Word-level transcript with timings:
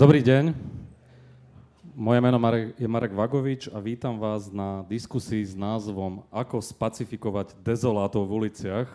Dobrý 0.00 0.24
deň. 0.24 0.56
Moje 1.92 2.20
meno 2.24 2.40
je 2.80 2.88
Marek 2.88 3.12
Vagovič 3.12 3.68
a 3.68 3.84
vítam 3.84 4.16
vás 4.16 4.48
na 4.48 4.80
diskusii 4.88 5.44
s 5.44 5.52
názvom 5.52 6.24
Ako 6.32 6.56
spacifikovať 6.56 7.52
dezolátov 7.60 8.24
v 8.24 8.32
uliciach. 8.32 8.88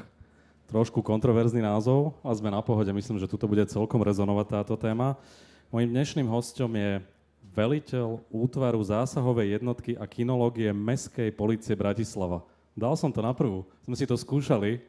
Trošku 0.66 1.06
kontroverzný 1.06 1.62
názov, 1.62 2.18
a 2.26 2.34
sme 2.34 2.50
na 2.50 2.58
pohode, 2.66 2.90
myslím, 2.90 3.22
že 3.22 3.30
tuto 3.30 3.46
bude 3.46 3.62
celkom 3.70 4.02
rezonovať 4.02 4.48
táto 4.50 4.74
téma. 4.74 5.14
Mojím 5.70 5.94
dnešným 5.94 6.26
hostom 6.26 6.74
je 6.74 6.98
veliteľ 7.54 8.26
útvaru 8.34 8.82
zásahovej 8.82 9.62
jednotky 9.62 9.94
a 10.02 10.10
kinológie 10.10 10.74
Mestskej 10.74 11.30
policie 11.38 11.78
Bratislava. 11.78 12.42
Dal 12.74 12.98
som 12.98 13.14
to 13.14 13.22
na 13.22 13.30
prvú, 13.30 13.62
sme 13.86 13.94
si 13.94 14.10
to 14.10 14.18
skúšali. 14.18 14.82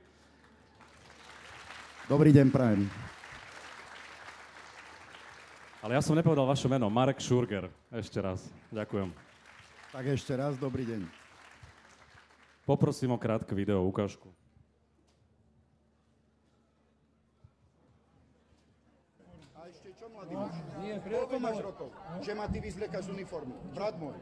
Dobrý 2.09 2.33
deň, 2.33 2.49
prajem. 2.49 2.89
Ale 5.87 5.95
ja 5.95 6.03
som 6.03 6.19
nepovedal 6.19 6.51
vaše 6.51 6.67
meno. 6.67 6.91
Marek 6.91 7.23
Šurger. 7.23 7.71
Ešte 7.95 8.19
raz. 8.19 8.43
Ďakujem. 8.75 9.15
Tak 9.95 10.05
ešte 10.19 10.35
raz, 10.35 10.59
dobrý 10.59 10.83
deň. 10.83 11.07
Poprosím 12.67 13.15
o 13.15 13.19
krátke 13.23 13.55
video 13.55 13.87
ukážku. 13.87 14.27
A 19.55 19.71
ešte 19.71 19.95
čo, 19.95 20.11
mladý 20.11 20.35
muž? 20.35 20.59
Koľko 21.07 21.37
máš 21.39 21.59
rokov? 21.63 21.89
Že 22.19 22.33
ma 22.35 22.51
ty 22.51 22.59
vyzlieka 22.59 22.99
z 22.99 23.07
uniformy. 23.15 23.55
Brat 23.71 23.95
môj. 23.95 24.19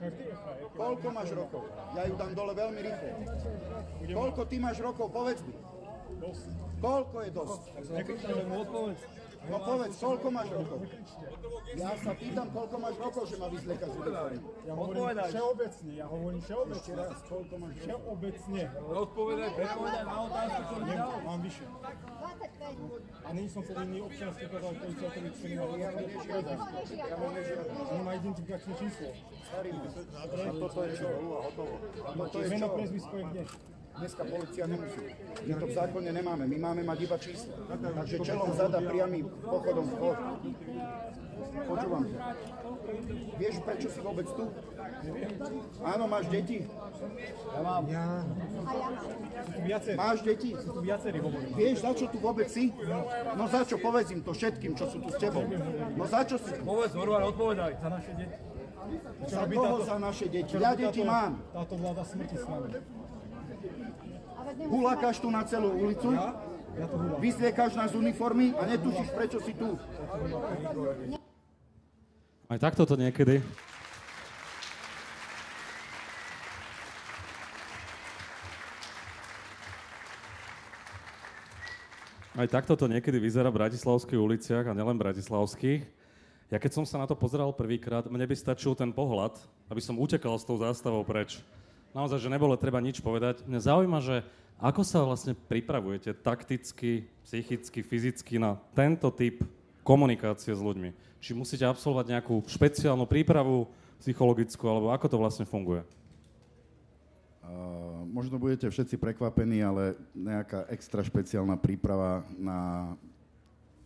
Koľko 0.77 1.09
máš 1.17 1.33
rokov? 1.33 1.65
Ja 1.97 2.05
ju 2.05 2.13
dám 2.21 2.37
dole 2.37 2.53
veľmi 2.53 2.81
rýchlo. 2.85 3.09
Koľko 4.13 4.45
ty 4.53 4.61
máš 4.61 4.85
rokov? 4.85 5.09
Povedz 5.09 5.41
mi. 5.49 5.57
Koľko 6.85 7.17
je 7.25 7.31
dosť? 7.33 7.63
No 9.45 9.57
povedz, 9.61 9.95
koľko 10.01 10.29
máš 10.33 10.49
rokov? 10.57 10.79
Ja 11.77 11.91
sa 12.01 12.13
pýtam, 12.17 12.49
koľko 12.49 12.77
máš 12.81 12.97
rokov, 12.97 13.23
že 13.29 13.37
ma 13.37 13.47
vyzlieka 13.53 13.87
z 13.91 13.95
uniformy. 14.01 14.39
Ja 14.65 14.73
hovorím 14.73 15.05
všeobecne, 15.21 15.91
ja 15.93 16.07
hovorím 16.09 16.41
všeobecne. 16.41 16.81
Ešte 16.81 16.93
raz, 16.97 17.19
koľko 17.29 17.55
máš 17.61 17.75
rokov? 17.75 17.85
Všeobecne. 17.85 18.63
Odpovedaj, 18.85 19.51
Odpovedaj 19.53 20.05
na 20.05 20.17
otázku, 20.25 20.61
čo 20.65 20.75
mi 20.81 20.93
dal. 20.97 21.13
Mám 21.25 21.41
vyššie. 21.45 21.67
A 23.25 23.29
není 23.33 23.49
som 23.53 23.63
povinný 23.65 23.99
občiansky 24.01 24.45
podať 24.49 24.75
policajtovi, 24.81 25.29
čo 25.35 25.45
nemá 25.45 25.65
Ja 25.77 25.91
mu 25.93 26.01
nežiadam. 26.09 26.59
Ja 26.95 27.17
mu 27.21 27.29
nežiadam. 27.37 27.75
nemá 27.93 28.13
identifikačné 28.17 28.73
číslo. 28.81 29.09
Starý 29.45 29.71
môj. 29.77 29.89
A 30.17 30.51
toto 30.57 30.79
je 30.85 30.91
čo? 30.97 31.09
Je 32.35 32.49
Meno, 32.49 32.69
prezvisko 32.73 33.15
je 33.21 33.25
kde? 33.29 33.43
Dneska 33.95 34.23
policia 34.27 34.67
nemusí. 34.67 35.07
My 35.47 35.55
to 35.55 35.67
v 35.71 35.73
zákone 35.73 36.11
nemáme, 36.11 36.45
my 36.51 36.59
máme 36.59 36.83
mať 36.83 36.99
iba 37.07 37.17
číslo. 37.19 37.55
Takže 37.71 38.17
čelom 38.27 38.51
zada 38.59 38.83
priamy 38.83 39.23
pochodom 39.47 39.87
vchod. 39.87 40.17
Počúvam 41.45 42.03
ťa. 42.03 42.19
Vieš, 43.39 43.55
prečo 43.63 43.89
si 43.91 44.01
vôbec 44.03 44.27
tu? 44.35 44.45
Áno, 45.87 46.05
máš 46.11 46.27
deti? 46.27 46.67
Ja 47.55 47.61
mám. 47.63 47.85
Ja. 47.87 48.27
Viacerí. 49.63 49.97
Máš 49.99 50.19
deti? 50.27 50.51
Viacerí 50.59 51.19
hovorím. 51.23 51.53
Vieš, 51.55 51.77
za 51.87 51.91
čo 51.95 52.05
tu 52.11 52.19
vôbec 52.19 52.51
si? 52.51 52.75
No 53.39 53.47
za 53.47 53.63
čo? 53.63 53.79
Povedz 53.79 54.11
im 54.11 54.27
to 54.27 54.35
všetkým, 54.35 54.75
čo 54.75 54.91
sú 54.91 54.99
tu 55.03 55.11
s 55.15 55.19
tebou. 55.23 55.47
No 55.95 56.05
za 56.11 56.27
čo 56.27 56.35
si? 56.39 56.51
Povedz, 56.67 56.95
Morvan, 56.99 57.31
odpovedaj. 57.31 57.79
Za 57.79 57.89
naše 57.91 58.13
deti. 58.19 58.39
Za 59.31 59.43
koho 59.49 59.77
za 59.87 59.97
naše 60.03 60.27
deti? 60.27 60.55
Ja 60.59 60.75
deti 60.75 61.03
mám. 61.07 61.39
Táto 61.55 61.75
vláda 61.79 62.03
smrti 62.03 62.37
s 62.37 62.47
nami. 62.51 62.75
Hulákaš 64.59 65.19
tu 65.19 65.29
na 65.31 65.43
celú 65.43 65.75
ulicu? 65.75 66.15
Vyzliekáš 67.19 67.75
nás 67.79 67.95
z 67.95 67.99
uniformy 67.99 68.55
a 68.55 68.67
netušíš, 68.67 69.09
prečo 69.15 69.39
si 69.43 69.55
tu. 69.55 69.79
Aj 72.51 72.59
takto 72.59 72.87
to 72.87 72.95
niekedy. 72.95 73.43
Aj 82.35 82.51
takto 82.51 82.75
to 82.75 82.91
niekedy 82.91 83.23
vyzerá 83.23 83.47
v 83.47 83.63
bratislavských 83.63 84.19
uliciach 84.19 84.67
a 84.67 84.75
nielen 84.75 84.99
bratislavských. 84.99 85.87
Ja 86.51 86.59
keď 86.59 86.83
som 86.83 86.85
sa 86.87 86.99
na 86.99 87.07
to 87.07 87.15
pozeral 87.15 87.55
prvýkrát, 87.55 88.11
mne 88.11 88.27
by 88.27 88.35
stačil 88.35 88.75
ten 88.75 88.91
pohľad, 88.91 89.39
aby 89.71 89.79
som 89.79 89.95
utekal 89.95 90.35
s 90.35 90.43
tou 90.43 90.59
zástavou 90.59 91.07
preč. 91.07 91.39
Naozaj, 91.95 92.27
že 92.27 92.33
nebolo 92.35 92.59
treba 92.59 92.83
nič 92.83 92.99
povedať. 92.99 93.47
Mňa 93.47 93.61
zaujíma, 93.63 93.99
že 94.03 94.27
ako 94.59 94.83
sa 94.87 95.03
vlastne 95.03 95.35
pripravujete 95.35 96.15
takticky, 96.15 97.05
psychicky, 97.27 97.81
fyzicky 97.83 98.39
na 98.39 98.57
tento 98.73 99.11
typ 99.11 99.43
komunikácie 99.83 100.55
s 100.55 100.63
ľuďmi? 100.63 100.95
Či 101.19 101.37
musíte 101.37 101.67
absolvovať 101.67 102.07
nejakú 102.15 102.45
špeciálnu 102.47 103.05
prípravu 103.09 103.69
psychologickú, 104.01 104.65
alebo 104.69 104.93
ako 104.93 105.07
to 105.09 105.17
vlastne 105.17 105.47
funguje? 105.49 105.83
Uh, 107.45 108.09
možno 108.09 108.41
budete 108.41 108.69
všetci 108.73 108.97
prekvapení, 108.97 109.61
ale 109.61 110.01
nejaká 110.17 110.65
extra 110.73 111.05
špeciálna 111.05 111.61
príprava 111.61 112.25
na 112.41 112.93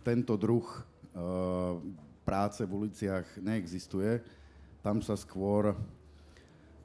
tento 0.06 0.38
druh 0.38 0.62
uh, 0.62 1.78
práce 2.22 2.62
v 2.62 2.86
uliciach 2.86 3.26
neexistuje. 3.42 4.22
Tam 4.78 5.02
sa 5.02 5.18
skôr, 5.18 5.74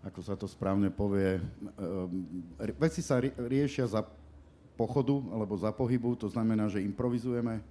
ako 0.03 0.19
sa 0.19 0.35
to 0.35 0.45
správne 0.51 0.91
povie, 0.91 1.39
uh, 1.39 2.07
veci 2.75 2.99
sa 2.99 3.23
ri- 3.23 3.31
riešia 3.35 3.87
za 3.87 4.03
pochodu 4.75 5.15
alebo 5.31 5.55
za 5.55 5.71
pohybu, 5.71 6.19
to 6.19 6.27
znamená, 6.27 6.67
že 6.67 6.83
improvizujeme. 6.83 7.63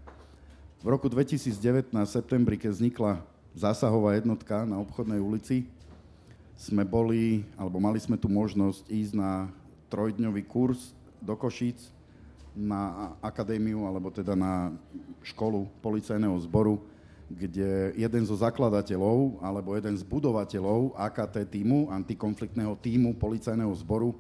V 0.83 0.87
roku 0.89 1.07
2019, 1.07 1.93
v 1.93 2.09
septembri, 2.09 2.57
keď 2.59 2.71
vznikla 2.75 3.13
zásahová 3.55 4.17
jednotka 4.17 4.65
na 4.65 4.81
obchodnej 4.81 5.21
ulici, 5.21 5.69
sme 6.57 6.83
boli, 6.87 7.45
alebo 7.55 7.79
mali 7.79 8.01
sme 8.01 8.17
tu 8.17 8.31
možnosť 8.31 8.87
ísť 8.89 9.13
na 9.15 9.51
trojdňový 9.93 10.43
kurz 10.49 10.97
do 11.21 11.37
Košíc 11.37 11.93
na 12.53 13.13
akadémiu, 13.25 13.89
alebo 13.89 14.13
teda 14.13 14.37
na 14.37 14.77
školu 15.25 15.69
policajného 15.81 16.37
zboru, 16.45 16.85
kde 17.33 17.97
jeden 17.97 18.23
zo 18.29 18.37
zakladateľov, 18.37 19.41
alebo 19.41 19.73
jeden 19.73 19.97
z 19.97 20.05
budovateľov 20.05 20.93
AKT 20.97 21.49
týmu, 21.49 21.89
antikonfliktného 21.89 22.77
týmu 22.77 23.17
policajného 23.17 23.73
zboru, 23.81 24.13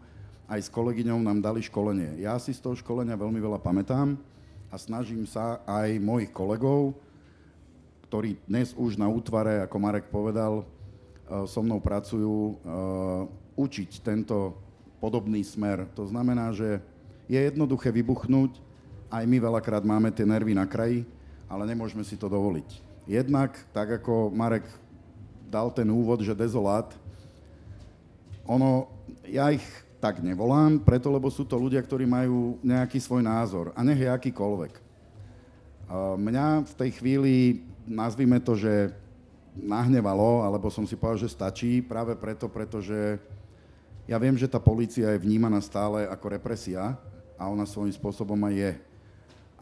aj 0.48 0.68
s 0.68 0.72
kolegyňou 0.72 1.20
nám 1.20 1.40
dali 1.40 1.64
školenie. 1.64 2.20
Ja 2.20 2.36
si 2.36 2.52
z 2.52 2.60
toho 2.60 2.76
školenia 2.76 3.16
veľmi 3.16 3.40
veľa 3.40 3.60
pamätám 3.60 4.16
a 4.68 4.74
snažím 4.76 5.24
sa 5.24 5.60
aj 5.64 5.96
mojich 6.00 6.32
kolegov, 6.32 6.96
ktorí 8.08 8.36
dnes 8.44 8.76
už 8.76 9.00
na 9.00 9.08
útvare, 9.08 9.64
ako 9.64 9.76
Marek 9.80 10.12
povedal, 10.12 10.60
eh, 10.60 11.44
so 11.48 11.64
mnou 11.64 11.80
pracujú, 11.80 12.36
eh, 12.36 13.40
učiť 13.56 14.04
tento 14.04 14.56
podobný 15.00 15.40
smer. 15.40 15.88
To 15.96 16.04
znamená, 16.08 16.52
že 16.52 16.80
je 17.28 17.40
jednoduché 17.40 17.88
vybuchnúť, 17.88 18.60
aj 19.12 19.24
my 19.28 19.36
veľakrát 19.40 19.84
máme 19.84 20.08
tie 20.12 20.24
nervy 20.24 20.56
na 20.56 20.64
kraji, 20.64 21.04
ale 21.48 21.68
nemôžeme 21.68 22.00
si 22.04 22.16
to 22.16 22.32
dovoliť. 22.32 22.91
Jednak, 23.02 23.58
tak 23.74 23.98
ako 23.98 24.30
Marek 24.30 24.62
dal 25.50 25.74
ten 25.74 25.90
úvod, 25.90 26.22
že 26.22 26.38
dezolát, 26.38 26.94
ono, 28.46 28.90
ja 29.26 29.50
ich 29.50 29.64
tak 30.02 30.18
nevolám, 30.18 30.82
preto 30.82 31.10
lebo 31.10 31.30
sú 31.30 31.46
to 31.46 31.54
ľudia, 31.54 31.78
ktorí 31.82 32.06
majú 32.06 32.58
nejaký 32.62 32.98
svoj 32.98 33.22
názor 33.22 33.70
a 33.74 33.86
nech 33.86 34.02
je 34.02 34.10
akýkoľvek. 34.10 34.72
Mňa 36.18 36.46
v 36.66 36.74
tej 36.74 36.90
chvíli, 36.98 37.34
nazvime 37.86 38.42
to, 38.42 38.58
že 38.58 38.90
nahnevalo, 39.52 40.42
alebo 40.42 40.72
som 40.72 40.88
si 40.88 40.96
povedal, 40.96 41.28
že 41.28 41.34
stačí, 41.34 41.84
práve 41.84 42.16
preto, 42.16 42.48
pretože 42.48 43.20
ja 44.08 44.18
viem, 44.18 44.34
že 44.34 44.50
tá 44.50 44.58
polícia 44.58 45.12
je 45.12 45.22
vnímaná 45.22 45.60
stále 45.62 46.08
ako 46.08 46.34
represia 46.34 46.98
a 47.38 47.46
ona 47.46 47.68
svojím 47.68 47.94
spôsobom 47.94 48.38
aj 48.48 48.54
je. 48.54 48.72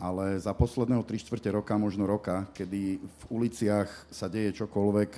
Ale 0.00 0.40
za 0.40 0.56
posledného 0.56 1.04
3 1.04 1.20
čtvrte 1.20 1.52
roka, 1.52 1.76
možno 1.76 2.08
roka, 2.08 2.48
kedy 2.56 2.96
v 3.04 3.22
uliciach 3.28 3.88
sa 4.08 4.32
deje 4.32 4.56
čokoľvek, 4.56 5.10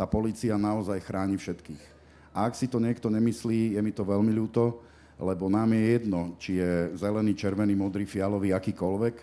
tá 0.00 0.08
polícia 0.08 0.56
naozaj 0.56 1.04
chráni 1.04 1.36
všetkých. 1.36 1.82
A 2.32 2.48
ak 2.48 2.56
si 2.56 2.64
to 2.64 2.80
niekto 2.80 3.12
nemyslí, 3.12 3.76
je 3.76 3.80
mi 3.84 3.92
to 3.92 4.00
veľmi 4.00 4.32
ľúto, 4.32 4.80
lebo 5.20 5.52
nám 5.52 5.76
je 5.76 5.84
jedno, 5.92 6.20
či 6.40 6.56
je 6.56 6.96
zelený, 6.96 7.36
červený, 7.36 7.76
modrý, 7.76 8.08
fialový, 8.08 8.56
akýkoľvek, 8.56 9.16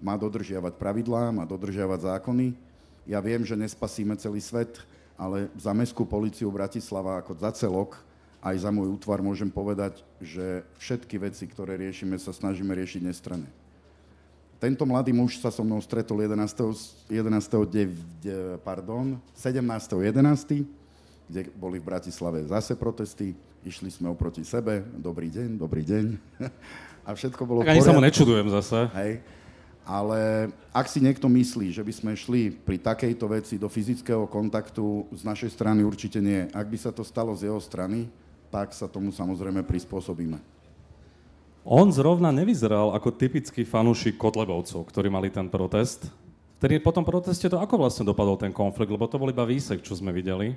má 0.00 0.16
dodržiavať 0.16 0.80
pravidlá, 0.80 1.36
má 1.36 1.44
dodržiavať 1.44 2.16
zákony. 2.16 2.56
Ja 3.04 3.20
viem, 3.20 3.44
že 3.44 3.60
nespasíme 3.60 4.16
celý 4.16 4.40
svet, 4.40 4.80
ale 5.20 5.52
za 5.60 5.76
Mestskú 5.76 6.08
policiu 6.08 6.48
Bratislava 6.48 7.20
ako 7.20 7.36
za 7.36 7.52
celok, 7.52 8.00
aj 8.40 8.56
za 8.56 8.70
môj 8.72 8.96
útvar 8.96 9.20
môžem 9.20 9.52
povedať, 9.52 10.00
že 10.16 10.64
všetky 10.80 11.20
veci, 11.20 11.44
ktoré 11.44 11.76
riešime, 11.76 12.16
sa 12.16 12.32
snažíme 12.32 12.72
riešiť 12.72 13.04
nestranne. 13.04 13.65
Tento 14.56 14.88
mladý 14.88 15.12
muž 15.12 15.36
sa 15.36 15.52
so 15.52 15.60
mnou 15.60 15.76
stretol 15.84 16.24
11. 16.24 17.12
11. 17.12 17.12
dev, 17.68 17.92
de, 18.24 18.56
pardon, 18.64 19.20
17. 19.36 19.60
11., 19.60 20.64
kde 21.28 21.40
boli 21.58 21.76
v 21.76 21.84
Bratislave 21.84 22.40
zase 22.48 22.72
protesty, 22.78 23.34
išli 23.66 23.90
sme 23.90 24.08
oproti 24.08 24.46
sebe, 24.46 24.80
dobrý 24.96 25.28
deň, 25.28 25.48
dobrý 25.60 25.82
deň. 25.84 26.04
A 27.06 27.14
všetko 27.14 27.42
bolo 27.46 27.60
Tak 27.62 27.76
ani 27.76 27.82
sa 27.84 27.94
mu 27.94 28.02
nečudujem 28.02 28.48
zase. 28.50 28.90
Hej. 28.96 29.22
Ale 29.86 30.50
ak 30.74 30.90
si 30.90 30.98
niekto 30.98 31.30
myslí, 31.30 31.70
že 31.70 31.82
by 31.86 31.92
sme 31.94 32.12
šli 32.18 32.50
pri 32.50 32.82
takejto 32.82 33.26
veci 33.30 33.54
do 33.54 33.70
fyzického 33.70 34.26
kontaktu, 34.26 35.06
z 35.14 35.22
našej 35.22 35.54
strany 35.54 35.86
určite 35.86 36.18
nie. 36.18 36.50
Ak 36.50 36.66
by 36.66 36.74
sa 36.74 36.90
to 36.90 37.06
stalo 37.06 37.30
z 37.38 37.46
jeho 37.46 37.62
strany, 37.62 38.10
tak 38.50 38.74
sa 38.74 38.90
tomu 38.90 39.14
samozrejme 39.14 39.62
prispôsobíme. 39.62 40.55
On 41.66 41.90
zrovna 41.90 42.30
nevyzeral 42.30 42.94
ako 42.94 43.10
typický 43.10 43.66
fanúšik 43.66 44.14
Kotlebovcov, 44.14 44.86
ktorí 44.86 45.10
mali 45.10 45.34
ten 45.34 45.50
protest. 45.50 46.06
Vtedy 46.62 46.78
po 46.78 46.94
tom 46.94 47.02
proteste 47.02 47.50
to 47.50 47.58
ako 47.58 47.82
vlastne 47.82 48.06
dopadol 48.06 48.38
ten 48.38 48.54
konflikt, 48.54 48.94
lebo 48.94 49.10
to 49.10 49.18
bol 49.18 49.26
iba 49.26 49.42
výsek, 49.42 49.82
čo 49.82 49.98
sme 49.98 50.14
videli. 50.14 50.54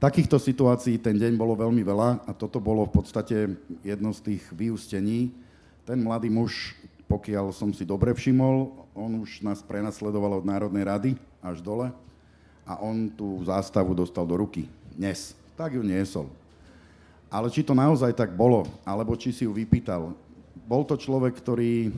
Takýchto 0.00 0.40
situácií 0.40 0.96
ten 0.96 1.20
deň 1.20 1.36
bolo 1.36 1.52
veľmi 1.52 1.84
veľa 1.84 2.24
a 2.24 2.32
toto 2.32 2.64
bolo 2.64 2.88
v 2.88 2.96
podstate 2.96 3.60
jedno 3.84 4.10
z 4.16 4.32
tých 4.32 4.42
vyústení. 4.56 5.36
Ten 5.84 6.00
mladý 6.00 6.32
muž 6.32 6.80
pokiaľ 7.12 7.52
som 7.52 7.76
si 7.76 7.84
dobre 7.84 8.16
všimol, 8.16 8.72
on 8.96 9.20
už 9.20 9.44
nás 9.44 9.60
prenasledoval 9.60 10.40
od 10.40 10.48
Národnej 10.48 10.88
rady 10.88 11.10
až 11.44 11.60
dole 11.60 11.92
a 12.64 12.72
on 12.80 13.12
tú 13.12 13.36
zástavu 13.44 13.92
dostal 13.92 14.24
do 14.24 14.40
ruky. 14.40 14.64
Dnes. 14.96 15.36
Tak 15.52 15.76
ju 15.76 15.84
niesol. 15.84 16.32
Ale 17.32 17.48
či 17.48 17.64
to 17.64 17.72
naozaj 17.72 18.12
tak 18.12 18.36
bolo, 18.36 18.68
alebo 18.84 19.16
či 19.16 19.32
si 19.32 19.48
ju 19.48 19.56
vypýtal, 19.56 20.12
bol 20.68 20.84
to 20.84 21.00
človek, 21.00 21.32
ktorý... 21.40 21.88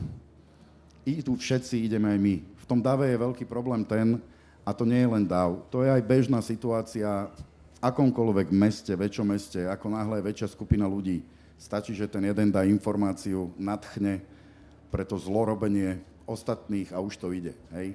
Tu 1.05 1.31
všetci 1.37 1.85
ideme 1.85 2.09
aj 2.09 2.19
my. 2.23 2.35
V 2.41 2.65
tom 2.65 2.79
dave 2.81 3.05
je 3.11 3.19
veľký 3.19 3.45
problém 3.45 3.83
ten, 3.85 4.17
a 4.65 4.73
to 4.73 4.87
nie 4.87 4.97
je 4.97 5.11
len 5.11 5.21
dav, 5.21 5.61
to 5.69 5.85
je 5.85 5.93
aj 5.93 6.01
bežná 6.01 6.41
situácia 6.41 7.29
v 7.29 7.39
akomkoľvek 7.77 8.49
meste, 8.49 8.89
väčšom 8.89 9.27
meste, 9.29 9.61
ako 9.69 9.93
náhle 9.93 10.17
je 10.17 10.27
väčšia 10.33 10.47
skupina 10.49 10.89
ľudí. 10.89 11.21
Stačí, 11.61 11.93
že 11.93 12.09
ten 12.09 12.25
jeden 12.25 12.49
dá 12.49 12.65
informáciu, 12.65 13.53
nadchne, 13.61 14.25
pre 14.89 15.05
to 15.05 15.21
zlorobenie 15.21 16.01
ostatných 16.25 16.89
a 16.89 16.97
už 16.97 17.21
to 17.21 17.29
ide. 17.29 17.53
Hej. 17.69 17.93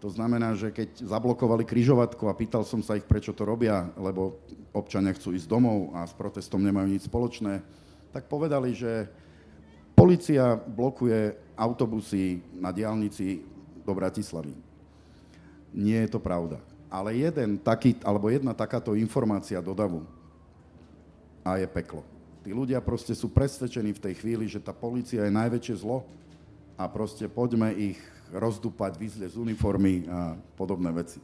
To 0.00 0.08
znamená, 0.08 0.56
že 0.56 0.72
keď 0.72 1.04
zablokovali 1.04 1.68
kryžovatku 1.68 2.24
a 2.24 2.36
pýtal 2.36 2.64
som 2.64 2.80
sa 2.80 2.96
ich, 2.96 3.04
prečo 3.04 3.36
to 3.36 3.44
robia, 3.44 3.92
lebo 4.00 4.40
občania 4.72 5.12
chcú 5.12 5.36
ísť 5.36 5.44
domov 5.44 5.92
a 5.92 6.08
s 6.08 6.16
protestom 6.16 6.64
nemajú 6.64 6.88
nič 6.88 7.04
spoločné, 7.04 7.60
tak 8.08 8.24
povedali, 8.24 8.72
že 8.72 9.12
policia 9.92 10.56
blokuje 10.56 11.36
autobusy 11.52 12.40
na 12.56 12.72
diálnici 12.72 13.44
do 13.84 13.92
Bratislavy. 13.92 14.56
Nie 15.76 16.08
je 16.08 16.16
to 16.16 16.20
pravda. 16.20 16.64
Ale 16.88 17.14
jeden 17.14 17.60
taký, 17.60 17.94
alebo 18.02 18.32
jedna 18.32 18.56
takáto 18.56 18.96
informácia 18.96 19.60
do 19.60 19.76
a 21.44 21.60
je 21.60 21.68
peklo. 21.68 22.02
Tí 22.40 22.56
ľudia 22.56 22.80
proste 22.80 23.12
sú 23.12 23.28
presvedčení 23.28 23.92
v 23.92 24.02
tej 24.10 24.14
chvíli, 24.16 24.48
že 24.48 24.64
tá 24.64 24.72
policia 24.72 25.28
je 25.28 25.32
najväčšie 25.32 25.76
zlo, 25.84 26.08
a 26.80 26.88
proste 26.88 27.28
poďme 27.28 27.76
ich 27.76 28.00
rozdúpať, 28.32 28.96
vyzliť 28.96 29.34
z 29.34 29.40
uniformy 29.40 30.06
a 30.06 30.38
podobné 30.56 30.90
veci. 30.94 31.18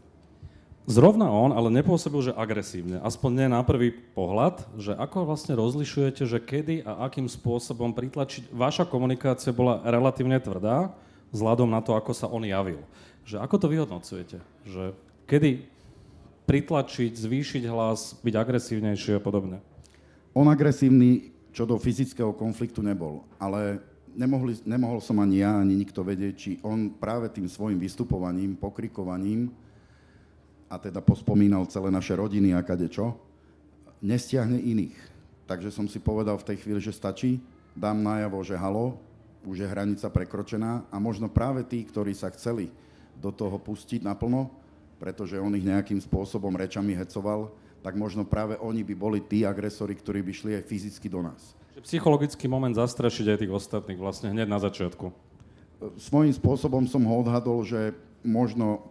Zrovna 0.87 1.27
on, 1.27 1.51
ale 1.51 1.67
nepôsobil, 1.75 2.31
že 2.31 2.39
agresívne. 2.39 3.03
Aspoň 3.03 3.31
nie 3.35 3.49
na 3.51 3.59
prvý 3.67 3.91
pohľad, 3.91 4.63
že 4.79 4.95
ako 4.95 5.27
vlastne 5.27 5.59
rozlišujete, 5.59 6.23
že 6.23 6.39
kedy 6.39 6.87
a 6.87 7.11
akým 7.11 7.27
spôsobom 7.27 7.91
pritlačiť... 7.91 8.55
Vaša 8.55 8.87
komunikácia 8.87 9.51
bola 9.51 9.83
relatívne 9.83 10.39
tvrdá, 10.39 10.95
vzhľadom 11.35 11.67
na 11.67 11.83
to, 11.83 11.99
ako 11.99 12.15
sa 12.15 12.31
on 12.31 12.47
javil. 12.47 12.79
Že 13.27 13.43
ako 13.43 13.57
to 13.59 13.67
vyhodnocujete? 13.67 14.39
Že 14.63 14.95
kedy 15.27 15.67
pritlačiť, 16.47 17.19
zvýšiť 17.19 17.63
hlas, 17.67 18.15
byť 18.23 18.35
agresívnejší 18.39 19.19
a 19.19 19.21
podobne? 19.21 19.59
On 20.39 20.47
agresívny 20.47 21.35
čo 21.57 21.65
do 21.65 21.81
fyzického 21.81 22.37
konfliktu 22.37 22.85
nebol, 22.85 23.25
ale 23.41 23.81
nemohli, 24.17 24.59
nemohol 24.65 24.99
som 25.05 25.21
ani 25.21 25.45
ja, 25.45 25.61
ani 25.61 25.77
nikto 25.77 26.01
vedieť, 26.01 26.35
či 26.35 26.51
on 26.65 26.91
práve 26.97 27.29
tým 27.29 27.47
svojim 27.47 27.77
vystupovaním, 27.77 28.57
pokrikovaním, 28.57 29.53
a 30.67 30.83
teda 30.83 30.99
pospomínal 30.99 31.63
celé 31.71 31.95
naše 31.95 32.19
rodiny 32.19 32.51
a 32.51 32.65
kade 32.65 32.91
čo, 32.91 33.15
nestiahne 34.03 34.59
iných. 34.59 34.99
Takže 35.47 35.71
som 35.71 35.87
si 35.87 36.03
povedal 36.03 36.35
v 36.43 36.47
tej 36.53 36.57
chvíli, 36.59 36.83
že 36.83 36.91
stačí, 36.91 37.39
dám 37.79 38.03
najavo, 38.03 38.43
že 38.43 38.59
halo, 38.59 38.99
už 39.47 39.63
je 39.63 39.69
hranica 39.71 40.11
prekročená 40.11 40.91
a 40.91 40.97
možno 40.99 41.31
práve 41.31 41.63
tí, 41.63 41.87
ktorí 41.87 42.11
sa 42.19 42.35
chceli 42.35 42.75
do 43.15 43.31
toho 43.31 43.55
pustiť 43.63 44.03
naplno, 44.03 44.51
pretože 44.99 45.39
on 45.39 45.55
ich 45.55 45.63
nejakým 45.63 46.03
spôsobom 46.03 46.51
rečami 46.59 46.99
hecoval, 46.99 47.55
tak 47.87 47.95
možno 47.95 48.27
práve 48.27 48.59
oni 48.59 48.83
by 48.83 48.95
boli 48.99 49.23
tí 49.23 49.47
agresori, 49.47 49.95
ktorí 49.95 50.19
by 50.27 50.33
šli 50.35 50.51
aj 50.59 50.67
fyzicky 50.67 51.07
do 51.07 51.23
nás. 51.23 51.55
Psychologický 51.87 52.51
moment 52.51 52.75
zastrašiť 52.75 53.31
aj 53.31 53.39
tých 53.47 53.55
ostatných 53.55 54.03
vlastne 54.03 54.35
hneď 54.35 54.51
na 54.51 54.59
začiatku. 54.59 55.15
Svojím 55.95 56.35
spôsobom 56.35 56.83
som 56.91 57.07
ho 57.07 57.23
odhadol, 57.23 57.63
že 57.63 57.95
možno 58.27 58.91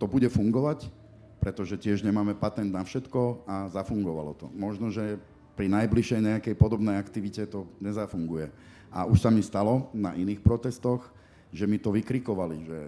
to 0.00 0.08
bude 0.08 0.24
fungovať, 0.32 0.88
pretože 1.36 1.76
tiež 1.76 2.00
nemáme 2.00 2.32
patent 2.32 2.72
na 2.72 2.80
všetko 2.80 3.44
a 3.44 3.68
zafungovalo 3.68 4.32
to. 4.32 4.48
Možno, 4.56 4.88
že 4.88 5.20
pri 5.52 5.68
najbližšej 5.68 6.24
nejakej 6.32 6.54
podobnej 6.56 6.96
aktivite 6.96 7.44
to 7.44 7.68
nezafunguje. 7.76 8.48
A 8.88 9.04
už 9.04 9.20
sa 9.20 9.28
mi 9.28 9.44
stalo 9.44 9.92
na 9.92 10.16
iných 10.16 10.40
protestoch, 10.40 11.12
že 11.52 11.68
mi 11.68 11.76
to 11.76 11.92
vykrikovali, 11.92 12.56
že 12.64 12.78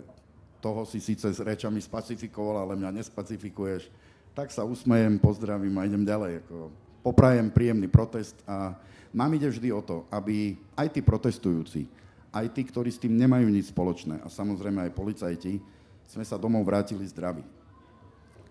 toho 0.64 0.88
si 0.88 0.96
síce 0.96 1.28
s 1.28 1.44
rečami 1.44 1.84
spacifikoval, 1.84 2.64
ale 2.64 2.80
mňa 2.80 3.04
nespacifikuješ. 3.04 3.92
Tak 4.32 4.48
sa 4.48 4.64
usmejem, 4.64 5.20
pozdravím 5.20 5.76
a 5.76 5.84
idem 5.84 6.08
ďalej. 6.08 6.40
Ako 6.48 6.72
poprajem 7.04 7.52
príjemný 7.52 7.84
protest 7.84 8.40
a 8.48 8.72
nám 9.12 9.36
ide 9.36 9.44
vždy 9.44 9.68
o 9.76 9.84
to, 9.84 10.08
aby 10.08 10.56
aj 10.72 10.88
tí 10.88 11.04
protestujúci, 11.04 11.84
aj 12.32 12.48
tí, 12.56 12.64
ktorí 12.64 12.88
s 12.88 12.96
tým 12.96 13.12
nemajú 13.12 13.44
nič 13.52 13.68
spoločné, 13.68 14.24
a 14.24 14.32
samozrejme 14.32 14.88
aj 14.88 14.96
policajti, 14.96 15.60
sme 16.08 16.24
sa 16.24 16.40
domov 16.40 16.64
vrátili 16.64 17.04
zdraví. 17.04 17.44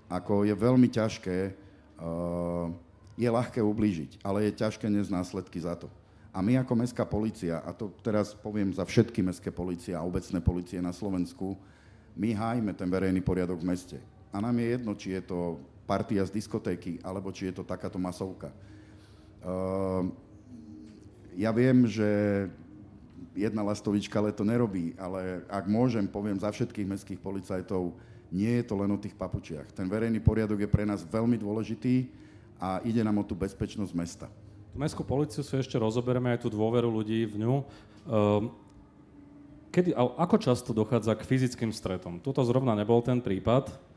Ako 0.06 0.46
je 0.46 0.54
veľmi 0.54 0.86
ťažké, 0.86 1.38
uh, 1.50 2.70
je 3.18 3.26
ľahké 3.26 3.58
ublížiť, 3.66 4.22
ale 4.22 4.54
je 4.54 4.62
ťažké 4.62 4.86
nesť 4.86 5.10
následky 5.10 5.58
za 5.66 5.74
to. 5.74 5.90
A 6.30 6.46
my 6.46 6.62
ako 6.62 6.78
mestská 6.78 7.10
policia, 7.10 7.58
a 7.66 7.74
to 7.74 7.90
teraz 8.06 8.38
poviem 8.38 8.70
za 8.70 8.86
všetky 8.86 9.26
mestské 9.26 9.50
policie 9.50 9.98
a 9.98 10.06
obecné 10.06 10.38
policie 10.46 10.78
na 10.78 10.94
Slovensku, 10.94 11.58
my 12.14 12.38
hájime 12.38 12.78
ten 12.78 12.86
verejný 12.86 13.26
poriadok 13.26 13.66
v 13.66 13.70
meste. 13.74 13.98
A 14.32 14.40
nám 14.40 14.56
je 14.60 14.68
jedno, 14.72 14.92
či 14.96 15.08
je 15.20 15.22
to 15.28 15.60
partia 15.84 16.24
z 16.24 16.32
diskotéky, 16.32 17.04
alebo 17.04 17.36
či 17.36 17.52
je 17.52 17.60
to 17.60 17.64
takáto 17.68 18.00
masovka. 18.00 18.56
Uh, 19.44 20.08
ja 21.36 21.52
viem, 21.52 21.84
že 21.84 22.08
jedna 23.36 23.64
lastovička 23.64 24.20
ale 24.20 24.36
to 24.36 24.48
nerobí, 24.48 24.96
ale 25.00 25.44
ak 25.48 25.68
môžem, 25.68 26.08
poviem 26.08 26.40
za 26.40 26.52
všetkých 26.52 26.88
mestských 26.88 27.20
policajtov, 27.20 27.96
nie 28.32 28.60
je 28.60 28.64
to 28.64 28.80
len 28.80 28.92
o 28.96 29.00
tých 29.00 29.16
papučiach. 29.16 29.76
Ten 29.76 29.92
verejný 29.92 30.24
poriadok 30.24 30.64
je 30.64 30.72
pre 30.72 30.88
nás 30.88 31.04
veľmi 31.04 31.36
dôležitý 31.36 32.08
a 32.56 32.80
ide 32.88 33.04
nám 33.04 33.20
o 33.20 33.28
tú 33.28 33.36
bezpečnosť 33.36 33.92
mesta. 33.92 34.28
Mestskú 34.72 35.04
policiu 35.04 35.44
si 35.44 35.60
ešte 35.60 35.76
rozoberieme 35.76 36.32
aj 36.32 36.48
tú 36.48 36.50
dôveru 36.54 36.88
ľudí 36.88 37.28
v 37.28 37.44
ňu. 37.44 37.56
Ehm, 38.08 38.44
kedy, 39.68 39.92
ako 39.92 40.36
často 40.40 40.72
dochádza 40.72 41.12
k 41.20 41.28
fyzickým 41.28 41.76
stretom? 41.76 42.24
Tuto 42.24 42.40
zrovna 42.48 42.72
nebol 42.72 43.04
ten 43.04 43.20
prípad 43.20 43.91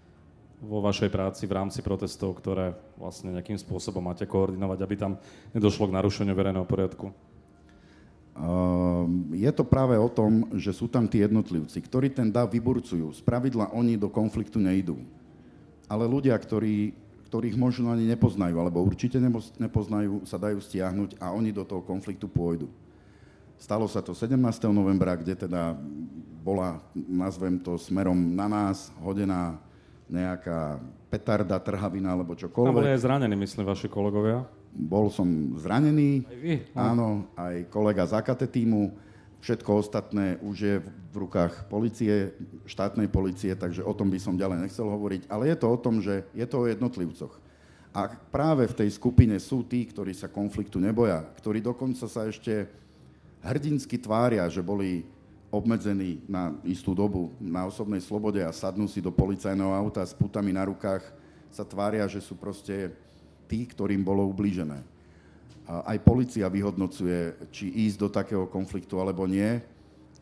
vo 0.65 0.81
vašej 0.81 1.13
práci 1.13 1.45
v 1.45 1.57
rámci 1.61 1.85
protestov, 1.85 2.41
ktoré 2.41 2.73
vlastne 2.97 3.31
nejakým 3.37 3.61
spôsobom 3.61 4.01
máte 4.01 4.25
koordinovať, 4.25 4.79
aby 4.81 4.95
tam 4.97 5.13
nedošlo 5.53 5.93
k 5.93 5.97
narušeniu 6.01 6.33
verejného 6.33 6.65
poriadku? 6.65 7.13
Ehm, 8.35 9.31
je 9.31 9.51
to 9.55 9.63
práve 9.63 9.95
o 9.95 10.11
tom, 10.11 10.51
že 10.59 10.75
sú 10.75 10.91
tam 10.91 11.07
tí 11.07 11.23
jednotlivci, 11.23 11.79
ktorí 11.79 12.11
ten 12.11 12.35
dáv 12.35 12.51
vyburcujú. 12.51 13.15
Z 13.15 13.23
pravidla 13.23 13.71
oni 13.71 13.95
do 13.95 14.11
konfliktu 14.11 14.59
nejdú. 14.59 14.99
Ale 15.87 16.09
ľudia, 16.09 16.35
ktorí, 16.35 16.97
ktorých 17.31 17.55
možno 17.55 17.95
ani 17.95 18.09
nepoznajú, 18.11 18.59
alebo 18.59 18.83
určite 18.83 19.23
nepoznajú, 19.61 20.27
sa 20.27 20.41
dajú 20.41 20.59
stiahnuť 20.59 21.21
a 21.23 21.31
oni 21.31 21.55
do 21.55 21.63
toho 21.63 21.85
konfliktu 21.85 22.27
pôjdu. 22.27 22.67
Stalo 23.55 23.87
sa 23.87 24.03
to 24.03 24.19
17. 24.19 24.35
novembra, 24.75 25.15
kde 25.15 25.47
teda 25.47 25.79
bola, 26.43 26.83
nazvem 26.93 27.55
to 27.63 27.79
smerom 27.79 28.19
na 28.35 28.51
nás, 28.51 28.91
hodená 28.99 29.63
nejaká 30.09 30.79
petarda, 31.09 31.57
trhavina 31.61 32.13
alebo 32.13 32.37
čokoľvek. 32.37 32.71
Tam 32.71 32.81
boli 32.81 32.93
aj 32.93 33.03
zranení, 33.03 33.37
myslím, 33.39 33.65
vaši 33.65 33.89
kolegovia 33.89 34.45
bol 34.75 35.07
som 35.07 35.55
zranený, 35.55 36.27
aj 36.27 36.39
vy? 36.43 36.55
No. 36.75 36.79
áno, 36.83 37.09
aj 37.39 37.71
kolega 37.71 38.03
z 38.11 38.19
AKT 38.19 38.43
týmu, 38.51 38.91
všetko 39.39 39.71
ostatné 39.79 40.43
už 40.43 40.57
je 40.59 40.75
v 40.83 41.15
rukách 41.15 41.71
policie, 41.71 42.35
štátnej 42.67 43.07
policie, 43.07 43.55
takže 43.55 43.87
o 43.87 43.95
tom 43.95 44.11
by 44.11 44.19
som 44.19 44.35
ďalej 44.35 44.67
nechcel 44.67 44.91
hovoriť, 44.91 45.31
ale 45.31 45.55
je 45.55 45.57
to 45.57 45.67
o 45.71 45.79
tom, 45.79 46.03
že 46.03 46.27
je 46.35 46.47
to 46.49 46.67
o 46.67 46.69
jednotlivcoch. 46.69 47.39
A 47.95 48.11
práve 48.11 48.67
v 48.67 48.75
tej 48.75 48.91
skupine 48.91 49.39
sú 49.39 49.63
tí, 49.63 49.87
ktorí 49.87 50.11
sa 50.11 50.27
konfliktu 50.27 50.83
neboja, 50.83 51.23
ktorí 51.39 51.63
dokonca 51.63 52.11
sa 52.11 52.27
ešte 52.27 52.67
hrdinsky 53.47 54.03
tvária, 54.03 54.43
že 54.51 54.59
boli 54.59 55.07
obmedzení 55.55 56.19
na 56.27 56.51
istú 56.67 56.93
dobu 56.93 57.31
na 57.39 57.63
osobnej 57.71 58.03
slobode 58.03 58.43
a 58.43 58.51
sadnú 58.51 58.91
si 58.91 58.99
do 58.99 59.15
policajného 59.15 59.71
auta 59.71 60.03
s 60.03 60.11
putami 60.11 60.51
na 60.51 60.67
rukách, 60.67 61.07
sa 61.55 61.63
tvária, 61.63 62.03
že 62.11 62.19
sú 62.19 62.35
proste 62.35 62.91
tí, 63.47 63.63
ktorým 63.63 64.03
bolo 64.03 64.27
ublížené. 64.27 64.83
Aj 65.65 65.97
policia 66.03 66.51
vyhodnocuje, 66.51 67.49
či 67.55 67.71
ísť 67.87 67.97
do 67.97 68.09
takého 68.11 68.45
konfliktu 68.51 68.99
alebo 68.99 69.25
nie. 69.25 69.63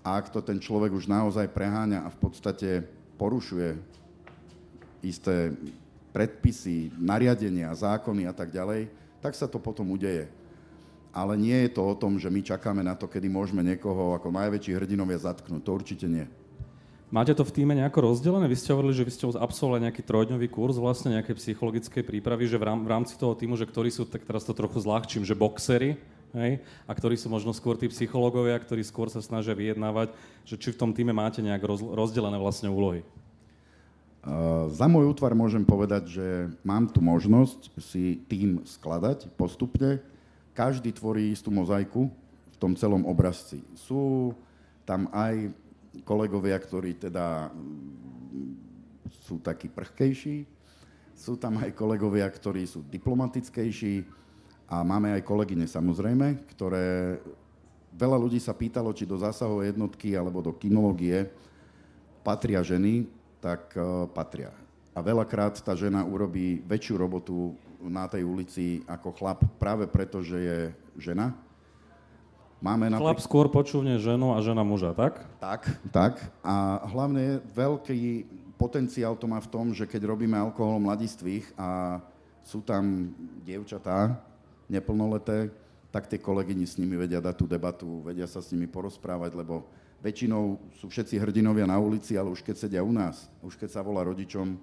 A 0.04 0.20
ak 0.20 0.28
to 0.28 0.44
ten 0.44 0.60
človek 0.60 0.92
už 0.92 1.08
naozaj 1.08 1.48
preháňa 1.50 2.04
a 2.04 2.12
v 2.12 2.18
podstate 2.20 2.84
porušuje 3.16 3.74
isté 5.02 5.56
predpisy, 6.12 6.92
nariadenia, 7.00 7.72
zákony 7.72 8.28
a 8.28 8.34
tak 8.36 8.52
ďalej, 8.52 8.92
tak 9.24 9.32
sa 9.32 9.48
to 9.48 9.56
potom 9.56 9.88
udeje. 9.96 10.28
Ale 11.12 11.36
nie 11.36 11.68
je 11.68 11.76
to 11.76 11.84
o 11.84 11.94
tom, 11.94 12.16
že 12.16 12.32
my 12.32 12.40
čakáme 12.40 12.80
na 12.80 12.96
to, 12.96 13.04
kedy 13.04 13.28
môžeme 13.28 13.60
niekoho 13.60 14.16
ako 14.16 14.32
najväčší 14.32 14.80
hrdinovia 14.80 15.20
zatknúť. 15.20 15.60
To 15.60 15.76
určite 15.76 16.08
nie. 16.08 16.24
Máte 17.12 17.36
to 17.36 17.44
v 17.44 17.52
týme 17.52 17.76
nejako 17.76 18.08
rozdelené? 18.08 18.48
Vy 18.48 18.56
ste 18.56 18.72
hovorili, 18.72 18.96
že 18.96 19.04
vy 19.04 19.12
ste 19.12 19.28
absolvovali 19.36 19.84
nejaký 19.84 20.00
trojdňový 20.00 20.48
kurz 20.48 20.80
vlastne 20.80 21.20
nejaké 21.20 21.36
psychologické 21.36 22.00
prípravy, 22.00 22.48
že 22.48 22.56
v 22.56 22.88
rámci 22.88 23.20
toho 23.20 23.36
týmu, 23.36 23.52
že 23.60 23.68
ktorí 23.68 23.92
sú, 23.92 24.08
tak 24.08 24.24
teraz 24.24 24.48
to 24.48 24.56
trochu 24.56 24.80
zľahčím, 24.80 25.20
že 25.20 25.36
boxery, 25.36 26.00
hej, 26.32 26.64
a 26.88 26.92
ktorí 26.96 27.20
sú 27.20 27.28
možno 27.28 27.52
skôr 27.52 27.76
tí 27.76 27.84
psychológovia, 27.92 28.56
ktorí 28.56 28.80
skôr 28.80 29.12
sa 29.12 29.20
snažia 29.20 29.52
vyjednávať, 29.52 30.16
že 30.48 30.56
či 30.56 30.72
v 30.72 30.80
tom 30.80 30.96
týme 30.96 31.12
máte 31.12 31.44
nejak 31.44 31.60
rozdelené 31.92 32.40
vlastne 32.40 32.72
úlohy? 32.72 33.04
Uh, 34.24 34.72
za 34.72 34.88
môj 34.88 35.12
útvar 35.12 35.36
môžem 35.36 35.66
povedať, 35.66 36.16
že 36.16 36.26
mám 36.62 36.88
tu 36.88 37.04
možnosť 37.04 37.76
si 37.76 38.22
tým 38.24 38.64
skladať 38.64 39.28
postupne. 39.36 40.00
Každý 40.52 40.92
tvorí 40.92 41.32
istú 41.32 41.48
mozaiku 41.48 42.12
v 42.52 42.56
tom 42.60 42.76
celom 42.76 43.08
obrazci. 43.08 43.64
Sú 43.72 44.32
tam 44.84 45.08
aj 45.12 45.48
kolegovia, 46.04 46.56
ktorí 46.60 46.96
teda 46.96 47.48
mm, 47.48 48.52
sú 49.24 49.40
takí 49.40 49.68
prchkejší, 49.72 50.44
sú 51.12 51.36
tam 51.36 51.60
aj 51.60 51.76
kolegovia, 51.76 52.28
ktorí 52.28 52.64
sú 52.64 52.84
diplomatickejší 52.88 54.04
a 54.72 54.80
máme 54.80 55.12
aj 55.12 55.22
kolegyne 55.24 55.68
samozrejme, 55.68 56.48
ktoré 56.56 57.20
veľa 57.92 58.16
ľudí 58.16 58.40
sa 58.40 58.56
pýtalo, 58.56 58.96
či 58.96 59.04
do 59.04 59.20
zásahovej 59.20 59.76
jednotky 59.76 60.16
alebo 60.16 60.40
do 60.40 60.56
kinológie 60.56 61.28
patria 62.24 62.64
ženy, 62.64 63.04
tak 63.42 63.74
uh, 63.76 64.08
patria. 64.08 64.61
A 64.92 65.00
veľakrát 65.00 65.56
tá 65.64 65.72
žena 65.72 66.04
urobí 66.04 66.60
väčšiu 66.68 67.00
robotu 67.00 67.56
na 67.80 68.04
tej 68.06 68.28
ulici 68.28 68.84
ako 68.84 69.08
chlap 69.16 69.40
práve 69.56 69.88
preto, 69.88 70.20
že 70.20 70.38
je 70.38 70.58
žena 71.00 71.32
Máme 72.62 72.86
napríklad... 72.86 73.18
Chlap 73.18 73.26
skôr 73.26 73.46
počúvne 73.50 73.98
ženu 73.98 74.30
a 74.30 74.38
žena 74.38 74.62
muža, 74.62 74.94
tak? 74.94 75.18
Tak, 75.42 75.66
tak. 75.90 76.22
A 76.46 76.86
hlavne 76.94 77.42
veľký 77.50 78.22
potenciál 78.54 79.18
to 79.18 79.26
má 79.26 79.42
v 79.42 79.50
tom, 79.50 79.74
že 79.74 79.82
keď 79.82 80.06
robíme 80.06 80.38
alkohol 80.38 80.78
mladistvých 80.78 81.50
a 81.58 81.98
sú 82.46 82.62
tam 82.62 83.10
dievčatá 83.42 84.14
neplnoleté, 84.70 85.50
tak 85.90 86.06
tie 86.06 86.22
kolegyni 86.22 86.62
s 86.62 86.78
nimi 86.78 86.94
vedia 86.94 87.18
dať 87.18 87.34
tú 87.34 87.50
debatu, 87.50 87.98
vedia 88.06 88.30
sa 88.30 88.38
s 88.38 88.54
nimi 88.54 88.70
porozprávať, 88.70 89.34
lebo 89.34 89.66
väčšinou 89.98 90.62
sú 90.78 90.86
všetci 90.86 91.18
hrdinovia 91.18 91.66
na 91.66 91.82
ulici, 91.82 92.14
ale 92.14 92.30
už 92.30 92.46
keď 92.46 92.62
sedia 92.62 92.86
u 92.86 92.94
nás, 92.94 93.26
už 93.42 93.58
keď 93.58 93.74
sa 93.74 93.82
volá 93.82 94.06
rodičom, 94.06 94.54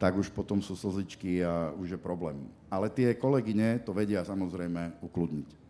tak 0.00 0.16
už 0.16 0.32
potom 0.32 0.64
sú 0.64 0.72
slzičky 0.72 1.44
a 1.44 1.76
už 1.76 1.94
je 1.94 2.00
problém. 2.00 2.48
Ale 2.72 2.88
tie 2.88 3.12
kolegyne 3.12 3.76
to 3.84 3.92
vedia 3.92 4.24
samozrejme 4.24 4.96
ukludniť. 5.04 5.60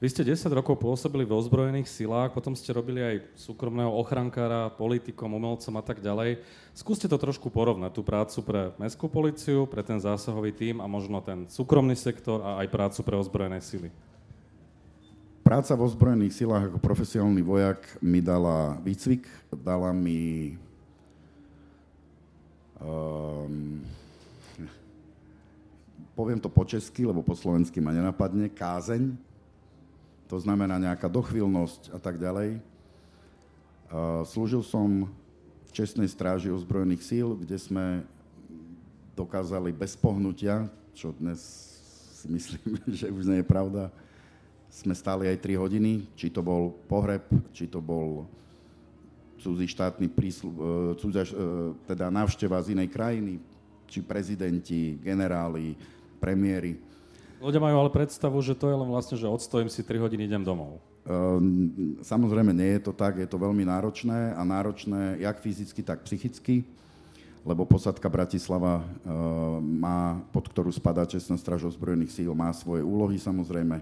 Vy 0.00 0.08
ste 0.08 0.24
10 0.24 0.48
rokov 0.56 0.80
pôsobili 0.80 1.28
vo 1.28 1.36
ozbrojených 1.36 1.84
silách, 1.84 2.32
potom 2.32 2.56
ste 2.56 2.72
robili 2.72 3.04
aj 3.04 3.36
súkromného 3.36 3.92
ochrankára, 3.92 4.72
politikom, 4.72 5.36
umelcom 5.36 5.76
a 5.76 5.84
tak 5.84 6.00
ďalej. 6.00 6.40
Skúste 6.72 7.04
to 7.04 7.20
trošku 7.20 7.52
porovnať, 7.52 7.92
tú 7.92 8.00
prácu 8.00 8.38
pre 8.40 8.72
mestskú 8.80 9.12
policiu, 9.12 9.68
pre 9.68 9.84
ten 9.84 10.00
zásahový 10.00 10.56
tím 10.56 10.80
a 10.80 10.88
možno 10.88 11.20
ten 11.20 11.44
súkromný 11.52 11.92
sektor 12.00 12.40
a 12.40 12.64
aj 12.64 12.72
prácu 12.72 13.00
pre 13.04 13.20
ozbrojené 13.20 13.60
sily. 13.60 13.92
Práca 15.44 15.76
v 15.76 15.84
ozbrojených 15.84 16.32
silách 16.32 16.72
ako 16.72 16.80
profesionálny 16.80 17.42
vojak 17.44 17.84
mi 18.00 18.24
dala 18.24 18.80
výcvik, 18.80 19.28
dala 19.52 19.92
mi 19.92 20.56
um, 22.80 23.80
poviem 26.18 26.40
to 26.40 26.48
po 26.52 26.64
česky, 26.64 27.06
lebo 27.06 27.24
po 27.24 27.36
slovensky 27.36 27.80
ma 27.80 27.94
nenapadne, 27.94 28.50
kázeň, 28.50 29.14
to 30.30 30.36
znamená 30.38 30.78
nejaká 30.78 31.10
dochvilnosť 31.10 31.90
a 31.90 31.98
tak 31.98 32.14
ďalej. 32.14 32.62
Slúžil 34.30 34.62
som 34.62 35.10
v 35.66 35.70
čestnej 35.74 36.06
stráži 36.06 36.54
ozbrojených 36.54 37.02
síl, 37.02 37.34
kde 37.34 37.58
sme 37.58 38.06
dokázali 39.18 39.74
bez 39.74 39.98
pohnutia, 39.98 40.70
čo 40.94 41.10
dnes 41.18 41.42
si 42.14 42.30
myslím, 42.30 42.78
že 42.98 43.10
už 43.10 43.26
nie 43.26 43.42
je 43.42 43.50
pravda, 43.50 43.90
sme 44.70 44.94
stáli 44.94 45.26
aj 45.26 45.42
3 45.42 45.58
hodiny, 45.58 46.06
či 46.14 46.30
to 46.30 46.46
bol 46.46 46.78
pohreb, 46.86 47.26
či 47.50 47.66
to 47.66 47.82
bol 47.82 48.30
cudzí 49.40 49.66
štátny 49.66 50.06
príslu, 50.12 50.52
e, 50.52 50.56
cudzia, 51.00 51.24
e, 51.24 51.32
teda 51.88 52.12
návšteva 52.12 52.60
z 52.60 52.76
inej 52.76 52.88
krajiny, 52.92 53.40
či 53.88 54.04
prezidenti, 54.04 55.00
generáli, 55.00 55.74
premiéry. 56.20 56.76
Ľudia 57.40 57.58
majú 57.58 57.76
ale 57.80 57.90
predstavu, 57.90 58.36
že 58.44 58.52
to 58.52 58.68
je 58.68 58.76
len 58.76 58.88
vlastne, 58.92 59.16
že 59.16 59.24
odstojím 59.24 59.72
si 59.72 59.80
3 59.80 59.96
hodiny, 59.96 60.28
idem 60.28 60.44
domov. 60.44 60.78
Um, 61.08 61.96
samozrejme 62.04 62.52
nie 62.52 62.76
je 62.76 62.84
to 62.84 62.92
tak, 62.92 63.16
je 63.16 63.24
to 63.24 63.40
veľmi 63.40 63.64
náročné 63.64 64.36
a 64.36 64.44
náročné 64.44 65.24
jak 65.24 65.40
fyzicky, 65.40 65.80
tak 65.80 66.04
psychicky, 66.04 66.60
lebo 67.40 67.64
posadka 67.64 68.04
Bratislava 68.12 68.84
uh, 68.84 68.84
má, 69.64 70.20
pod 70.28 70.52
ktorú 70.52 70.68
spadá 70.68 71.08
Čestná 71.08 71.40
straž 71.40 71.64
ozbrojených 71.72 72.12
síl, 72.12 72.36
má 72.36 72.52
svoje 72.52 72.84
úlohy 72.84 73.16
samozrejme. 73.16 73.80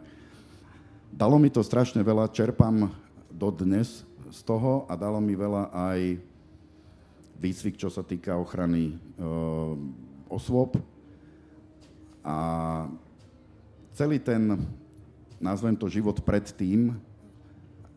Dalo 1.11 1.37
mi 1.43 1.51
to 1.51 1.59
strašne 1.67 1.99
veľa, 2.07 2.31
čerpám 2.31 2.87
dodnes 3.35 4.08
z 4.31 4.41
toho 4.45 4.85
a 4.89 4.97
dalo 4.97 5.21
mi 5.21 5.35
veľa 5.35 5.73
aj 5.73 6.01
výcvik, 7.39 7.79
čo 7.79 7.89
sa 7.89 8.03
týka 8.03 8.35
ochrany 8.35 8.99
uh, 9.19 9.75
osôb. 10.27 10.77
A 12.27 12.37
celý 13.95 14.19
ten, 14.19 14.59
nazvem 15.39 15.75
to 15.79 15.87
život 15.89 16.21
predtým, 16.21 16.99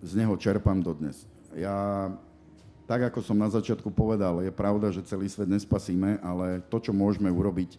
z 0.02 0.12
neho 0.18 0.34
čerpám 0.38 0.82
dodnes. 0.82 1.30
Ja, 1.54 2.10
tak 2.90 3.12
ako 3.12 3.22
som 3.22 3.38
na 3.38 3.50
začiatku 3.50 3.94
povedal, 3.94 4.42
je 4.42 4.54
pravda, 4.54 4.90
že 4.90 5.06
celý 5.06 5.30
svet 5.30 5.50
nespasíme, 5.50 6.18
ale 6.26 6.64
to, 6.72 6.82
čo 6.82 6.92
môžeme 6.96 7.30
urobiť 7.30 7.78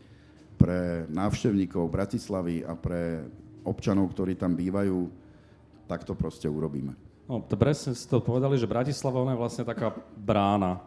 pre 0.54 1.10
návštevníkov 1.10 1.90
Bratislavy 1.90 2.62
a 2.62 2.78
pre 2.78 3.26
občanov, 3.66 4.14
ktorí 4.14 4.38
tam 4.38 4.54
bývajú, 4.54 5.10
tak 5.90 6.06
to 6.06 6.14
proste 6.14 6.46
urobíme. 6.46 6.94
No, 7.30 7.38
to 7.38 7.54
presne 7.54 7.94
ste 7.94 8.10
to 8.10 8.18
povedali, 8.18 8.58
že 8.58 8.66
Bratislava 8.66 9.22
je 9.30 9.38
vlastne 9.38 9.64
taká 9.64 9.94
brána 10.18 10.82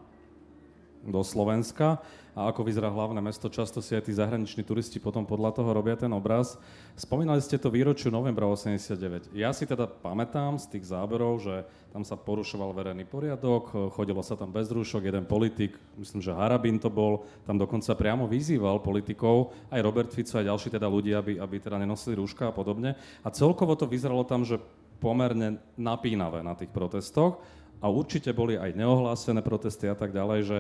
do 1.06 1.22
Slovenska 1.22 2.01
a 2.36 2.51
ako 2.51 2.68
vyzerá 2.68 2.92
hlavné 2.92 3.22
mesto. 3.24 3.48
Často 3.48 3.80
si 3.80 3.96
aj 3.96 4.10
tí 4.10 4.12
zahraniční 4.12 4.65
turisti 4.68 5.00
potom 5.00 5.24
podľa 5.24 5.56
toho 5.56 5.72
robia 5.72 5.96
ten 5.96 6.12
obraz. 6.12 6.60
Spomínali 7.00 7.39
ste 7.39 7.56
to 7.56 7.72
výročiu 7.72 8.12
novembra 8.12 8.44
89. 8.50 9.32
Ja 9.32 9.56
si 9.56 9.63
teda 9.63 9.88
pamätám 9.88 10.60
z 10.60 10.68
tých 10.75 10.92
záberov, 10.92 11.39
že 11.39 11.63
tam 11.96 12.04
sa 12.04 12.20
porušoval 12.20 12.75
verejný 12.75 13.08
poriadok, 13.08 13.96
chodilo 13.96 14.20
sa 14.20 14.36
tam 14.36 14.51
bez 14.51 14.68
rúšok, 14.68 15.08
jeden 15.08 15.24
politik, 15.24 15.80
myslím, 15.96 16.20
že 16.20 16.36
Harabin 16.36 16.75
to 16.75 16.92
bol, 16.92 17.24
tam 17.48 17.56
dokonca 17.56 17.96
priamo 17.96 18.27
vyzýval 18.27 18.84
politikov, 18.84 19.56
aj 19.72 19.80
Robert 19.80 20.12
Fico, 20.12 20.36
aj 20.36 20.51
ďalší 20.51 20.75
teda 20.75 20.92
ľudia, 20.92 21.24
aby, 21.24 21.39
aby 21.39 21.56
teda 21.56 21.80
nenosili 21.80 22.20
rúška 22.20 22.51
a 22.51 22.54
podobne. 22.54 23.00
A 23.24 23.32
celkovo 23.32 23.80
to 23.80 23.88
vyzeralo 23.88 24.27
tam, 24.27 24.44
že 24.44 24.60
pomerne 24.98 25.62
napínavé 25.75 26.42
na 26.42 26.56
tých 26.56 26.72
protestoch 26.72 27.42
a 27.84 27.92
určite 27.92 28.32
boli 28.32 28.56
aj 28.56 28.74
neohlásené 28.74 29.44
protesty 29.44 29.86
a 29.92 29.96
tak 29.96 30.16
ďalej, 30.16 30.40
že 30.44 30.58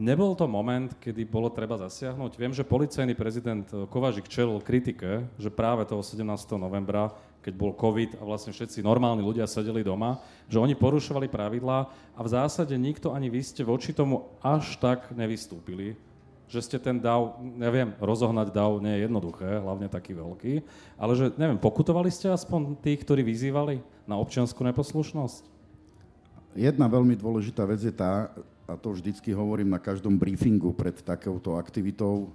Nebol 0.00 0.32
to 0.32 0.48
moment, 0.48 0.96
kedy 1.02 1.28
bolo 1.28 1.52
treba 1.52 1.76
zasiahnuť? 1.76 2.32
Viem, 2.40 2.56
že 2.56 2.64
policajný 2.64 3.12
prezident 3.12 3.68
Kovažik 3.92 4.32
čelil 4.32 4.62
kritike, 4.64 5.28
že 5.36 5.52
práve 5.52 5.84
toho 5.84 6.00
17. 6.00 6.24
novembra, 6.56 7.12
keď 7.44 7.52
bol 7.52 7.76
COVID 7.76 8.16
a 8.16 8.24
vlastne 8.24 8.48
všetci 8.54 8.80
normálni 8.80 9.20
ľudia 9.20 9.44
sedeli 9.44 9.84
doma, 9.84 10.22
že 10.48 10.56
oni 10.56 10.72
porušovali 10.72 11.28
pravidlá 11.28 11.78
a 12.16 12.20
v 12.24 12.32
zásade 12.32 12.72
nikto 12.80 13.12
ani 13.12 13.28
vy 13.28 13.44
ste 13.44 13.60
voči 13.60 13.92
tomu 13.92 14.30
až 14.40 14.80
tak 14.80 15.12
nevystúpili. 15.12 15.98
Že 16.50 16.60
ste 16.66 16.78
ten 16.82 16.98
dav, 16.98 17.38
neviem, 17.38 17.94
rozohnať 18.02 18.50
dav 18.50 18.82
nie 18.82 18.90
je 18.98 19.06
jednoduché, 19.06 19.62
hlavne 19.62 19.86
taký 19.86 20.18
veľký, 20.18 20.52
ale 20.98 21.12
že, 21.14 21.30
neviem, 21.38 21.54
pokutovali 21.54 22.10
ste 22.10 22.26
aspoň 22.26 22.74
tých, 22.82 23.06
ktorí 23.06 23.22
vyzývali 23.22 23.78
na 24.02 24.18
občianskú 24.18 24.66
neposlušnosť? 24.66 25.46
Jedna 26.58 26.90
veľmi 26.90 27.14
dôležitá 27.14 27.62
vec 27.62 27.78
je 27.78 27.94
tá, 27.94 28.34
a 28.66 28.74
to 28.74 28.90
vždycky 28.90 29.30
hovorím 29.30 29.70
na 29.70 29.78
každom 29.78 30.18
briefingu 30.18 30.74
pred 30.74 30.98
takouto 30.98 31.54
aktivitou, 31.54 32.34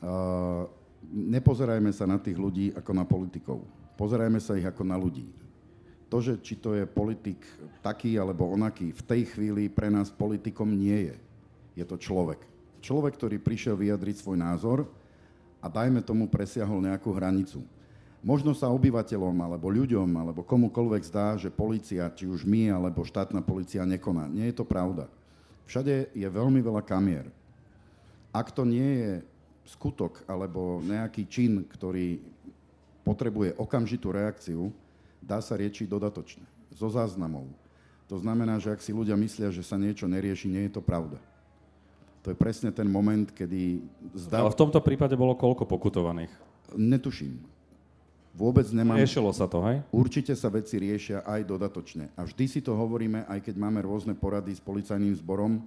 uh, 0.00 0.64
nepozerajme 1.12 1.92
sa 1.92 2.08
na 2.08 2.16
tých 2.16 2.40
ľudí 2.40 2.72
ako 2.72 2.90
na 2.96 3.04
politikov. 3.04 3.68
Pozerajme 4.00 4.40
sa 4.40 4.56
ich 4.56 4.64
ako 4.64 4.80
na 4.80 4.96
ľudí. 4.96 5.28
To, 6.08 6.24
že 6.24 6.40
či 6.40 6.56
to 6.56 6.72
je 6.72 6.88
politik 6.88 7.44
taký 7.84 8.16
alebo 8.16 8.48
onaký, 8.48 8.96
v 8.96 9.02
tej 9.04 9.22
chvíli 9.28 9.68
pre 9.68 9.92
nás 9.92 10.08
politikom 10.08 10.72
nie 10.72 11.12
je. 11.12 11.16
Je 11.76 11.84
to 11.84 12.00
človek. 12.00 12.53
Človek, 12.84 13.16
ktorý 13.16 13.40
prišiel 13.40 13.80
vyjadriť 13.80 14.20
svoj 14.20 14.36
názor 14.36 14.84
a 15.64 15.72
dajme 15.72 16.04
tomu 16.04 16.28
presiahol 16.28 16.84
nejakú 16.84 17.16
hranicu. 17.16 17.64
Možno 18.20 18.52
sa 18.52 18.68
obyvateľom, 18.68 19.36
alebo 19.40 19.72
ľuďom, 19.72 20.08
alebo 20.16 20.44
komukoľvek 20.44 21.02
zdá, 21.08 21.36
že 21.40 21.48
policia, 21.48 22.12
či 22.12 22.28
už 22.28 22.44
my, 22.44 22.72
alebo 22.72 23.04
štátna 23.04 23.40
policia 23.40 23.88
nekoná. 23.88 24.28
Nie 24.28 24.52
je 24.52 24.60
to 24.60 24.68
pravda. 24.68 25.08
Všade 25.64 26.12
je 26.12 26.28
veľmi 26.28 26.60
veľa 26.60 26.84
kamier. 26.84 27.24
Ak 28.36 28.52
to 28.52 28.68
nie 28.68 29.00
je 29.00 29.12
skutok 29.64 30.20
alebo 30.28 30.84
nejaký 30.84 31.24
čin, 31.24 31.64
ktorý 31.64 32.20
potrebuje 33.00 33.56
okamžitú 33.56 34.12
reakciu, 34.12 34.68
dá 35.24 35.40
sa 35.40 35.56
riečiť 35.56 35.88
dodatočne, 35.88 36.44
zo 36.68 36.88
záznamov. 36.92 37.48
To 38.12 38.20
znamená, 38.20 38.60
že 38.60 38.68
ak 38.68 38.84
si 38.84 38.92
ľudia 38.92 39.16
myslia, 39.16 39.48
že 39.48 39.64
sa 39.64 39.80
niečo 39.80 40.04
nerieši, 40.04 40.52
nie 40.52 40.68
je 40.68 40.76
to 40.76 40.84
pravda. 40.84 41.16
To 42.24 42.32
je 42.32 42.36
presne 42.40 42.72
ten 42.72 42.88
moment, 42.88 43.28
kedy... 43.28 43.84
Zdá... 44.16 44.40
Ale 44.40 44.56
v 44.56 44.60
tomto 44.64 44.80
prípade 44.80 45.12
bolo 45.12 45.36
koľko 45.36 45.68
pokutovaných? 45.68 46.32
Netuším. 46.72 47.36
Vôbec 48.32 48.64
nemám... 48.72 48.96
Riešilo 48.96 49.28
sa 49.30 49.44
to, 49.44 49.60
hej? 49.68 49.84
Určite 49.92 50.32
sa 50.32 50.48
veci 50.48 50.80
riešia 50.80 51.20
aj 51.22 51.44
dodatočne. 51.44 52.08
A 52.16 52.24
vždy 52.24 52.44
si 52.48 52.60
to 52.64 52.72
hovoríme, 52.72 53.28
aj 53.28 53.44
keď 53.44 53.54
máme 53.60 53.84
rôzne 53.84 54.16
porady 54.16 54.56
s 54.56 54.64
policajným 54.64 55.12
zborom, 55.20 55.62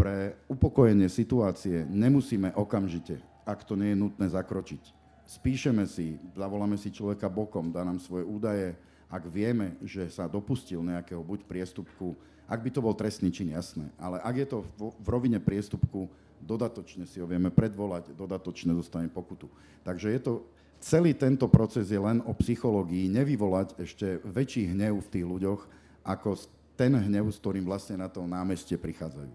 pre 0.00 0.32
upokojenie 0.48 1.12
situácie 1.12 1.84
nemusíme 1.84 2.56
okamžite, 2.56 3.20
ak 3.44 3.60
to 3.68 3.76
nie 3.76 3.92
je 3.92 4.00
nutné, 4.00 4.26
zakročiť. 4.32 4.80
Spíšeme 5.28 5.84
si, 5.84 6.16
zavoláme 6.32 6.80
si 6.80 6.88
človeka 6.88 7.28
bokom, 7.28 7.68
dá 7.68 7.84
nám 7.84 8.00
svoje 8.00 8.24
údaje, 8.24 8.72
ak 9.12 9.28
vieme, 9.28 9.76
že 9.84 10.08
sa 10.08 10.24
dopustil 10.24 10.80
nejakého 10.80 11.20
buď 11.20 11.44
priestupku, 11.44 12.16
ak 12.50 12.60
by 12.66 12.70
to 12.74 12.82
bol 12.82 12.98
trestný 12.98 13.30
čin, 13.30 13.54
jasné. 13.54 13.86
Ale 13.94 14.18
ak 14.18 14.34
je 14.34 14.46
to 14.50 14.58
v, 14.74 14.90
v 14.90 15.06
rovine 15.06 15.38
priestupku, 15.38 16.10
dodatočne 16.42 17.06
si 17.06 17.22
ho 17.22 17.26
vieme 17.30 17.54
predvolať, 17.54 18.10
dodatočne 18.18 18.74
dostane 18.74 19.06
pokutu. 19.06 19.46
Takže 19.86 20.10
je 20.10 20.20
to, 20.20 20.32
celý 20.82 21.14
tento 21.14 21.46
proces 21.46 21.86
je 21.94 22.00
len 22.00 22.18
o 22.26 22.34
psychológii, 22.34 23.06
nevyvolať 23.06 23.78
ešte 23.78 24.18
väčší 24.26 24.74
hnev 24.74 24.98
v 24.98 25.10
tých 25.14 25.26
ľuďoch, 25.30 25.60
ako 26.02 26.34
ten 26.74 26.90
hnev, 26.96 27.30
s 27.30 27.38
ktorým 27.38 27.68
vlastne 27.68 28.02
na 28.02 28.10
to 28.10 28.26
námestie 28.26 28.74
prichádzajú. 28.74 29.30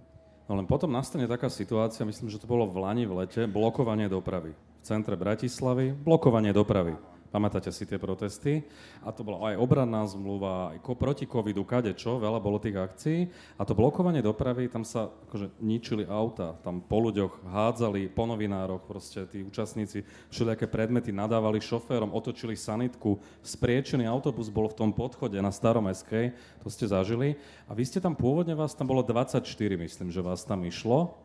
No 0.46 0.54
len 0.54 0.68
potom 0.68 0.92
nastane 0.92 1.26
taká 1.26 1.50
situácia, 1.50 2.06
myslím, 2.06 2.30
že 2.30 2.38
to 2.38 2.50
bolo 2.50 2.68
v 2.70 2.78
Lani 2.84 3.08
v 3.08 3.26
lete, 3.26 3.48
blokovanie 3.50 4.12
dopravy. 4.12 4.54
V 4.54 4.84
centre 4.86 5.18
Bratislavy, 5.18 5.96
blokovanie 5.96 6.54
dopravy. 6.54 7.15
Pamätáte 7.34 7.68
si 7.74 7.84
tie 7.84 8.00
protesty? 8.00 8.64
A 9.04 9.12
to 9.12 9.26
bola 9.26 9.52
aj 9.52 9.60
obranná 9.60 10.06
zmluva, 10.08 10.72
aj 10.72 10.80
proti 10.96 11.28
covidu, 11.28 11.68
kade 11.68 11.92
čo, 11.98 12.22
veľa 12.22 12.40
bolo 12.40 12.62
tých 12.62 12.78
akcií. 12.80 13.20
A 13.60 13.68
to 13.68 13.76
blokovanie 13.76 14.24
dopravy, 14.24 14.72
tam 14.72 14.88
sa 14.88 15.12
akože 15.28 15.52
ničili 15.60 16.08
auta, 16.08 16.56
tam 16.64 16.80
po 16.80 17.04
ľuďoch 17.04 17.44
hádzali, 17.50 18.14
po 18.14 18.24
novinároch, 18.30 18.88
proste 18.88 19.28
tí 19.28 19.44
účastníci 19.44 20.06
všelijaké 20.32 20.70
predmety 20.70 21.12
nadávali 21.12 21.60
šoférom, 21.60 22.14
otočili 22.14 22.56
sanitku, 22.56 23.20
spriečený 23.44 24.08
autobus 24.08 24.48
bol 24.48 24.72
v 24.72 24.78
tom 24.78 24.92
podchode 24.96 25.36
na 25.42 25.52
starom 25.52 25.90
SK, 25.92 26.32
to 26.64 26.72
ste 26.72 26.88
zažili. 26.88 27.36
A 27.68 27.76
vy 27.76 27.84
ste 27.84 28.00
tam 28.00 28.16
pôvodne, 28.16 28.56
vás 28.56 28.78
tam 28.78 28.88
bolo 28.88 29.04
24, 29.04 29.44
myslím, 29.76 30.08
že 30.14 30.22
vás 30.24 30.46
tam 30.48 30.64
išlo 30.64 31.25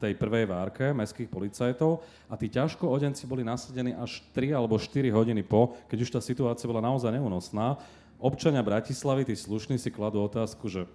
tej 0.00 0.16
prvej 0.16 0.48
várke 0.48 0.96
mestských 0.96 1.28
policajtov 1.28 2.00
a 2.26 2.34
tí 2.40 2.48
ťažko 2.48 2.88
odenci 2.88 3.28
boli 3.28 3.44
nasadení 3.44 3.92
až 3.92 4.24
3 4.32 4.56
alebo 4.56 4.80
4 4.80 5.12
hodiny 5.12 5.44
po, 5.44 5.76
keď 5.92 5.98
už 6.00 6.10
tá 6.16 6.20
situácia 6.24 6.64
bola 6.64 6.80
naozaj 6.80 7.12
neúnosná. 7.12 7.76
Občania 8.16 8.64
Bratislavy, 8.64 9.28
tí 9.28 9.36
slušní 9.36 9.76
si 9.76 9.92
kladú 9.92 10.24
otázku, 10.24 10.72
že 10.72 10.88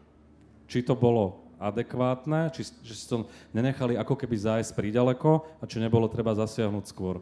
či 0.65 0.81
to 0.81 0.97
bolo 0.97 1.45
adekvátne, 1.61 2.49
či, 2.51 2.65
či 2.65 2.93
si 2.97 3.05
to 3.05 3.29
nenechali 3.53 3.93
ako 3.95 4.17
keby 4.17 4.35
zájsť 4.35 4.73
príďaleko 4.73 5.45
a 5.61 5.63
či 5.69 5.77
nebolo 5.77 6.09
treba 6.09 6.33
zasiahnuť 6.33 6.85
skôr. 6.89 7.21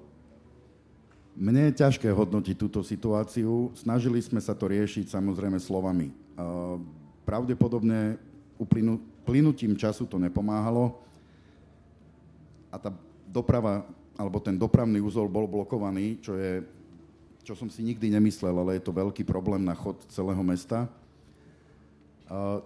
Mne 1.33 1.69
je 1.69 1.79
ťažké 1.81 2.13
hodnotiť 2.13 2.55
túto 2.57 2.79
situáciu. 2.85 3.73
Snažili 3.73 4.21
sme 4.21 4.37
sa 4.37 4.53
to 4.53 4.69
riešiť 4.69 5.09
samozrejme 5.09 5.57
slovami. 5.57 6.13
Pravdepodobne 7.25 8.21
uplynutím 9.23 9.74
času 9.74 10.05
to 10.05 10.22
nepomáhalo 10.22 11.01
a 12.74 12.81
tá 12.81 12.90
doprava, 13.29 13.86
alebo 14.18 14.42
ten 14.42 14.57
dopravný 14.57 14.98
úzol 14.98 15.29
bol 15.29 15.46
blokovaný, 15.46 16.18
čo 16.18 16.33
je, 16.33 16.66
čo 17.46 17.53
som 17.53 17.70
si 17.70 17.86
nikdy 17.86 18.09
nemyslel, 18.09 18.57
ale 18.57 18.81
je 18.81 18.90
to 18.90 18.98
veľký 18.98 19.22
problém 19.22 19.62
na 19.62 19.77
chod 19.77 20.01
celého 20.09 20.42
mesta. 20.42 20.90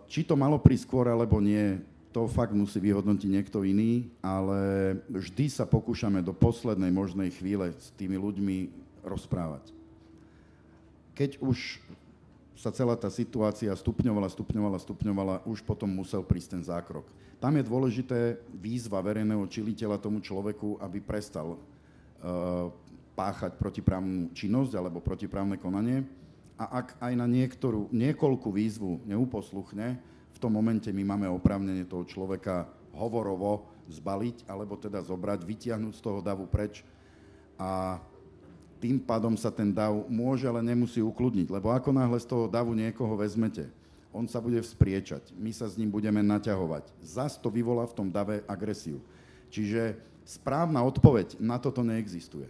Či 0.07 0.23
to 0.23 0.39
malo 0.39 0.55
prísť 0.55 0.87
skôr, 0.87 1.11
alebo 1.11 1.43
nie, 1.43 1.83
to 2.15 2.23
fakt 2.31 2.55
musí 2.55 2.79
vyhodnotiť 2.79 3.27
niekto 3.27 3.67
iný, 3.67 4.07
ale 4.23 4.95
vždy 5.11 5.51
sa 5.51 5.67
pokúšame 5.67 6.23
do 6.23 6.31
poslednej 6.31 6.89
možnej 6.89 7.35
chvíle 7.35 7.75
s 7.75 7.91
tými 7.99 8.15
ľuďmi 8.15 8.71
rozprávať. 9.03 9.75
Keď 11.19 11.43
už 11.43 11.83
sa 12.55 12.71
celá 12.71 12.95
tá 12.95 13.11
situácia 13.11 13.69
stupňovala, 13.75 14.31
stupňovala, 14.31 14.77
stupňovala, 14.81 15.35
už 15.45 15.61
potom 15.67 15.91
musel 15.91 16.23
prísť 16.23 16.57
ten 16.57 16.63
zákrok. 16.63 17.05
Tam 17.37 17.53
je 17.53 17.69
dôležité 17.69 18.41
výzva 18.49 18.97
verejného 19.05 19.45
čiliteľa 19.45 20.01
tomu 20.01 20.21
človeku, 20.25 20.81
aby 20.81 20.97
prestal 21.01 21.53
uh, 21.53 22.69
páchať 23.13 23.57
protiprávnu 23.57 24.33
činnosť 24.33 24.73
alebo 24.73 25.01
protiprávne 25.01 25.61
konanie. 25.61 26.01
A 26.57 26.81
ak 26.81 26.97
aj 26.97 27.13
na 27.13 27.29
niektorú, 27.29 27.93
niekoľku 27.93 28.49
výzvu 28.49 29.05
neuposluchne, 29.05 30.01
v 30.33 30.37
tom 30.41 30.53
momente 30.53 30.89
my 30.89 31.03
máme 31.05 31.29
oprávnenie 31.29 31.85
toho 31.85 32.05
človeka 32.05 32.69
hovorovo 32.97 33.69
zbaliť, 33.89 34.49
alebo 34.49 34.73
teda 34.77 35.01
zobrať, 35.05 35.45
vytiahnuť 35.45 35.93
z 35.93 36.01
toho 36.01 36.19
davu 36.21 36.49
preč 36.49 36.81
a 37.57 38.01
tým 38.77 39.01
pádom 39.01 39.33
sa 39.33 39.49
ten 39.49 39.73
dav 39.73 40.05
môže, 40.05 40.45
ale 40.45 40.61
nemusí 40.61 41.01
ukludniť. 41.01 41.49
Lebo 41.49 41.73
ako 41.73 41.89
náhle 41.89 42.17
z 42.21 42.29
toho 42.29 42.45
davu 42.45 42.77
niekoho 42.77 43.17
vezmete, 43.17 43.69
on 44.15 44.25
sa 44.25 44.39
bude 44.39 44.59
vzpriečať, 44.63 45.35
my 45.35 45.51
sa 45.51 45.67
s 45.67 45.75
ním 45.75 45.91
budeme 45.91 46.23
naťahovať. 46.23 46.89
Zas 47.03 47.35
to 47.35 47.51
vyvolá 47.51 47.85
v 47.85 47.95
tom 47.95 48.07
dave 48.07 48.41
agresiu. 48.47 49.03
Čiže 49.51 49.99
správna 50.27 50.83
odpoveď 50.83 51.39
na 51.39 51.59
toto 51.59 51.83
neexistuje. 51.83 52.47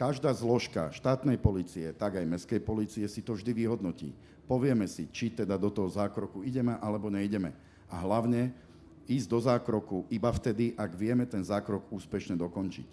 Každá 0.00 0.32
zložka 0.32 0.88
štátnej 0.96 1.36
policie, 1.36 1.92
tak 1.92 2.16
aj 2.16 2.24
mestskej 2.24 2.60
policie 2.64 3.04
si 3.04 3.20
to 3.20 3.36
vždy 3.36 3.52
vyhodnotí. 3.52 4.16
Povieme 4.48 4.88
si, 4.88 5.04
či 5.12 5.28
teda 5.28 5.60
do 5.60 5.68
toho 5.68 5.92
zákroku 5.92 6.40
ideme 6.40 6.80
alebo 6.80 7.12
neideme. 7.12 7.52
A 7.92 8.00
hlavne 8.00 8.56
ísť 9.04 9.28
do 9.28 9.38
zákroku 9.42 10.08
iba 10.08 10.32
vtedy, 10.32 10.72
ak 10.78 10.96
vieme 10.96 11.28
ten 11.28 11.44
zákrok 11.44 11.84
úspešne 11.92 12.38
dokončiť. 12.40 12.88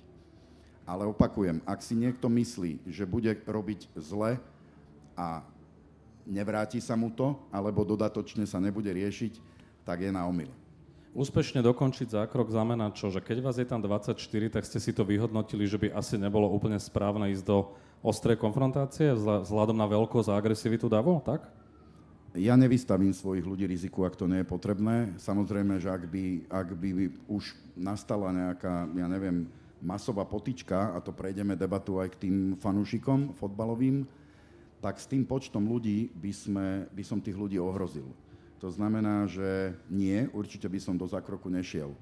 Ale 0.84 1.08
opakujem, 1.08 1.64
ak 1.64 1.80
si 1.80 1.96
niekto 1.96 2.28
myslí, 2.28 2.84
že 2.92 3.08
bude 3.08 3.32
robiť 3.48 3.88
zle 3.96 4.40
a 5.16 5.44
nevráti 6.28 6.84
sa 6.84 7.00
mu 7.00 7.08
to, 7.10 7.40
alebo 7.50 7.88
dodatočne 7.88 8.44
sa 8.44 8.60
nebude 8.60 8.92
riešiť, 8.92 9.40
tak 9.88 10.04
je 10.04 10.12
na 10.12 10.28
omyle. 10.28 10.52
Úspešne 11.18 11.66
dokončiť 11.66 12.14
zákrok 12.14 12.54
znamená 12.54 12.94
čo? 12.94 13.10
Že 13.10 13.26
keď 13.26 13.38
vás 13.42 13.58
je 13.58 13.66
tam 13.66 13.82
24, 13.82 14.14
tak 14.54 14.64
ste 14.68 14.78
si 14.78 14.94
to 14.94 15.02
vyhodnotili, 15.02 15.66
že 15.66 15.82
by 15.82 15.96
asi 15.96 16.20
nebolo 16.20 16.46
úplne 16.46 16.78
správne 16.78 17.34
ísť 17.34 17.42
do 17.48 17.74
ostrej 18.06 18.38
konfrontácie 18.38 19.18
vzhľadom 19.18 19.74
na 19.74 19.90
veľkosť 19.90 20.30
a 20.30 20.38
agresivitu 20.38 20.86
davu, 20.86 21.18
tak? 21.26 21.50
Ja 22.38 22.54
nevystavím 22.54 23.18
svojich 23.18 23.42
ľudí 23.42 23.66
riziku, 23.66 24.06
ak 24.06 24.14
to 24.14 24.30
nie 24.30 24.46
je 24.46 24.52
potrebné. 24.52 25.18
Samozrejme, 25.18 25.82
že 25.82 25.90
ak 25.90 26.06
by, 26.06 26.46
ak 26.54 26.68
by 26.78 26.90
už 27.26 27.58
nastala 27.74 28.30
nejaká, 28.30 28.86
ja 28.94 29.08
neviem, 29.10 29.50
masová 29.82 30.22
potička, 30.22 30.94
a 30.94 31.02
to 31.02 31.10
prejdeme 31.10 31.58
debatu 31.58 31.98
aj 31.98 32.14
k 32.14 32.30
tým 32.30 32.36
fanúšikom 32.62 33.34
fotbalovým, 33.34 34.06
tak 34.82 35.02
s 35.02 35.10
tým 35.10 35.26
počtom 35.26 35.66
ľudí 35.66 36.14
by, 36.14 36.32
sme, 36.32 36.68
by 36.94 37.04
som 37.04 37.22
tých 37.22 37.38
ľudí 37.38 37.58
ohrozil. 37.58 38.08
To 38.62 38.70
znamená, 38.74 39.30
že 39.30 39.78
nie, 39.90 40.26
určite 40.34 40.66
by 40.66 40.80
som 40.82 40.98
do 40.98 41.06
zákroku 41.06 41.50
nešiel. 41.50 41.94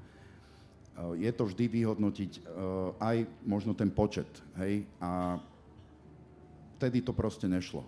Eh, 0.95 1.27
je 1.27 1.31
to 1.35 1.43
vždy 1.47 1.65
vyhodnotiť 1.67 2.31
eh, 2.39 2.41
aj 2.99 3.17
možno 3.43 3.75
ten 3.75 3.91
počet, 3.91 4.27
hej, 4.55 4.87
a 5.03 5.39
vtedy 6.79 7.03
to 7.03 7.11
proste 7.11 7.47
nešlo. 7.47 7.83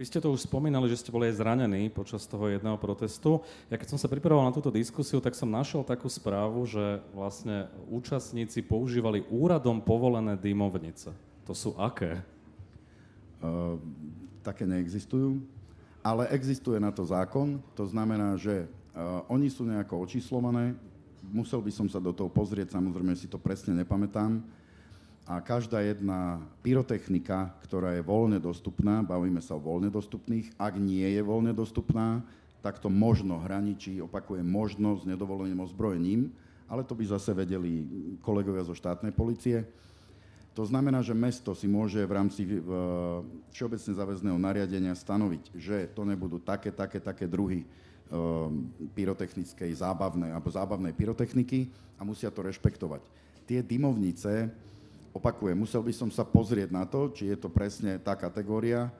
Vy 0.00 0.08
ste 0.08 0.16
to 0.16 0.32
už 0.32 0.48
spomínali, 0.48 0.88
že 0.88 1.04
ste 1.04 1.12
boli 1.12 1.28
aj 1.28 1.44
zranení 1.44 1.92
počas 1.92 2.24
toho 2.24 2.48
jedného 2.48 2.80
protestu. 2.80 3.44
Ja 3.68 3.76
keď 3.76 3.92
som 3.92 4.00
sa 4.00 4.08
pripravoval 4.08 4.48
na 4.48 4.56
túto 4.56 4.72
diskusiu, 4.72 5.20
tak 5.20 5.36
som 5.36 5.52
našiel 5.52 5.84
takú 5.84 6.08
správu, 6.08 6.64
že 6.64 7.04
vlastne 7.12 7.68
účastníci 7.84 8.64
používali 8.64 9.28
úradom 9.28 9.76
povolené 9.76 10.40
dymovnice. 10.40 11.12
To 11.44 11.52
sú 11.52 11.76
aké? 11.76 12.24
Ehm, 13.40 13.80
také 14.44 14.64
neexistujú, 14.64 15.40
ale 16.00 16.28
existuje 16.32 16.80
na 16.80 16.88
to 16.88 17.04
zákon, 17.04 17.60
to 17.76 17.84
znamená, 17.84 18.40
že 18.40 18.64
uh, 18.64 19.20
oni 19.28 19.52
sú 19.52 19.68
nejako 19.68 20.00
očíslované, 20.00 20.72
musel 21.28 21.60
by 21.60 21.68
som 21.68 21.84
sa 21.92 22.00
do 22.00 22.08
toho 22.08 22.32
pozrieť, 22.32 22.72
samozrejme 22.72 23.12
si 23.12 23.28
to 23.28 23.36
presne 23.36 23.76
nepamätám, 23.76 24.40
a 25.28 25.44
každá 25.44 25.84
jedna 25.84 26.40
pyrotechnika, 26.64 27.52
ktorá 27.68 28.00
je 28.00 28.02
voľne 28.02 28.40
dostupná, 28.40 29.04
bavíme 29.04 29.44
sa 29.44 29.60
o 29.60 29.60
voľne 29.60 29.92
dostupných, 29.92 30.56
ak 30.56 30.80
nie 30.80 31.04
je 31.04 31.20
voľne 31.20 31.52
dostupná, 31.52 32.24
tak 32.64 32.80
to 32.80 32.88
možno 32.88 33.44
hraničí, 33.44 34.00
opakujem, 34.00 34.44
možno 34.48 34.96
s 34.96 35.04
nedovoleným 35.04 35.60
ozbrojením, 35.60 36.32
ale 36.64 36.80
to 36.80 36.96
by 36.96 37.04
zase 37.04 37.36
vedeli 37.36 37.84
kolegovia 38.24 38.64
zo 38.64 38.72
štátnej 38.72 39.12
policie 39.12 39.68
To 40.50 40.66
znamená, 40.66 40.98
že 40.98 41.14
mesto 41.14 41.54
si 41.54 41.70
môže 41.70 42.02
v 42.02 42.12
rámci 42.12 42.42
uh, 42.42 43.22
všeobecne 43.54 43.92
záväzného 43.94 44.38
nariadenia 44.38 44.94
stanoviť, 44.98 45.54
že 45.54 45.86
to 45.94 46.02
nebudú 46.02 46.42
také, 46.42 46.74
také, 46.74 46.98
také 46.98 47.30
druhy 47.30 47.62
uh, 47.62 48.50
pyrotechnickej 48.92 49.70
zábavnej 49.78 50.34
alebo 50.34 50.50
zábavnej 50.50 50.90
pyrotechniky 50.90 51.70
a 51.94 52.02
musia 52.02 52.34
to 52.34 52.42
rešpektovať. 52.42 52.98
Tie 53.46 53.62
dymovnice, 53.62 54.50
opakujem, 55.14 55.54
musel 55.54 55.86
by 55.86 55.94
som 55.94 56.10
sa 56.10 56.26
pozrieť 56.26 56.74
na 56.74 56.82
to, 56.82 57.14
či 57.14 57.30
je 57.30 57.38
to 57.38 57.46
presne 57.46 57.94
tá 58.02 58.18
kategória. 58.18 58.90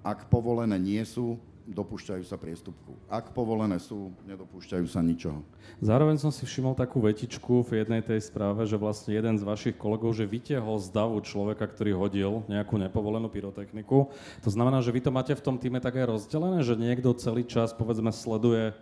Ak 0.00 0.32
povolené 0.32 0.80
nie 0.80 1.02
sú, 1.04 1.36
dopúšťajú 1.68 2.24
sa 2.24 2.40
priestupku. 2.40 2.96
Ak 3.12 3.36
povolené 3.36 3.76
sú, 3.76 4.16
nedopúšťajú 4.24 4.86
sa 4.88 5.04
ničoho. 5.04 5.44
Zároveň 5.84 6.16
som 6.16 6.32
si 6.32 6.48
všimol 6.48 6.72
takú 6.72 7.04
vetičku 7.04 7.60
v 7.60 7.84
jednej 7.84 8.00
tej 8.00 8.24
správe, 8.24 8.64
že 8.64 8.80
vlastne 8.80 9.12
jeden 9.12 9.36
z 9.36 9.44
vašich 9.44 9.76
kolegov, 9.76 10.16
že 10.16 10.24
vytiahol 10.24 10.80
z 10.80 10.88
davu 10.88 11.20
človeka, 11.20 11.68
ktorý 11.68 11.92
hodil 11.92 12.32
nejakú 12.48 12.80
nepovolenú 12.80 13.28
pyrotechniku. 13.28 14.08
To 14.44 14.50
znamená, 14.50 14.80
že 14.80 14.96
vy 14.96 15.00
to 15.04 15.12
máte 15.12 15.36
v 15.36 15.44
tom 15.44 15.60
týme 15.60 15.76
tak 15.84 16.00
aj 16.00 16.08
rozdelené, 16.08 16.64
že 16.64 16.72
niekto 16.72 17.12
celý 17.20 17.44
čas, 17.44 17.76
povedzme, 17.76 18.08
sleduje 18.16 18.72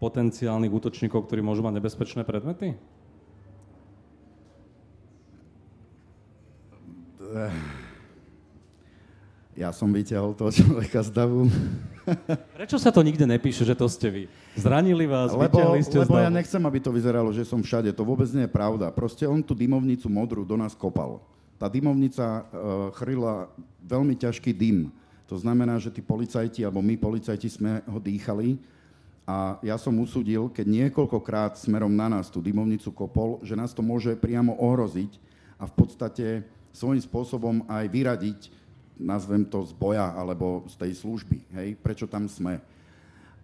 potenciálnych 0.00 0.72
útočníkov, 0.72 1.28
ktorí 1.28 1.44
môžu 1.44 1.60
mať 1.60 1.76
nebezpečné 1.76 2.24
predmety? 2.24 2.72
Ja 9.54 9.76
som 9.76 9.92
vyťahol 9.92 10.32
toho 10.34 10.50
človeka 10.50 11.04
z 11.04 11.10
davu. 11.12 11.46
Prečo 12.58 12.76
sa 12.80 12.90
to 12.90 13.04
nikde 13.04 13.26
nepíše, 13.28 13.62
že 13.64 13.76
to 13.76 13.86
ste 13.86 14.08
vy? 14.08 14.22
Zranili 14.56 15.06
vás, 15.06 15.32
lebo, 15.32 15.58
vyťahli 15.58 15.80
ste 15.84 15.96
lebo 16.00 16.16
ja 16.18 16.32
nechcem, 16.32 16.62
aby 16.62 16.78
to 16.80 16.90
vyzeralo, 16.90 17.30
že 17.30 17.46
som 17.46 17.60
všade. 17.60 17.92
To 17.94 18.02
vôbec 18.02 18.28
nie 18.32 18.44
je 18.48 18.52
pravda. 18.52 18.90
Proste 18.90 19.28
on 19.28 19.44
tú 19.44 19.52
dymovnicu 19.52 20.08
modrú 20.10 20.42
do 20.42 20.56
nás 20.56 20.72
kopal. 20.74 21.22
Tá 21.60 21.68
dymovnica 21.68 22.24
uh, 22.24 22.42
chrila 22.96 23.52
veľmi 23.84 24.16
ťažký 24.16 24.50
dym. 24.56 24.88
To 25.28 25.36
znamená, 25.38 25.78
že 25.78 25.94
tí 25.94 26.02
policajti, 26.02 26.66
alebo 26.66 26.82
my 26.82 26.98
policajti 26.98 27.46
sme 27.46 27.84
ho 27.86 28.02
dýchali 28.02 28.58
a 29.30 29.62
ja 29.62 29.78
som 29.78 29.94
usudil, 30.02 30.50
keď 30.50 30.66
niekoľkokrát 30.66 31.54
smerom 31.54 31.94
na 31.94 32.10
nás 32.10 32.26
tú 32.26 32.42
dymovnicu 32.42 32.90
kopol, 32.90 33.38
že 33.46 33.54
nás 33.54 33.70
to 33.70 33.78
môže 33.78 34.18
priamo 34.18 34.58
ohroziť 34.58 35.22
a 35.54 35.70
v 35.70 35.74
podstate 35.78 36.26
svojím 36.74 36.98
spôsobom 36.98 37.62
aj 37.70 37.84
vyradiť, 37.86 38.40
nazvem 39.00 39.42
to 39.48 39.64
z 39.64 39.72
boja 39.72 40.12
alebo 40.12 40.68
z 40.68 40.76
tej 40.76 40.92
služby, 41.00 41.40
hej, 41.56 41.68
prečo 41.80 42.04
tam 42.04 42.28
sme. 42.28 42.60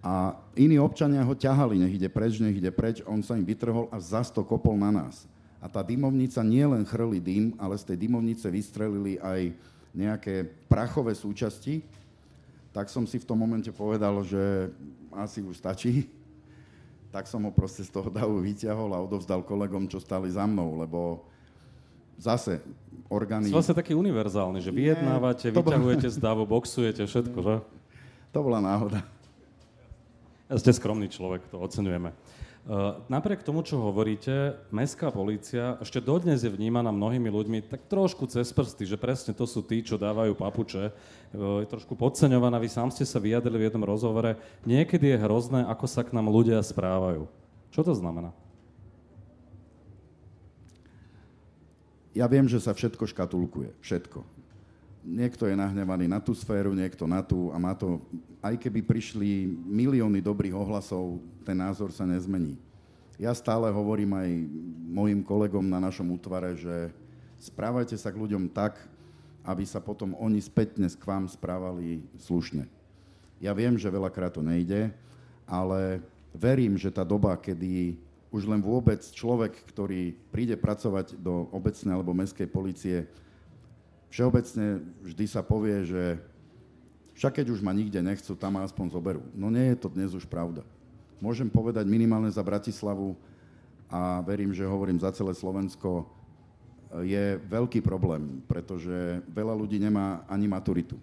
A 0.04 0.36
iní 0.54 0.78
občania 0.78 1.24
ho 1.24 1.34
ťahali, 1.34 1.80
nech 1.80 1.96
ide 1.96 2.06
preč, 2.06 2.38
nech 2.38 2.54
ide 2.54 2.70
preč, 2.70 3.02
on 3.08 3.24
sa 3.24 3.34
im 3.34 3.42
vytrhol 3.42 3.90
a 3.90 3.98
zas 3.98 4.30
to 4.30 4.44
kopol 4.44 4.76
na 4.78 4.92
nás. 4.92 5.26
A 5.58 5.66
tá 5.66 5.82
dymovnica 5.82 6.44
nie 6.46 6.62
chrli 6.86 7.18
dym, 7.18 7.44
ale 7.58 7.74
z 7.74 7.90
tej 7.90 8.06
dymovnice 8.06 8.46
vystrelili 8.46 9.18
aj 9.18 9.50
nejaké 9.96 10.46
prachové 10.68 11.16
súčasti, 11.16 11.80
tak 12.70 12.92
som 12.92 13.08
si 13.08 13.16
v 13.16 13.24
tom 13.24 13.40
momente 13.40 13.72
povedal, 13.72 14.20
že 14.20 14.68
asi 15.16 15.40
už 15.40 15.56
stačí. 15.56 16.04
Tak 17.08 17.24
som 17.24 17.40
ho 17.48 17.50
proste 17.50 17.80
z 17.80 17.88
toho 17.88 18.12
davu 18.12 18.44
vyťahol 18.44 18.92
a 18.92 19.00
odovzdal 19.00 19.40
kolegom, 19.40 19.88
čo 19.88 19.96
stali 19.96 20.28
za 20.28 20.44
mnou, 20.44 20.76
lebo 20.76 21.24
zase 22.18 22.60
orgány... 23.06 23.48
Ste 23.48 23.56
vlastne 23.56 23.76
taký 23.76 23.92
univerzálny, 23.94 24.58
že 24.60 24.74
vyjednávate, 24.74 25.52
bol- 25.54 25.62
vyťahujete 25.62 26.08
z 26.10 26.18
davu, 26.18 26.42
boxujete, 26.48 27.06
všetko, 27.06 27.38
že? 27.42 27.54
To 28.34 28.38
bola 28.42 28.60
náhoda. 28.60 29.00
Ja 30.46 30.56
ste 30.60 30.70
skromný 30.70 31.10
človek, 31.10 31.42
to 31.50 31.58
oceňujeme. 31.58 32.14
Uh, 32.66 32.98
napriek 33.06 33.46
tomu, 33.46 33.62
čo 33.62 33.78
hovoríte, 33.78 34.58
mestská 34.74 35.14
polícia 35.14 35.78
ešte 35.78 36.02
dodnes 36.02 36.42
je 36.42 36.50
vnímaná 36.50 36.90
mnohými 36.90 37.30
ľuďmi 37.30 37.58
tak 37.70 37.86
trošku 37.86 38.26
cez 38.26 38.50
prsty, 38.50 38.90
že 38.90 38.98
presne 38.98 39.30
to 39.30 39.46
sú 39.46 39.62
tí, 39.62 39.86
čo 39.86 39.94
dávajú 39.94 40.34
papuče. 40.34 40.90
Uh, 41.30 41.62
je 41.62 41.70
trošku 41.70 41.94
podceňovaná, 41.94 42.58
vy 42.58 42.66
sám 42.66 42.90
ste 42.90 43.06
sa 43.06 43.22
vyjadrili 43.22 43.62
v 43.62 43.66
jednom 43.70 43.86
rozhovore. 43.86 44.34
Niekedy 44.66 45.14
je 45.14 45.22
hrozné, 45.22 45.62
ako 45.62 45.86
sa 45.86 46.02
k 46.02 46.10
nám 46.10 46.26
ľudia 46.26 46.58
správajú. 46.58 47.30
Čo 47.70 47.86
to 47.86 47.94
znamená? 47.94 48.34
Ja 52.16 52.24
viem, 52.24 52.48
že 52.48 52.56
sa 52.56 52.72
všetko 52.72 53.04
škatulkuje. 53.12 53.76
Všetko. 53.84 54.24
Niekto 55.04 55.44
je 55.44 55.54
nahnevaný 55.54 56.08
na 56.08 56.16
tú 56.16 56.32
sféru, 56.32 56.72
niekto 56.72 57.04
na 57.04 57.20
tú 57.20 57.52
a 57.52 57.60
má 57.60 57.76
to... 57.76 58.00
Aj 58.40 58.56
keby 58.56 58.80
prišli 58.80 59.44
milióny 59.68 60.24
dobrých 60.24 60.56
ohlasov, 60.56 61.20
ten 61.44 61.60
názor 61.60 61.92
sa 61.92 62.08
nezmení. 62.08 62.56
Ja 63.20 63.36
stále 63.36 63.68
hovorím 63.68 64.16
aj 64.16 64.28
mojim 64.88 65.20
kolegom 65.20 65.68
na 65.68 65.76
našom 65.76 66.08
útvare, 66.16 66.56
že 66.56 66.88
správajte 67.36 68.00
sa 68.00 68.08
k 68.08 68.20
ľuďom 68.22 68.48
tak, 68.48 68.80
aby 69.44 69.68
sa 69.68 69.78
potom 69.78 70.16
oni 70.16 70.40
spätne 70.40 70.88
k 70.88 71.04
vám 71.04 71.28
správali 71.28 72.00
slušne. 72.16 72.64
Ja 73.36 73.52
viem, 73.52 73.76
že 73.76 73.92
veľakrát 73.92 74.32
to 74.32 74.40
nejde, 74.40 74.88
ale 75.44 76.00
verím, 76.32 76.80
že 76.80 76.88
tá 76.88 77.04
doba, 77.04 77.36
kedy 77.36 78.00
už 78.30 78.46
len 78.50 78.60
vôbec 78.60 78.98
človek, 79.00 79.54
ktorý 79.70 80.14
príde 80.34 80.58
pracovať 80.58 81.16
do 81.18 81.46
obecnej 81.54 81.94
alebo 81.94 82.16
mestskej 82.16 82.48
policie, 82.50 83.06
všeobecne 84.10 84.82
vždy 85.02 85.24
sa 85.30 85.42
povie, 85.46 85.86
že 85.86 86.18
však 87.16 87.40
keď 87.40 87.46
už 87.48 87.64
ma 87.64 87.72
nikde 87.72 88.02
nechcú, 88.04 88.36
tam 88.36 88.60
ma 88.60 88.66
aspoň 88.66 88.92
zoberú. 88.92 89.22
No 89.32 89.48
nie 89.48 89.72
je 89.72 89.78
to 89.80 89.88
dnes 89.88 90.12
už 90.12 90.28
pravda. 90.28 90.66
Môžem 91.16 91.48
povedať 91.48 91.88
minimálne 91.88 92.28
za 92.28 92.44
Bratislavu 92.44 93.16
a 93.88 94.20
verím, 94.20 94.52
že 94.52 94.68
hovorím 94.68 95.00
za 95.00 95.08
celé 95.16 95.32
Slovensko, 95.32 96.04
je 97.02 97.40
veľký 97.50 97.82
problém, 97.82 98.44
pretože 98.46 99.20
veľa 99.32 99.56
ľudí 99.56 99.80
nemá 99.80 100.22
ani 100.30 100.46
maturitu. 100.46 100.96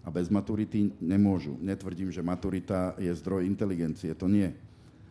A 0.00 0.08
bez 0.08 0.32
maturity 0.32 0.96
nemôžu. 0.96 1.60
Netvrdím, 1.60 2.08
že 2.08 2.24
maturita 2.24 2.96
je 2.96 3.12
zdroj 3.12 3.44
inteligencie, 3.44 4.16
to 4.16 4.30
nie. 4.30 4.54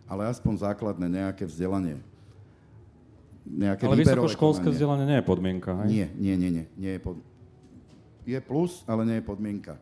Ale 0.09 0.25
aspoň 0.25 0.65
základné 0.65 1.05
nejaké 1.05 1.45
vzdelanie. 1.45 2.01
Nejaké 3.45 3.85
Ale 3.85 4.01
vysokoškolské 4.01 4.65
konanie. 4.65 4.75
vzdelanie 4.75 5.05
nie 5.05 5.17
je 5.21 5.25
podmienka, 5.25 5.71
hej? 5.85 5.87
Nie, 5.87 6.07
nie, 6.17 6.35
nie, 6.35 6.49
nie. 6.49 6.65
nie 6.73 6.91
je, 6.97 7.01
pod... 7.01 7.15
je 8.25 8.39
plus, 8.41 8.81
ale 8.89 9.05
nie 9.05 9.17
je 9.21 9.25
podmienka. 9.25 9.77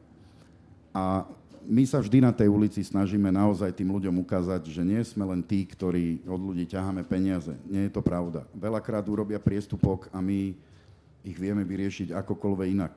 A 0.91 1.23
my 1.67 1.83
sa 1.83 1.99
vždy 1.99 2.23
na 2.23 2.31
tej 2.31 2.47
ulici 2.47 2.79
snažíme 2.79 3.27
naozaj 3.27 3.75
tým 3.75 3.91
ľuďom 3.91 4.23
ukázať, 4.23 4.71
že 4.71 4.83
nie 4.87 5.03
sme 5.03 5.27
len 5.27 5.43
tí, 5.43 5.67
ktorí 5.67 6.23
od 6.23 6.39
ľudí 6.39 6.63
ťaháme 6.63 7.03
peniaze. 7.03 7.51
Nie 7.67 7.91
je 7.91 7.95
to 7.95 7.99
pravda. 7.99 8.47
Veľakrát 8.55 9.03
urobia 9.11 9.39
priestupok 9.39 10.07
a 10.15 10.23
my 10.23 10.55
ich 11.27 11.35
vieme 11.35 11.67
vyriešiť 11.67 12.15
akokoľvek 12.15 12.67
inak. 12.71 12.95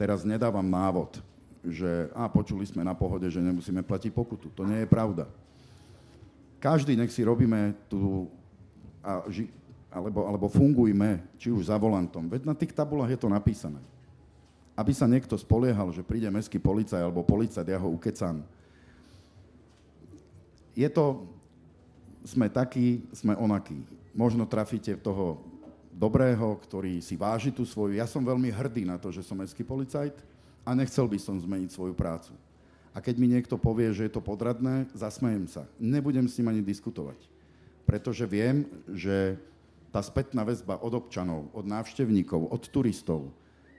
Teraz 0.00 0.24
nedávam 0.24 0.64
návod, 0.64 1.20
že 1.60 2.08
a 2.16 2.24
počuli 2.32 2.64
sme 2.64 2.80
na 2.80 2.96
pohode, 2.96 3.28
že 3.28 3.44
nemusíme 3.44 3.84
platiť 3.84 4.08
pokutu. 4.08 4.48
To 4.56 4.64
nie 4.64 4.82
je 4.82 4.88
pravda. 4.88 5.28
Každý 6.62 6.94
nech 6.94 7.10
si 7.10 7.26
robíme 7.26 7.74
tú 7.90 8.30
a 9.02 9.26
ži, 9.26 9.50
alebo, 9.90 10.24
alebo 10.24 10.46
fungujme, 10.46 11.20
či 11.36 11.50
už 11.50 11.68
za 11.68 11.76
volantom. 11.76 12.30
Veď 12.30 12.46
na 12.46 12.54
tých 12.54 12.70
tabulách 12.70 13.12
je 13.12 13.20
to 13.20 13.28
napísané. 13.28 13.82
Aby 14.72 14.94
sa 14.94 15.10
niekto 15.10 15.34
spoliehal, 15.36 15.90
že 15.90 16.06
príde 16.06 16.30
mestský 16.30 16.62
policaj 16.62 17.02
alebo 17.02 17.26
policajt, 17.26 17.66
ja 17.66 17.82
ho 17.82 17.90
ukecám. 17.90 18.40
Je 20.72 20.88
to, 20.88 21.28
sme 22.24 22.48
takí, 22.48 23.04
sme 23.12 23.36
onakí. 23.36 23.82
Možno 24.16 24.48
trafíte 24.48 24.96
toho 24.96 25.44
dobrého, 25.92 26.56
ktorý 26.62 27.04
si 27.04 27.18
váži 27.18 27.52
tú 27.52 27.68
svoju. 27.68 28.00
Ja 28.00 28.08
som 28.08 28.24
veľmi 28.24 28.48
hrdý 28.48 28.88
na 28.88 28.96
to, 28.96 29.12
že 29.12 29.20
som 29.20 29.36
mestský 29.36 29.60
policajt 29.60 30.16
a 30.64 30.72
nechcel 30.72 31.04
by 31.04 31.18
som 31.20 31.36
zmeniť 31.36 31.68
svoju 31.74 31.92
prácu. 31.92 32.32
A 32.92 33.00
keď 33.00 33.16
mi 33.16 33.28
niekto 33.28 33.56
povie, 33.56 33.88
že 33.96 34.04
je 34.04 34.12
to 34.12 34.20
podradné, 34.20 34.84
zasmejem 34.92 35.48
sa. 35.48 35.64
Nebudem 35.80 36.28
s 36.28 36.36
ním 36.36 36.52
ani 36.52 36.60
diskutovať. 36.60 37.16
Pretože 37.88 38.28
viem, 38.28 38.68
že 38.92 39.40
tá 39.92 40.00
spätná 40.04 40.44
väzba 40.44 40.80
od 40.80 40.92
občanov, 40.96 41.48
od 41.52 41.64
návštevníkov, 41.68 42.48
od 42.52 42.62
turistov 42.68 43.32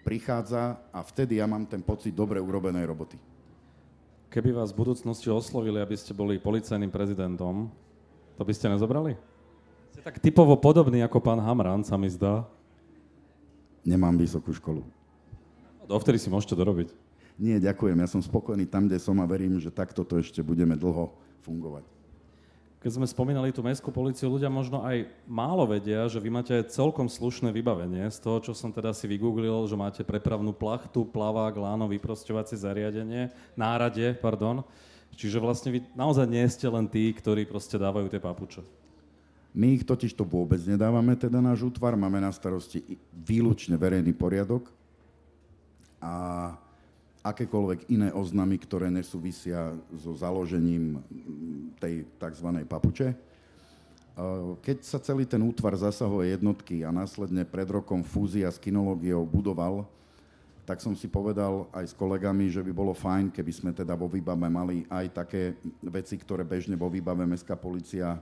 prichádza 0.06 0.78
a 0.92 1.00
vtedy 1.02 1.40
ja 1.40 1.48
mám 1.48 1.66
ten 1.66 1.82
pocit 1.82 2.14
dobre 2.14 2.38
urobenej 2.38 2.86
roboty. 2.86 3.18
Keby 4.30 4.50
vás 4.50 4.74
v 4.74 4.82
budúcnosti 4.82 5.30
oslovili, 5.30 5.78
aby 5.78 5.94
ste 5.94 6.12
boli 6.12 6.42
policajným 6.42 6.90
prezidentom, 6.90 7.70
to 8.34 8.44
by 8.44 8.54
ste 8.54 8.70
nezobrali? 8.70 9.14
Ste 9.94 10.02
tak 10.02 10.18
typovo 10.18 10.58
podobný 10.58 11.06
ako 11.06 11.22
pán 11.22 11.38
Hamran, 11.38 11.86
sa 11.86 11.96
mi 12.02 12.10
zdá. 12.10 12.46
Nemám 13.86 14.18
vysokú 14.18 14.50
školu. 14.54 14.82
Dovtedy 15.86 16.18
si 16.18 16.34
môžete 16.34 16.58
dorobiť. 16.58 17.03
Nie, 17.38 17.58
ďakujem, 17.58 17.98
ja 17.98 18.08
som 18.10 18.22
spokojný 18.22 18.70
tam, 18.70 18.86
kde 18.86 19.02
som 19.02 19.18
a 19.18 19.26
verím, 19.26 19.58
že 19.58 19.74
takto 19.74 20.06
to 20.06 20.22
ešte 20.22 20.46
budeme 20.46 20.78
dlho 20.78 21.14
fungovať. 21.42 21.86
Keď 22.84 23.00
sme 23.00 23.08
spomínali 23.08 23.56
tú 23.56 23.64
mestskú 23.64 23.96
policiu, 23.96 24.28
ľudia 24.28 24.52
možno 24.52 24.84
aj 24.84 25.08
málo 25.24 25.64
vedia, 25.64 26.04
že 26.12 26.20
vy 26.20 26.28
máte 26.28 26.52
celkom 26.68 27.08
slušné 27.08 27.48
vybavenie. 27.56 28.12
Z 28.12 28.20
toho, 28.20 28.44
čo 28.44 28.52
som 28.52 28.76
teda 28.76 28.92
si 28.92 29.08
vygooglil, 29.08 29.64
že 29.72 29.80
máte 29.80 30.04
prepravnú 30.04 30.52
plachtu, 30.52 31.08
plavák, 31.08 31.56
láno, 31.56 31.88
vyprosťovacie 31.88 32.60
zariadenie, 32.60 33.32
nárade, 33.56 34.20
pardon. 34.20 34.68
Čiže 35.16 35.40
vlastne 35.40 35.70
vy 35.72 35.80
naozaj 35.96 36.28
nie 36.28 36.44
ste 36.52 36.68
len 36.68 36.84
tí, 36.92 37.08
ktorí 37.16 37.48
proste 37.48 37.80
dávajú 37.80 38.12
tie 38.12 38.20
papuče. 38.20 38.62
My 39.56 39.80
ich 39.80 39.88
totiž 39.88 40.12
to 40.18 40.28
vôbec 40.28 40.60
nedávame, 40.68 41.16
teda 41.16 41.40
náš 41.40 41.64
útvar, 41.64 41.96
máme 41.96 42.20
na 42.20 42.36
starosti 42.36 43.00
výlučne 43.16 43.80
verejný 43.80 44.12
poriadok 44.12 44.68
a 46.04 46.52
akékoľvek 47.24 47.88
iné 47.88 48.10
oznamy, 48.12 48.60
ktoré 48.60 48.92
nesúvisia 48.92 49.72
so 49.96 50.12
založením 50.14 51.00
tej 51.80 52.04
tzv. 52.20 52.48
papuče. 52.68 53.16
Keď 54.62 54.78
sa 54.86 55.02
celý 55.02 55.26
ten 55.26 55.42
útvar 55.42 55.74
zasahuje 55.74 56.36
jednotky 56.38 56.86
a 56.86 56.94
následne 56.94 57.48
pred 57.48 57.66
rokom 57.66 58.06
fúzia 58.06 58.52
s 58.52 58.62
kinológiou 58.62 59.26
budoval, 59.26 59.88
tak 60.64 60.80
som 60.80 60.94
si 60.94 61.10
povedal 61.10 61.68
aj 61.74 61.92
s 61.92 61.98
kolegami, 61.98 62.48
že 62.48 62.64
by 62.64 62.72
bolo 62.72 62.94
fajn, 62.94 63.34
keby 63.34 63.52
sme 63.52 63.72
teda 63.74 63.98
vo 63.98 64.06
výbave 64.08 64.48
mali 64.48 64.86
aj 64.88 65.26
také 65.26 65.58
veci, 65.84 66.16
ktoré 66.16 66.46
bežne 66.46 66.78
vo 66.78 66.88
výbave 66.88 67.26
Mestská 67.26 67.58
policia 67.58 68.22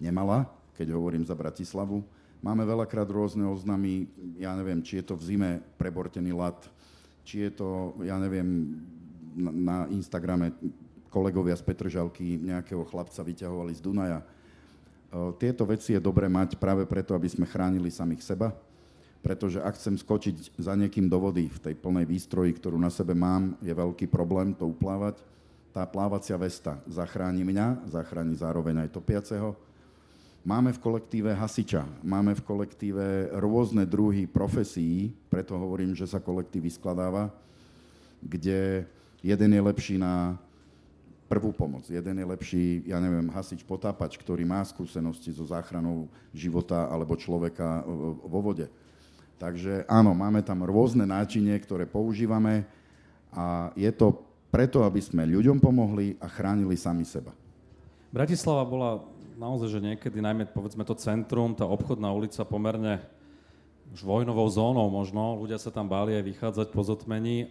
nemala 0.00 0.48
keď 0.78 0.94
hovorím 0.94 1.26
za 1.26 1.34
Bratislavu. 1.34 2.06
Máme 2.38 2.62
veľakrát 2.62 3.10
rôzne 3.10 3.42
oznamy, 3.42 4.06
ja 4.38 4.54
neviem, 4.54 4.78
či 4.78 5.02
je 5.02 5.10
to 5.10 5.18
v 5.18 5.34
zime 5.34 5.50
prebortený 5.74 6.30
lat, 6.30 6.54
či 7.28 7.44
je 7.44 7.52
to, 7.52 7.92
ja 8.08 8.16
neviem, 8.16 8.80
na 9.36 9.84
Instagrame 9.92 10.56
kolegovia 11.12 11.52
z 11.52 11.60
Petržalky 11.60 12.40
nejakého 12.40 12.88
chlapca 12.88 13.20
vyťahovali 13.20 13.72
z 13.76 13.84
Dunaja. 13.84 14.20
Tieto 15.36 15.68
veci 15.68 15.92
je 15.92 16.00
dobre 16.00 16.24
mať 16.24 16.56
práve 16.56 16.88
preto, 16.88 17.12
aby 17.12 17.28
sme 17.28 17.44
chránili 17.44 17.92
samých 17.92 18.24
seba, 18.24 18.56
pretože 19.20 19.60
ak 19.60 19.76
chcem 19.76 20.00
skočiť 20.00 20.56
za 20.56 20.72
niekým 20.72 21.04
do 21.04 21.20
vody 21.20 21.52
v 21.52 21.58
tej 21.68 21.74
plnej 21.76 22.08
výstroji, 22.08 22.56
ktorú 22.56 22.80
na 22.80 22.88
sebe 22.88 23.12
mám, 23.12 23.60
je 23.60 23.76
veľký 23.76 24.08
problém 24.08 24.56
to 24.56 24.64
uplávať. 24.64 25.20
Tá 25.76 25.84
plávacia 25.84 26.36
vesta 26.40 26.80
zachráni 26.88 27.44
mňa, 27.44 27.92
zachráni 27.92 28.40
zároveň 28.40 28.88
aj 28.88 28.96
topiaceho 28.96 29.52
Máme 30.46 30.70
v 30.70 30.78
kolektíve 30.78 31.34
hasiča, 31.34 31.82
máme 32.00 32.32
v 32.38 32.46
kolektíve 32.46 33.34
rôzne 33.42 33.82
druhy 33.82 34.24
profesí, 34.30 35.10
preto 35.26 35.58
hovorím, 35.58 35.98
že 35.98 36.06
sa 36.06 36.22
kolektív 36.22 36.70
vyskladáva, 36.70 37.34
kde 38.22 38.86
jeden 39.20 39.50
je 39.50 39.62
lepší 39.62 39.98
na 39.98 40.38
prvú 41.28 41.52
pomoc, 41.52 41.84
jeden 41.90 42.16
je 42.16 42.26
lepší, 42.26 42.64
ja 42.88 42.96
neviem, 43.02 43.28
hasič 43.28 43.60
potápač, 43.66 44.16
ktorý 44.16 44.48
má 44.48 44.64
skúsenosti 44.64 45.34
so 45.34 45.44
záchranou 45.44 46.08
života 46.32 46.88
alebo 46.88 47.18
človeka 47.18 47.84
vo 48.24 48.40
vode. 48.40 48.70
Takže 49.36 49.84
áno, 49.86 50.16
máme 50.16 50.40
tam 50.40 50.64
rôzne 50.64 51.04
náčinie, 51.04 51.54
ktoré 51.60 51.84
používame 51.84 52.64
a 53.34 53.74
je 53.76 53.90
to 53.92 54.16
preto, 54.48 54.80
aby 54.86 54.98
sme 55.04 55.28
ľuďom 55.28 55.60
pomohli 55.60 56.16
a 56.18 56.26
chránili 56.26 56.74
sami 56.74 57.04
seba. 57.04 57.36
Bratislava 58.08 58.64
bola 58.64 59.04
naozaj, 59.38 59.78
že 59.78 59.80
niekedy 59.80 60.18
najmä 60.18 60.50
povedzme 60.50 60.82
to 60.82 60.98
centrum, 60.98 61.54
tá 61.54 61.62
obchodná 61.62 62.10
ulica 62.10 62.42
pomerne 62.42 62.98
už 63.94 64.04
vojnovou 64.04 64.44
zónou 64.50 64.90
možno, 64.90 65.38
ľudia 65.38 65.56
sa 65.56 65.72
tam 65.72 65.88
báli 65.88 66.18
aj 66.18 66.24
vychádzať 66.26 66.66
po 66.74 66.82
zotmení. 66.84 67.48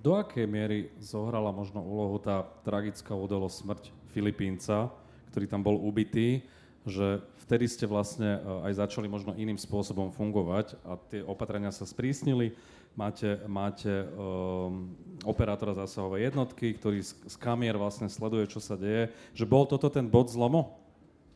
Do 0.00 0.12
akej 0.16 0.48
miery 0.48 0.88
zohrala 0.98 1.52
možno 1.52 1.84
úlohu 1.84 2.16
tá 2.18 2.42
tragická 2.64 3.12
udalosť 3.12 3.56
smrť 3.60 3.84
Filipínca, 4.10 4.90
ktorý 5.30 5.46
tam 5.46 5.62
bol 5.62 5.76
ubitý, 5.78 6.42
že 6.88 7.20
vtedy 7.44 7.68
ste 7.68 7.84
vlastne 7.84 8.40
aj 8.64 8.80
začali 8.80 9.06
možno 9.06 9.36
iným 9.36 9.60
spôsobom 9.60 10.10
fungovať 10.10 10.80
a 10.82 10.96
tie 10.96 11.20
opatrenia 11.20 11.70
sa 11.70 11.84
sprísnili 11.84 12.56
máte, 12.98 13.38
máte 13.46 13.90
um, 13.90 14.90
operátora 15.26 15.76
zásahovej 15.76 16.30
jednotky, 16.30 16.74
ktorý 16.74 17.02
z, 17.04 17.16
z 17.26 17.36
kamier 17.38 17.76
vlastne 17.76 18.08
sleduje, 18.08 18.50
čo 18.50 18.60
sa 18.62 18.74
deje. 18.78 19.12
Že 19.36 19.44
bol 19.46 19.64
toto 19.66 19.90
ten 19.90 20.06
bod 20.06 20.30
zlomu? 20.30 20.74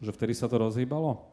Že 0.03 0.15
vtedy 0.15 0.33
sa 0.35 0.51
to 0.51 0.61
rozhýbalo? 0.61 1.25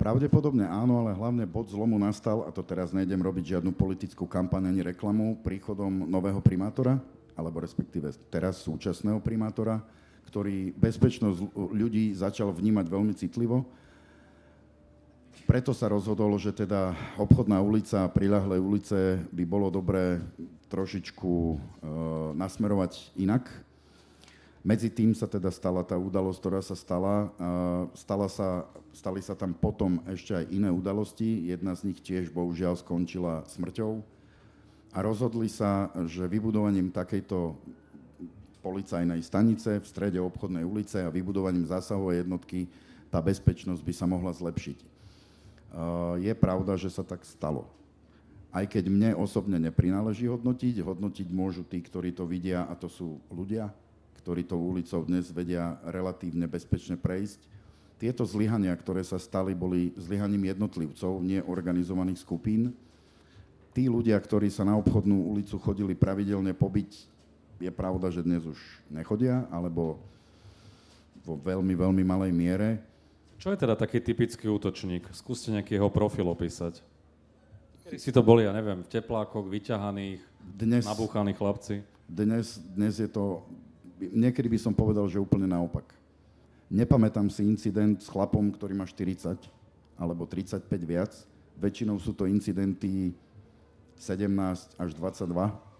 Pravdepodobne 0.00 0.66
áno, 0.66 1.06
ale 1.06 1.14
hlavne 1.14 1.46
bod 1.46 1.70
zlomu 1.70 1.94
nastal, 1.94 2.42
a 2.42 2.50
to 2.50 2.64
teraz 2.66 2.90
nejdem 2.90 3.22
robiť 3.22 3.54
žiadnu 3.56 3.70
politickú 3.70 4.26
kampaň 4.26 4.74
ani 4.74 4.82
reklamu, 4.82 5.38
príchodom 5.46 6.10
nového 6.10 6.42
primátora, 6.42 6.98
alebo 7.38 7.62
respektíve 7.62 8.10
teraz 8.26 8.66
súčasného 8.66 9.22
primátora, 9.22 9.78
ktorý 10.26 10.74
bezpečnosť 10.74 11.54
ľudí 11.54 12.18
začal 12.18 12.50
vnímať 12.50 12.86
veľmi 12.90 13.14
citlivo 13.14 13.62
preto 15.44 15.76
sa 15.76 15.90
rozhodol, 15.90 16.34
že 16.38 16.54
teda 16.54 16.96
obchodná 17.20 17.58
ulica 17.60 18.06
a 18.06 18.12
priľahlé 18.12 18.56
ulice 18.56 19.20
by 19.30 19.44
bolo 19.44 19.68
dobré 19.68 20.22
trošičku 20.72 21.32
e, 21.32 21.56
nasmerovať 22.38 23.12
inak. 23.20 23.44
Medzi 24.62 24.94
tým 24.94 25.10
sa 25.12 25.26
teda 25.26 25.50
stala 25.50 25.82
tá 25.82 25.98
udalosť, 25.98 26.38
ktorá 26.38 26.60
sa 26.62 26.78
stala. 26.78 27.28
E, 27.34 27.48
stala 27.98 28.30
sa, 28.30 28.64
stali 28.94 29.20
sa 29.20 29.36
tam 29.36 29.52
potom 29.52 30.00
ešte 30.08 30.32
aj 30.32 30.48
iné 30.48 30.70
udalosti. 30.72 31.50
Jedna 31.50 31.76
z 31.76 31.92
nich 31.92 31.98
tiež 32.00 32.32
bohužiaľ 32.32 32.80
skončila 32.80 33.44
smrťou. 33.52 34.00
A 34.92 34.98
rozhodli 35.00 35.48
sa, 35.48 35.88
že 36.06 36.28
vybudovaním 36.28 36.92
takejto 36.92 37.56
policajnej 38.62 39.20
stanice 39.24 39.82
v 39.82 39.86
strede 39.88 40.22
obchodnej 40.22 40.62
ulice 40.62 41.02
a 41.02 41.10
vybudovaním 41.10 41.66
zásahovej 41.66 42.22
jednotky 42.22 42.70
tá 43.10 43.18
bezpečnosť 43.20 43.82
by 43.82 43.92
sa 43.92 44.06
mohla 44.08 44.32
zlepšiť. 44.32 44.91
Eh, 45.72 46.28
je 46.28 46.32
pravda, 46.36 46.76
že 46.76 46.92
sa 46.92 47.00
tak 47.00 47.24
stalo. 47.24 47.64
Aj 48.52 48.68
keď 48.68 48.92
mne 48.92 49.10
osobne 49.16 49.56
neprináleží 49.56 50.28
hodnotiť, 50.28 50.84
hodnotiť 50.84 51.28
môžu 51.32 51.64
tí, 51.64 51.80
ktorí 51.80 52.12
to 52.12 52.28
vidia, 52.28 52.68
a 52.68 52.76
to 52.76 52.92
sú 52.92 53.16
ľudia, 53.32 53.72
ktorí 54.20 54.44
tou 54.44 54.60
ulicou 54.60 55.00
dnes 55.08 55.32
vedia 55.32 55.80
relatívne 55.88 56.44
bezpečne 56.44 57.00
prejsť. 57.00 57.40
Tieto 57.96 58.28
zlyhania, 58.28 58.76
ktoré 58.76 59.00
sa 59.00 59.16
stali, 59.16 59.56
boli 59.56 59.96
zlyhaním 59.96 60.52
jednotlivcov, 60.52 61.24
nie 61.24 61.40
organizovaných 61.40 62.20
skupín. 62.20 62.76
Tí 63.72 63.88
ľudia, 63.88 64.20
ktorí 64.20 64.52
sa 64.52 64.68
na 64.68 64.76
obchodnú 64.76 65.32
ulicu 65.32 65.56
chodili 65.56 65.96
pravidelne 65.96 66.52
pobiť, 66.52 67.08
je 67.64 67.72
pravda, 67.72 68.12
že 68.12 68.20
dnes 68.20 68.44
už 68.44 68.60
nechodia, 68.92 69.48
alebo 69.48 69.96
vo 71.24 71.40
veľmi, 71.40 71.72
veľmi 71.72 72.04
malej 72.04 72.32
miere. 72.36 72.91
Čo 73.42 73.50
je 73.50 73.58
teda 73.58 73.74
taký 73.74 73.98
typický 73.98 74.46
útočník? 74.46 75.10
Skúste 75.10 75.50
nejaký 75.50 75.74
jeho 75.74 75.90
profil 75.90 76.30
opísať. 76.30 76.78
Kedy 77.82 77.98
si 77.98 78.14
to 78.14 78.22
boli, 78.22 78.46
ja 78.46 78.54
neviem, 78.54 78.86
v 78.86 78.86
teplákoch, 78.86 79.50
vyťahaných, 79.50 80.22
dnes, 80.62 80.86
nabúchaní 80.86 81.34
chlapci? 81.34 81.82
Dnes, 82.06 82.62
dnes 82.62 83.02
je 83.02 83.10
to, 83.10 83.42
niekedy 83.98 84.46
by 84.46 84.62
som 84.62 84.70
povedal, 84.70 85.10
že 85.10 85.18
úplne 85.18 85.50
naopak. 85.50 85.90
Nepamätám 86.70 87.26
si 87.34 87.42
incident 87.42 87.98
s 87.98 88.06
chlapom, 88.06 88.46
ktorý 88.54 88.78
má 88.78 88.86
40 88.86 89.34
alebo 89.98 90.22
35 90.22 90.62
viac. 90.86 91.10
Väčšinou 91.58 91.98
sú 91.98 92.14
to 92.14 92.30
incidenty 92.30 93.10
17 93.98 94.78
až 94.78 94.90
22 94.94 95.71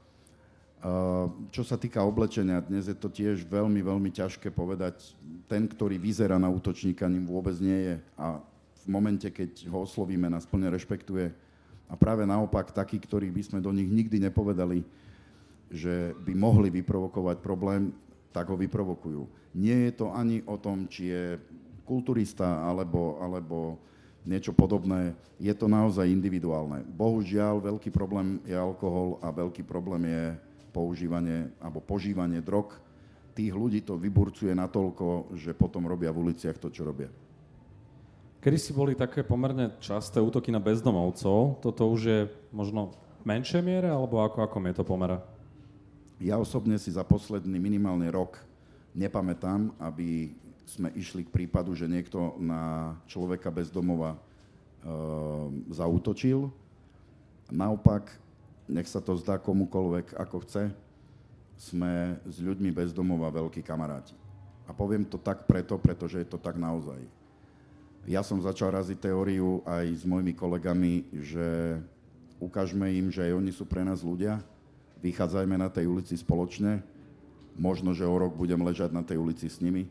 čo 1.55 1.63
sa 1.63 1.79
týka 1.79 2.03
oblečenia, 2.03 2.59
dnes 2.59 2.91
je 2.91 2.97
to 2.99 3.07
tiež 3.07 3.47
veľmi, 3.47 3.79
veľmi 3.87 4.11
ťažké 4.11 4.51
povedať. 4.51 5.15
Ten, 5.47 5.71
ktorý 5.71 5.95
vyzerá 5.95 6.43
na 6.43 6.51
útočníka, 6.51 7.07
ním 7.07 7.31
vôbec 7.31 7.55
nie 7.63 7.79
je. 7.87 7.97
A 8.19 8.43
v 8.83 8.87
momente, 8.91 9.31
keď 9.31 9.71
ho 9.71 9.87
oslovíme, 9.87 10.27
nás 10.27 10.43
plne 10.43 10.67
rešpektuje. 10.75 11.31
A 11.87 11.95
práve 11.95 12.27
naopak, 12.27 12.75
takí, 12.75 12.99
ktorých 12.99 13.31
by 13.31 13.43
sme 13.47 13.59
do 13.63 13.71
nich 13.71 13.87
nikdy 13.87 14.19
nepovedali, 14.19 14.83
že 15.71 16.19
by 16.27 16.35
mohli 16.35 16.69
vyprovokovať 16.83 17.39
problém, 17.39 17.95
tak 18.35 18.51
ho 18.51 18.59
vyprovokujú. 18.59 19.29
Nie 19.55 19.87
je 19.87 19.93
to 20.03 20.11
ani 20.11 20.43
o 20.51 20.59
tom, 20.59 20.91
či 20.91 21.15
je 21.15 21.39
kulturista 21.87 22.65
alebo, 22.65 23.23
alebo 23.23 23.79
niečo 24.27 24.51
podobné. 24.51 25.15
Je 25.39 25.53
to 25.55 25.71
naozaj 25.71 26.11
individuálne. 26.11 26.83
Bohužiaľ, 26.91 27.61
veľký 27.61 27.93
problém 27.95 28.43
je 28.43 28.57
alkohol 28.57 29.21
a 29.23 29.31
veľký 29.31 29.63
problém 29.63 30.11
je 30.11 30.25
používanie 30.73 31.53
alebo 31.61 31.85
požívanie 31.85 32.41
drog, 32.41 32.75
tých 33.33 33.53
ľudí 33.53 33.81
to 33.85 33.97
vyburcuje 33.97 34.53
natoľko, 34.53 35.37
že 35.37 35.57
potom 35.57 35.89
robia 35.89 36.13
v 36.13 36.29
uliciach 36.29 36.61
to, 36.61 36.69
čo 36.69 36.85
robia. 36.85 37.09
Kedy 38.43 38.59
si 38.59 38.75
boli 38.75 38.99
také 38.99 39.23
pomerne 39.23 39.79
časté 39.79 40.19
útoky 40.19 40.51
na 40.51 40.59
bezdomovcov, 40.59 41.63
toto 41.63 41.83
už 41.87 42.01
je 42.03 42.21
možno 42.51 42.91
v 43.23 43.25
menšej 43.31 43.63
miere, 43.63 43.87
alebo 43.87 44.19
ako, 44.19 44.43
ako 44.43 44.59
je 44.67 44.75
to 44.75 44.85
pomera? 44.85 45.23
Ja 46.19 46.43
osobne 46.43 46.75
si 46.75 46.91
za 46.91 47.07
posledný 47.07 47.59
minimálny 47.63 48.11
rok 48.11 48.43
nepamätám, 48.99 49.71
aby 49.79 50.35
sme 50.67 50.91
išli 50.95 51.27
k 51.27 51.35
prípadu, 51.35 51.75
že 51.75 51.91
niekto 51.91 52.39
na 52.39 52.95
človeka 53.07 53.51
bezdomova 53.51 54.15
e, 54.15 54.19
zautočil. 55.75 56.51
Naopak, 57.53 58.11
nech 58.73 58.89
sa 58.89 59.05
to 59.05 59.13
zdá 59.21 59.37
komukolvek 59.37 60.17
ako 60.17 60.43
chce, 60.49 60.73
sme 61.61 62.17
s 62.25 62.41
ľuďmi 62.41 62.73
bez 62.73 62.91
domova 62.91 63.29
veľkí 63.29 63.61
kamaráti. 63.61 64.17
A 64.67 64.73
poviem 64.73 65.05
to 65.05 65.21
tak 65.21 65.45
preto, 65.45 65.77
pretože 65.77 66.19
je 66.19 66.27
to 66.27 66.41
tak 66.41 66.57
naozaj. 66.57 66.99
Ja 68.09 68.25
som 68.27 68.43
začal 68.43 68.75
raziť 68.75 68.99
teóriu 68.99 69.63
aj 69.63 70.03
s 70.03 70.03
mojimi 70.03 70.35
kolegami, 70.35 71.07
že 71.23 71.79
ukážme 72.43 72.91
im, 72.91 73.15
že 73.15 73.31
aj 73.31 73.33
oni 73.39 73.53
sú 73.55 73.63
pre 73.63 73.87
nás 73.87 74.03
ľudia, 74.03 74.43
vychádzajme 74.99 75.55
na 75.55 75.71
tej 75.71 75.87
ulici 75.87 76.19
spoločne, 76.19 76.83
možno, 77.55 77.95
že 77.95 78.09
o 78.09 78.17
rok 78.19 78.35
budem 78.35 78.59
ležať 78.59 78.91
na 78.91 79.07
tej 79.07 79.23
ulici 79.23 79.47
s 79.47 79.63
nimi 79.63 79.87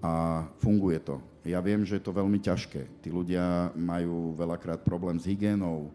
a 0.00 0.44
funguje 0.62 0.96
to. 1.04 1.20
Ja 1.42 1.58
viem, 1.58 1.82
že 1.84 1.98
je 1.98 2.04
to 2.06 2.16
veľmi 2.16 2.38
ťažké. 2.38 3.02
Tí 3.02 3.08
ľudia 3.10 3.74
majú 3.74 4.32
veľakrát 4.38 4.80
problém 4.86 5.18
s 5.18 5.26
hygienou 5.26 5.90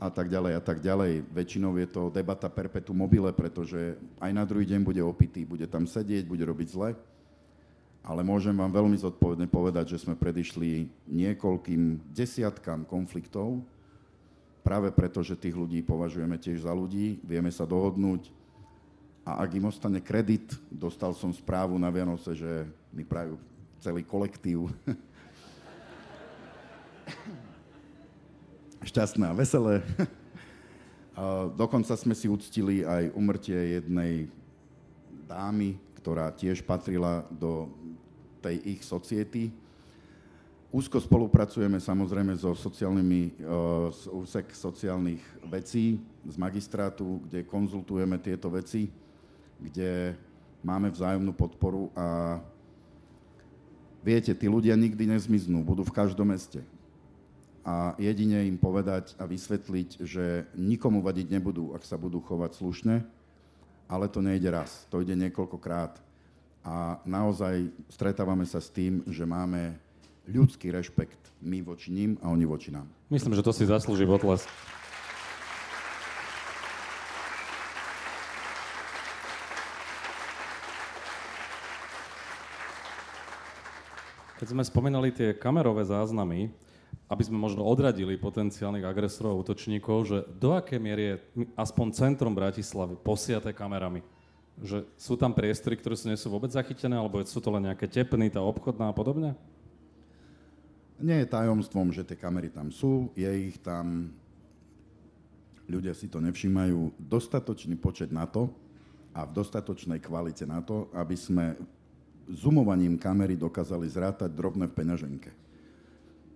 a 0.00 0.08
tak 0.08 0.32
ďalej 0.32 0.56
a 0.56 0.62
tak 0.64 0.80
ďalej. 0.80 1.28
Väčšinou 1.28 1.76
je 1.76 1.84
to 1.84 2.08
debata 2.08 2.48
perpetu 2.48 2.96
mobile, 2.96 3.28
pretože 3.36 4.00
aj 4.16 4.32
na 4.32 4.48
druhý 4.48 4.64
deň 4.64 4.80
bude 4.80 5.04
opitý, 5.04 5.44
bude 5.44 5.68
tam 5.68 5.84
sedieť, 5.84 6.24
bude 6.24 6.40
robiť 6.40 6.68
zle. 6.72 6.96
Ale 8.00 8.24
môžem 8.24 8.56
vám 8.56 8.72
veľmi 8.72 8.96
zodpovedne 8.96 9.44
povedať, 9.44 9.92
že 9.92 10.08
sme 10.08 10.16
predišli 10.16 10.88
niekoľkým 11.04 12.00
desiatkám 12.16 12.88
konfliktov, 12.88 13.60
práve 14.64 14.88
preto, 14.88 15.20
že 15.20 15.36
tých 15.36 15.52
ľudí 15.52 15.84
považujeme 15.84 16.40
tiež 16.40 16.64
za 16.64 16.72
ľudí, 16.72 17.20
vieme 17.20 17.52
sa 17.52 17.68
dohodnúť 17.68 18.32
a 19.20 19.44
ak 19.44 19.52
im 19.52 19.68
ostane 19.68 20.00
kredit, 20.00 20.56
dostal 20.72 21.12
som 21.12 21.28
správu 21.28 21.76
na 21.76 21.92
Vianoce, 21.92 22.32
že 22.32 22.64
mi 22.88 23.04
prajú 23.04 23.36
celý 23.84 24.00
kolektív. 24.00 24.72
Šťastné 28.80 29.28
a 29.28 29.36
veselé. 29.36 29.84
A 31.20 31.52
dokonca 31.52 31.92
sme 32.00 32.16
si 32.16 32.32
uctili 32.32 32.80
aj 32.80 33.12
umrtie 33.12 33.76
jednej 33.76 34.30
dámy, 35.28 35.76
ktorá 36.00 36.32
tiež 36.32 36.64
patrila 36.64 37.28
do 37.28 37.68
tej 38.40 38.56
ich 38.64 38.80
society. 38.80 39.52
Úzko 40.72 40.96
spolupracujeme 40.96 41.76
samozrejme 41.76 42.32
so 42.40 42.56
sociálnymi, 42.56 43.36
z 43.92 44.02
eh, 44.08 44.16
úsek 44.16 44.54
sociálnych 44.54 45.20
vecí, 45.44 46.00
z 46.24 46.36
magistrátu, 46.40 47.20
kde 47.28 47.44
konzultujeme 47.44 48.16
tieto 48.16 48.48
veci, 48.48 48.88
kde 49.60 50.16
máme 50.64 50.88
vzájomnú 50.88 51.36
podporu 51.36 51.92
a 51.92 52.38
viete, 54.00 54.32
tí 54.32 54.48
ľudia 54.48 54.72
nikdy 54.72 55.04
nezmiznú, 55.04 55.60
budú 55.60 55.84
v 55.84 55.92
každom 55.92 56.32
meste. 56.32 56.64
A 57.60 57.92
jedine 58.00 58.48
im 58.48 58.56
povedať 58.56 59.12
a 59.20 59.28
vysvetliť, 59.28 60.00
že 60.00 60.48
nikomu 60.56 61.04
vadiť 61.04 61.28
nebudú, 61.28 61.76
ak 61.76 61.84
sa 61.84 62.00
budú 62.00 62.24
chovať 62.24 62.56
slušne, 62.56 63.04
ale 63.84 64.06
to 64.08 64.24
nejde 64.24 64.48
raz, 64.48 64.88
to 64.88 65.04
ide 65.04 65.12
niekoľkokrát. 65.12 66.00
A 66.64 67.00
naozaj 67.04 67.68
stretávame 67.92 68.48
sa 68.48 68.64
s 68.64 68.72
tým, 68.72 69.04
že 69.08 69.28
máme 69.28 69.76
ľudský 70.24 70.72
rešpekt 70.72 71.20
my 71.40 71.60
voči 71.64 71.92
ním 71.92 72.16
a 72.20 72.32
oni 72.32 72.44
voči 72.48 72.72
nám. 72.72 72.88
Myslím, 73.12 73.36
že 73.36 73.44
to 73.44 73.52
si 73.52 73.68
zaslúži 73.68 74.08
potlesk. 74.08 74.48
Keď 84.40 84.56
sme 84.56 84.64
spomínali 84.64 85.12
tie 85.12 85.36
kamerové 85.36 85.84
záznamy, 85.84 86.48
aby 87.10 87.22
sme 87.26 87.42
možno 87.42 87.66
odradili 87.66 88.14
potenciálnych 88.14 88.86
agresorov 88.86 89.34
a 89.34 89.40
útočníkov, 89.42 89.98
že 90.06 90.18
do 90.38 90.54
aké 90.54 90.78
miery 90.78 91.02
je 91.02 91.42
aspoň 91.58 91.90
centrum 91.90 92.30
Bratislavy 92.30 92.94
posiaté 93.02 93.50
kamerami? 93.50 94.06
Že 94.62 94.86
sú 94.94 95.18
tam 95.18 95.34
priestory, 95.34 95.74
ktoré 95.74 95.98
sú, 95.98 96.06
nie 96.06 96.14
sú 96.14 96.30
vôbec 96.30 96.54
zachytené, 96.54 96.94
alebo 96.94 97.18
sú 97.26 97.42
to 97.42 97.50
len 97.50 97.66
nejaké 97.66 97.90
tepny, 97.90 98.30
tá 98.30 98.38
obchodná 98.38 98.94
a 98.94 98.94
podobne? 98.94 99.34
Nie 101.02 101.26
je 101.26 101.32
tajomstvom, 101.34 101.90
že 101.90 102.06
tie 102.06 102.14
kamery 102.14 102.46
tam 102.46 102.70
sú, 102.70 103.10
je 103.18 103.26
ich 103.26 103.58
tam, 103.58 104.14
ľudia 105.66 105.98
si 105.98 106.06
to 106.06 106.22
nevšímajú, 106.22 106.94
dostatočný 106.94 107.74
počet 107.74 108.14
na 108.14 108.30
to 108.30 108.54
a 109.10 109.26
v 109.26 109.34
dostatočnej 109.34 109.98
kvalite 109.98 110.46
na 110.46 110.62
to, 110.62 110.86
aby 110.94 111.18
sme 111.18 111.58
zoomovaním 112.30 112.94
kamery 112.94 113.34
dokázali 113.34 113.90
zrátať 113.90 114.30
drobné 114.30 114.70
v 114.70 114.76
peňaženke. 114.78 115.49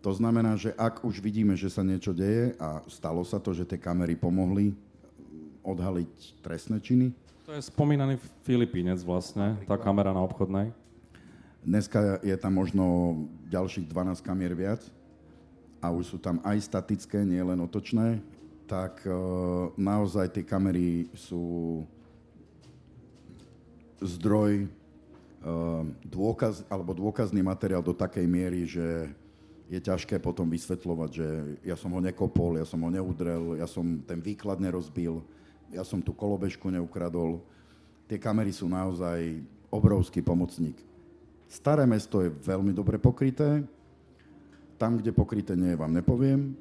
To 0.04 0.12
znamená, 0.12 0.52
že 0.60 0.76
ak 0.76 1.00
už 1.00 1.16
vidíme, 1.16 1.56
že 1.56 1.72
sa 1.72 1.80
niečo 1.80 2.12
deje 2.12 2.52
a 2.60 2.84
stalo 2.92 3.24
sa 3.24 3.40
to, 3.40 3.56
že 3.56 3.64
tie 3.64 3.80
kamery 3.80 4.12
pomohli 4.12 4.76
odhaliť 5.64 6.44
trestné 6.44 6.76
činy. 6.76 7.16
To 7.48 7.56
je 7.56 7.64
spomínaný 7.64 8.20
Filipínec 8.44 9.00
vlastne, 9.00 9.56
tá 9.64 9.80
kamera 9.80 10.12
na 10.12 10.20
obchodnej. 10.20 10.76
Dneska 11.64 12.20
je 12.20 12.36
tam 12.36 12.52
možno 12.52 12.84
ďalších 13.48 13.88
12 13.88 14.20
kamier 14.20 14.52
viac 14.52 14.84
a 15.80 15.88
už 15.88 16.04
sú 16.12 16.18
tam 16.20 16.36
aj 16.44 16.60
statické, 16.60 17.24
nie 17.24 17.40
len 17.40 17.56
otočné, 17.64 18.20
tak 18.68 19.00
e, 19.08 19.12
naozaj 19.80 20.36
tie 20.36 20.44
kamery 20.44 21.08
sú 21.16 21.80
zdroj, 24.04 24.64
e, 24.64 24.66
dôkaz, 26.04 26.60
alebo 26.68 26.92
dôkazný 26.92 27.40
materiál 27.40 27.80
do 27.80 27.96
takej 27.96 28.28
miery, 28.28 28.68
že 28.68 29.08
je 29.68 29.80
ťažké 29.80 30.20
potom 30.20 30.44
vysvetľovať, 30.52 31.10
že 31.10 31.28
ja 31.64 31.76
som 31.76 31.88
ho 31.96 32.00
nekopol, 32.00 32.60
ja 32.60 32.66
som 32.68 32.80
ho 32.84 32.90
neudrel, 32.92 33.56
ja 33.56 33.64
som 33.64 34.00
ten 34.04 34.20
výklad 34.20 34.60
nerozbil, 34.60 35.24
ja 35.72 35.80
som 35.82 36.04
tú 36.04 36.12
kolobežku 36.12 36.68
neukradol. 36.68 37.40
Tie 38.04 38.20
kamery 38.20 38.52
sú 38.52 38.68
naozaj 38.68 39.40
obrovský 39.72 40.20
pomocník. 40.20 40.76
Staré 41.48 41.88
mesto 41.88 42.20
je 42.20 42.28
veľmi 42.30 42.76
dobre 42.76 43.00
pokryté. 43.00 43.64
Tam, 44.76 45.00
kde 45.00 45.14
pokryté 45.14 45.56
nie 45.56 45.72
je, 45.72 45.80
vám 45.80 45.94
nepoviem. 45.94 46.52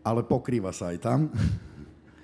Ale 0.00 0.24
pokrýva 0.24 0.72
sa 0.72 0.94
aj 0.94 0.98
tam. 1.04 1.20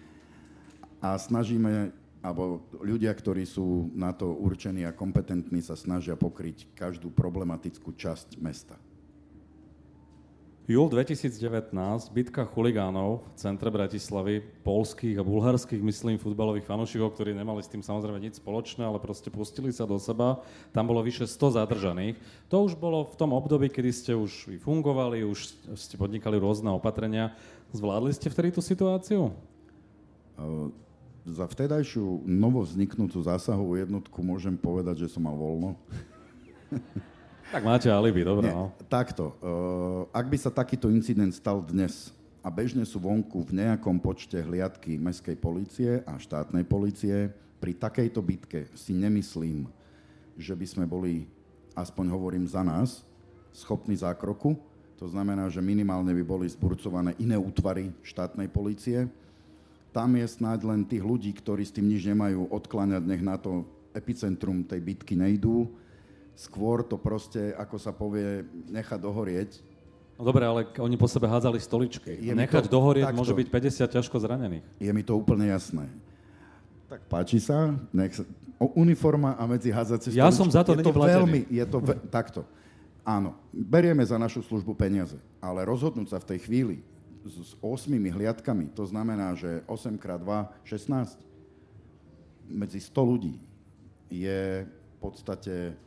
A 1.05 1.17
snažíme, 1.17 1.93
alebo 2.21 2.61
ľudia, 2.77 3.13
ktorí 3.17 3.49
sú 3.49 3.89
na 3.97 4.13
to 4.13 4.29
určení 4.29 4.85
a 4.85 4.93
kompetentní, 4.93 5.65
sa 5.65 5.73
snažia 5.73 6.17
pokryť 6.21 6.77
každú 6.77 7.09
problematickú 7.09 7.97
časť 7.97 8.37
mesta. 8.37 8.77
Júl 10.71 10.87
2019, 10.87 11.75
bitka 12.15 12.47
chuligánov 12.47 13.27
v 13.27 13.31
centre 13.35 13.75
Bratislavy, 13.75 14.39
polských 14.63 15.19
a 15.19 15.27
bulharských, 15.27 15.83
myslím, 15.83 16.15
futbalových 16.15 16.63
fanúšikov, 16.63 17.19
ktorí 17.19 17.35
nemali 17.35 17.59
s 17.59 17.73
tým 17.73 17.83
samozrejme 17.83 18.23
nič 18.23 18.39
spoločné, 18.39 18.87
ale 18.87 19.03
proste 19.03 19.35
pustili 19.35 19.75
sa 19.75 19.83
do 19.83 19.99
seba. 19.99 20.39
Tam 20.71 20.87
bolo 20.87 21.03
vyše 21.03 21.27
100 21.27 21.59
zadržaných. 21.59 22.23
To 22.55 22.63
už 22.63 22.79
bolo 22.79 23.03
v 23.03 23.19
tom 23.19 23.35
období, 23.35 23.67
kedy 23.67 23.91
ste 23.91 24.13
už 24.15 24.63
fungovali, 24.63 25.27
už 25.27 25.59
ste 25.75 25.99
podnikali 25.99 26.39
rôzne 26.39 26.71
opatrenia. 26.71 27.35
Zvládli 27.75 28.15
ste 28.15 28.31
vtedy 28.31 28.55
tú 28.55 28.63
situáciu? 28.63 29.35
Uh 30.39 30.71
za 31.25 31.45
vtedajšiu 31.45 32.25
novovzniknutú 32.25 33.21
zásahovú 33.21 33.77
jednotku 33.77 34.19
môžem 34.25 34.57
povedať, 34.57 35.05
že 35.07 35.13
som 35.13 35.25
mal 35.25 35.37
voľno. 35.37 35.77
Tak 37.51 37.67
máte 37.67 37.91
alibi, 37.91 38.23
dobre. 38.23 38.47
No. 38.47 38.71
Takto. 38.87 39.35
Uh, 39.43 40.07
ak 40.15 40.31
by 40.31 40.39
sa 40.39 40.55
takýto 40.55 40.87
incident 40.87 41.35
stal 41.35 41.59
dnes 41.59 42.15
a 42.41 42.49
bežne 42.49 42.87
sú 42.87 43.03
vonku 43.03 43.43
v 43.43 43.59
nejakom 43.59 43.99
počte 43.99 44.39
hliadky 44.39 44.95
mestskej 44.95 45.35
policie 45.35 45.99
a 46.07 46.15
štátnej 46.15 46.63
policie, 46.63 47.35
pri 47.59 47.75
takejto 47.75 48.23
bitke 48.23 48.71
si 48.79 48.95
nemyslím, 48.95 49.67
že 50.39 50.55
by 50.55 50.63
sme 50.63 50.85
boli, 50.87 51.27
aspoň 51.75 52.07
hovorím 52.15 52.47
za 52.47 52.63
nás, 52.63 53.03
schopní 53.51 53.99
zákroku. 53.99 54.55
To 55.03 55.11
znamená, 55.11 55.51
že 55.51 55.59
minimálne 55.59 56.15
by 56.15 56.23
boli 56.23 56.47
zburcované 56.47 57.19
iné 57.19 57.35
útvary 57.35 57.91
štátnej 58.07 58.47
policie. 58.47 59.11
Tam 59.91 60.15
je 60.15 60.27
snáď 60.27 60.71
len 60.71 60.87
tých 60.87 61.03
ľudí, 61.03 61.35
ktorí 61.35 61.67
s 61.67 61.75
tým 61.75 61.91
nič 61.91 62.07
nemajú 62.07 62.47
odkláňať, 62.51 63.03
nech 63.03 63.23
na 63.23 63.35
to 63.35 63.67
epicentrum 63.91 64.63
tej 64.63 64.79
bitky 64.79 65.19
nejdú 65.19 65.67
skôr 66.41 66.81
to 66.81 66.97
proste, 66.97 67.53
ako 67.61 67.77
sa 67.77 67.93
povie, 67.93 68.49
nechať 68.73 68.97
dohorieť. 68.97 69.51
No 70.17 70.25
dobre, 70.25 70.49
ale 70.49 70.61
oni 70.81 70.97
po 70.97 71.05
sebe 71.05 71.29
hádzali 71.29 71.61
stoličky. 71.61 72.17
Je 72.17 72.33
Nechať 72.33 72.69
to, 72.69 72.81
dohorieť 72.81 73.13
takto, 73.13 73.21
môže 73.21 73.37
byť 73.37 73.49
50 73.53 73.97
ťažko 74.01 74.17
zranených. 74.21 74.65
Je 74.81 74.91
mi 74.93 75.05
to 75.05 75.17
úplne 75.17 75.49
jasné. 75.49 75.85
Tak 76.89 77.05
páči 77.13 77.41
sa, 77.41 77.77
nech 77.93 78.17
sa 78.17 78.25
uniforma 78.77 79.37
a 79.37 79.45
medzi 79.49 79.73
hádzacie 79.73 80.17
Ja 80.17 80.29
som 80.33 80.49
za 80.49 80.61
to, 80.61 80.77
je 80.77 80.85
to 80.85 80.93
veľmi, 80.93 81.49
je 81.49 81.65
to 81.65 81.79
ve, 81.81 81.97
takto. 82.13 82.45
Áno, 83.01 83.33
berieme 83.49 84.05
za 84.05 84.21
našu 84.21 84.45
službu 84.45 84.77
peniaze, 84.77 85.17
ale 85.41 85.65
rozhodnúť 85.65 86.13
sa 86.13 86.19
v 86.21 86.37
tej 86.37 86.39
chvíli 86.45 86.77
s, 87.27 87.53
s 87.53 87.53
8 87.61 87.91
hliadkami, 87.93 88.73
to 88.73 88.85
znamená, 88.89 89.37
že 89.37 89.61
8 89.69 89.97
x 89.97 90.05
2, 90.05 90.49
16, 90.65 91.19
medzi 92.51 92.81
100 92.83 93.11
ľudí 93.11 93.37
je 94.11 94.67
v 94.67 94.97
podstate 94.99 95.79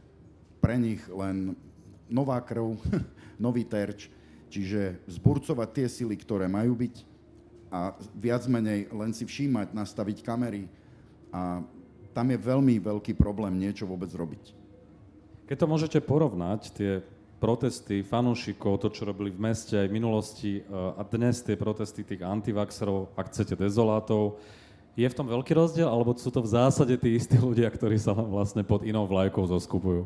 pre 0.64 0.80
nich 0.80 1.04
len 1.12 1.58
nová 2.08 2.40
krv, 2.40 2.80
nový 3.46 3.68
terč, 3.68 4.08
čiže 4.48 5.02
zburcovať 5.10 5.70
tie 5.74 5.88
sily, 5.90 6.16
ktoré 6.16 6.46
majú 6.48 6.78
byť 6.78 6.96
a 7.74 7.98
viac 8.14 8.46
menej 8.46 8.86
len 8.94 9.12
si 9.18 9.26
všímať, 9.26 9.74
nastaviť 9.74 10.22
kamery. 10.22 10.70
A 11.34 11.66
tam 12.14 12.30
je 12.30 12.38
veľmi 12.38 12.78
veľký 12.78 13.18
problém 13.18 13.58
niečo 13.58 13.90
vôbec 13.90 14.14
robiť. 14.14 14.54
Keď 15.50 15.58
to 15.58 15.66
môžete 15.66 16.00
porovnať, 16.06 16.62
tie 16.78 17.02
protesty 17.44 18.08
fanúšikov, 18.08 18.80
to, 18.80 18.88
čo 18.88 19.04
robili 19.04 19.28
v 19.28 19.52
meste 19.52 19.76
aj 19.76 19.92
v 19.92 19.96
minulosti 20.00 20.52
e, 20.58 20.62
a 20.72 21.04
dnes 21.04 21.44
tie 21.44 21.60
protesty 21.60 22.08
tých 22.08 22.24
antivaxerov, 22.24 23.12
ak 23.20 23.36
chcete 23.36 23.60
dezolátov, 23.60 24.40
Je 24.94 25.10
v 25.10 25.18
tom 25.18 25.26
veľký 25.26 25.58
rozdiel, 25.58 25.90
alebo 25.90 26.14
sú 26.14 26.30
to 26.30 26.38
v 26.46 26.54
zásade 26.54 26.94
tí 27.02 27.18
istí 27.18 27.34
ľudia, 27.34 27.66
ktorí 27.66 27.98
sa 27.98 28.14
vlastne 28.14 28.62
pod 28.62 28.86
inou 28.86 29.10
vlajkou 29.10 29.42
zoskupujú? 29.42 30.06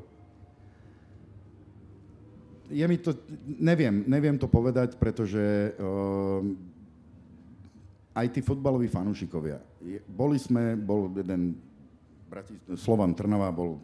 Je 2.72 2.88
mi 2.88 2.96
to, 2.96 3.12
neviem, 3.46 4.08
neviem 4.08 4.40
to 4.40 4.48
povedať, 4.48 4.96
pretože 4.96 5.76
uh, 5.76 6.40
aj 8.16 8.28
tí 8.32 8.40
futbaloví 8.40 8.88
fanúšikovia. 8.88 9.60
Boli 10.08 10.40
sme, 10.40 10.80
bol 10.80 11.12
jeden 11.20 11.60
Slovan 12.76 13.12
Trnava 13.16 13.52
bol 13.52 13.80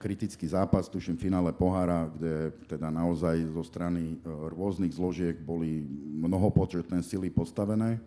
kritický 0.00 0.48
zápas, 0.48 0.88
tuším, 0.88 1.20
finále 1.20 1.52
pohára, 1.52 2.08
kde 2.08 2.56
teda 2.64 2.88
naozaj 2.88 3.52
zo 3.52 3.60
strany 3.60 4.16
e, 4.16 4.32
rôznych 4.48 4.96
zložiek 4.96 5.36
boli 5.36 5.84
mnohopočetné 6.24 7.04
sily 7.04 7.28
postavené. 7.28 8.00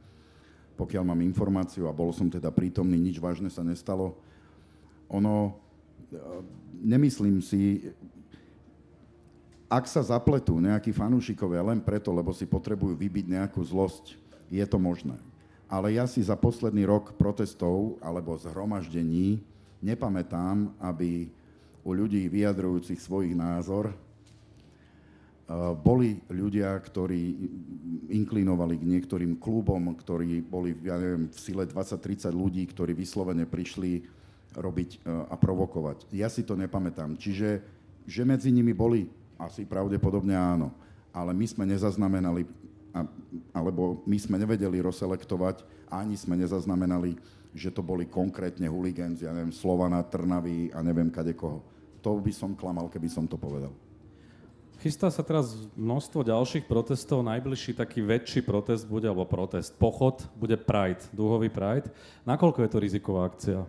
Pokiaľ 0.74 1.04
mám 1.06 1.22
informáciu, 1.22 1.86
a 1.86 1.94
bol 1.94 2.10
som 2.10 2.34
teda 2.34 2.50
prítomný, 2.50 2.98
nič 2.98 3.22
vážne 3.22 3.46
sa 3.54 3.62
nestalo. 3.62 4.18
Ono, 5.14 5.54
e, 6.10 6.22
nemyslím 6.82 7.38
si, 7.46 7.94
ak 9.70 9.86
sa 9.86 10.02
zapletú 10.02 10.58
nejakí 10.58 10.90
fanúšikovia 10.90 11.62
len 11.62 11.78
preto, 11.78 12.10
lebo 12.10 12.34
si 12.34 12.50
potrebujú 12.50 12.98
vybiť 12.98 13.38
nejakú 13.38 13.62
zlosť, 13.62 14.18
je 14.50 14.66
to 14.66 14.82
možné. 14.82 15.22
Ale 15.70 15.94
ja 15.94 16.10
si 16.10 16.26
za 16.26 16.34
posledný 16.34 16.90
rok 16.90 17.14
protestov 17.22 18.02
alebo 18.02 18.34
zhromaždení 18.34 19.46
nepamätám, 19.78 20.74
aby 20.82 21.30
u 21.84 21.92
ľudí 21.92 22.32
vyjadrujúcich 22.32 23.00
svojich 23.00 23.36
názor 23.36 23.92
eh, 23.92 23.96
boli 25.76 26.24
ľudia, 26.32 26.72
ktorí 26.80 27.22
inklinovali 28.12 28.80
k 28.80 28.88
niektorým 28.88 29.36
klubom, 29.38 29.92
ktorí 29.92 30.40
boli, 30.44 30.80
ja 30.84 30.96
neviem, 30.96 31.28
v 31.28 31.40
sile 31.40 31.68
20-30 31.68 32.32
ľudí, 32.32 32.64
ktorí 32.72 32.96
vyslovene 32.96 33.44
prišli 33.44 34.04
robiť 34.56 34.90
eh, 34.96 35.00
a 35.28 35.36
provokovať. 35.36 36.08
Ja 36.16 36.32
si 36.32 36.48
to 36.48 36.56
nepamätám. 36.56 37.20
Čiže, 37.20 37.60
že 38.08 38.22
medzi 38.24 38.52
nimi 38.52 38.72
boli, 38.72 39.12
asi 39.36 39.68
pravdepodobne 39.68 40.36
áno. 40.36 40.72
Ale 41.14 41.30
my 41.30 41.46
sme 41.46 41.70
nezaznamenali, 41.70 42.42
alebo 43.54 44.02
my 44.10 44.18
sme 44.18 44.42
nevedeli 44.42 44.82
rozselektovať, 44.82 45.62
ani 45.94 46.18
sme 46.18 46.34
nezaznamenali 46.42 47.14
že 47.54 47.70
to 47.70 47.86
boli 47.86 48.10
konkrétne 48.10 48.66
huligánz, 48.66 49.22
ja 49.22 49.30
neviem, 49.30 49.54
Slovana, 49.54 50.02
Trnavy 50.02 50.74
a 50.74 50.82
neviem 50.82 51.14
kade 51.14 51.38
koho. 51.38 51.62
To 52.04 52.20
by 52.20 52.32
som 52.36 52.52
klamal, 52.54 52.92
keby 52.92 53.08
som 53.08 53.24
to 53.24 53.40
povedal. 53.40 53.72
Chystá 54.84 55.08
sa 55.08 55.24
teraz 55.24 55.56
množstvo 55.80 56.28
ďalších 56.28 56.68
protestov. 56.68 57.24
Najbližší 57.24 57.80
taký 57.80 58.04
väčší 58.04 58.44
protest 58.44 58.84
bude, 58.84 59.08
alebo 59.08 59.24
protest, 59.24 59.72
pochod, 59.80 60.28
bude 60.36 60.60
Pride, 60.60 61.00
dúhový 61.16 61.48
Pride. 61.48 61.88
Nakoľko 62.28 62.68
je 62.68 62.70
to 62.70 62.84
riziková 62.84 63.24
akcia? 63.32 63.64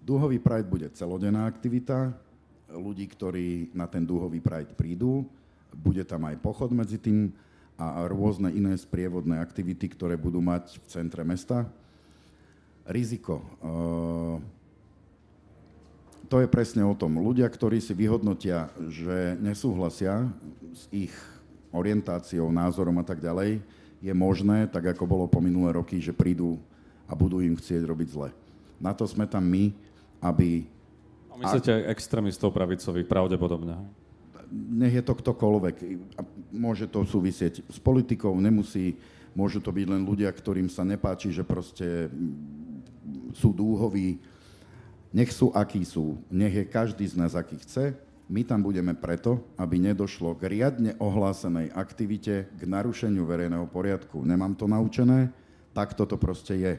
Dúhový 0.00 0.40
Pride 0.40 0.64
bude 0.64 0.88
celodenná 0.96 1.44
aktivita 1.44 2.16
ľudí, 2.72 3.04
ktorí 3.12 3.76
na 3.76 3.84
ten 3.84 4.08
dúhový 4.08 4.40
Pride 4.40 4.72
prídu. 4.72 5.28
Bude 5.76 6.00
tam 6.08 6.24
aj 6.24 6.40
pochod 6.40 6.72
medzi 6.72 6.96
tým 6.96 7.36
a 7.76 8.08
rôzne 8.08 8.48
iné 8.56 8.72
sprievodné 8.72 9.36
aktivity, 9.36 9.92
ktoré 9.92 10.16
budú 10.16 10.40
mať 10.40 10.80
v 10.80 10.86
centre 10.88 11.20
mesta 11.28 11.68
riziko. 12.88 13.44
Eh, 13.60 14.36
to 16.26 16.42
je 16.42 16.48
presne 16.50 16.82
o 16.82 16.94
tom. 16.94 17.18
Ľudia, 17.22 17.46
ktorí 17.46 17.78
si 17.78 17.94
vyhodnotia, 17.94 18.70
že 18.90 19.38
nesúhlasia 19.38 20.26
s 20.74 20.90
ich 20.90 21.14
orientáciou, 21.70 22.50
názorom 22.50 22.98
a 23.00 23.04
tak 23.06 23.22
ďalej, 23.22 23.62
je 24.02 24.12
možné, 24.12 24.68
tak 24.68 24.92
ako 24.92 25.04
bolo 25.08 25.24
po 25.26 25.40
minulé 25.40 25.74
roky, 25.74 25.98
že 25.98 26.12
prídu 26.12 26.60
a 27.06 27.14
budú 27.14 27.40
im 27.40 27.56
chcieť 27.56 27.82
robiť 27.86 28.08
zle. 28.12 28.28
Na 28.76 28.92
to 28.92 29.08
sme 29.08 29.24
tam 29.24 29.46
my, 29.46 29.72
aby... 30.20 30.68
A 31.32 31.40
myslíte 31.40 31.72
aj 31.72 31.88
extrémistov 31.96 32.52
pravicových, 32.52 33.08
pravdepodobne? 33.08 33.76
Nech 34.52 34.94
je 34.94 35.04
to 35.04 35.16
ktokoľvek. 35.16 35.76
Môže 36.54 36.86
to 36.86 37.02
súvisieť 37.02 37.66
s 37.66 37.78
politikou, 37.82 38.36
nemusí. 38.38 38.94
Môžu 39.36 39.60
to 39.60 39.74
byť 39.74 39.86
len 39.90 40.02
ľudia, 40.06 40.30
ktorým 40.30 40.70
sa 40.70 40.86
nepáči, 40.86 41.34
že 41.34 41.44
proste 41.44 42.08
sú 43.36 43.52
dúhoví, 43.52 44.16
nech 45.14 45.30
sú 45.30 45.54
akí 45.54 45.82
sú, 45.86 46.18
nech 46.30 46.54
je 46.54 46.64
každý 46.66 47.06
z 47.06 47.14
nás 47.18 47.34
aký 47.34 47.58
chce, 47.62 47.94
my 48.26 48.42
tam 48.42 48.58
budeme 48.58 48.90
preto, 48.90 49.38
aby 49.54 49.78
nedošlo 49.78 50.34
k 50.34 50.50
riadne 50.50 50.98
ohlásenej 50.98 51.70
aktivite, 51.70 52.50
k 52.58 52.60
narušeniu 52.66 53.22
verejného 53.22 53.70
poriadku. 53.70 54.26
Nemám 54.26 54.58
to 54.58 54.66
naučené, 54.66 55.30
tak 55.70 55.94
toto 55.94 56.18
proste 56.18 56.58
je. 56.58 56.74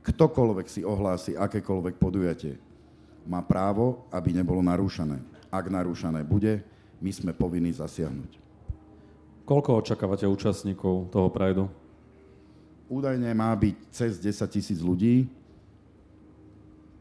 Ktokoľvek 0.00 0.66
si 0.72 0.80
ohlási 0.88 1.36
akékoľvek 1.36 2.00
podujatie, 2.00 2.56
má 3.28 3.44
právo, 3.44 4.08
aby 4.08 4.32
nebolo 4.32 4.64
narúšané. 4.64 5.20
Ak 5.52 5.68
narúšané 5.68 6.24
bude, 6.24 6.64
my 7.04 7.12
sme 7.12 7.36
povinní 7.36 7.68
zasiahnuť. 7.76 8.40
Koľko 9.44 9.84
očakávate 9.84 10.24
účastníkov 10.24 11.12
toho 11.12 11.28
Prideu? 11.28 11.68
Údajne 12.88 13.28
má 13.36 13.52
byť 13.52 13.76
cez 13.92 14.16
10 14.16 14.48
tisíc 14.48 14.80
ľudí 14.80 15.28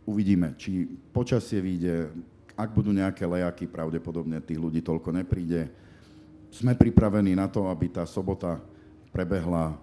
uvidíme, 0.07 0.55
či 0.55 0.87
počasie 1.11 1.59
vyjde, 1.59 2.15
ak 2.55 2.73
budú 2.73 2.95
nejaké 2.95 3.27
lejaky, 3.27 3.67
pravdepodobne 3.67 4.39
tých 4.41 4.57
ľudí 4.57 4.79
toľko 4.81 5.13
nepríde. 5.13 5.69
Sme 6.49 6.73
pripravení 6.73 7.35
na 7.35 7.51
to, 7.51 7.67
aby 7.67 7.91
tá 7.91 8.07
sobota 8.07 8.57
prebehla 9.11 9.75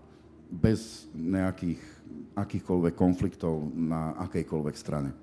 bez 0.49 1.07
nejakých 1.13 1.79
akýchkoľvek 2.35 2.95
konfliktov 2.97 3.71
na 3.77 4.17
akejkoľvek 4.27 4.75
strane. 4.75 5.15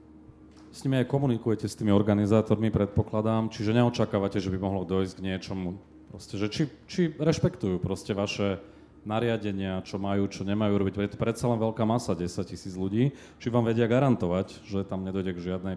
S 0.71 0.87
nimi 0.87 1.03
aj 1.03 1.11
komunikujete 1.11 1.67
s 1.67 1.75
tými 1.75 1.91
organizátormi, 1.91 2.71
predpokladám, 2.71 3.51
čiže 3.51 3.75
neočakávate, 3.75 4.39
že 4.39 4.47
by 4.47 4.57
mohlo 4.63 4.87
dojsť 4.87 5.19
k 5.19 5.25
niečomu, 5.27 5.75
proste, 6.07 6.39
že 6.39 6.47
či, 6.47 6.63
či 6.87 7.01
rešpektujú 7.19 7.83
proste 7.83 8.15
vaše 8.15 8.63
nariadenia, 9.01 9.81
čo 9.81 9.97
majú, 9.97 10.29
čo 10.29 10.45
nemajú 10.45 10.73
robiť. 10.77 10.93
Je 10.97 11.13
to 11.17 11.21
predsa 11.21 11.49
len 11.49 11.57
veľká 11.57 11.83
masa, 11.85 12.13
10 12.13 12.29
tisíc 12.45 12.77
ľudí. 12.77 13.13
Či 13.41 13.49
vám 13.49 13.65
vedia 13.65 13.89
garantovať, 13.89 14.61
že 14.65 14.85
tam 14.85 15.01
nedojde 15.01 15.33
k 15.33 15.45
žiadnej 15.51 15.75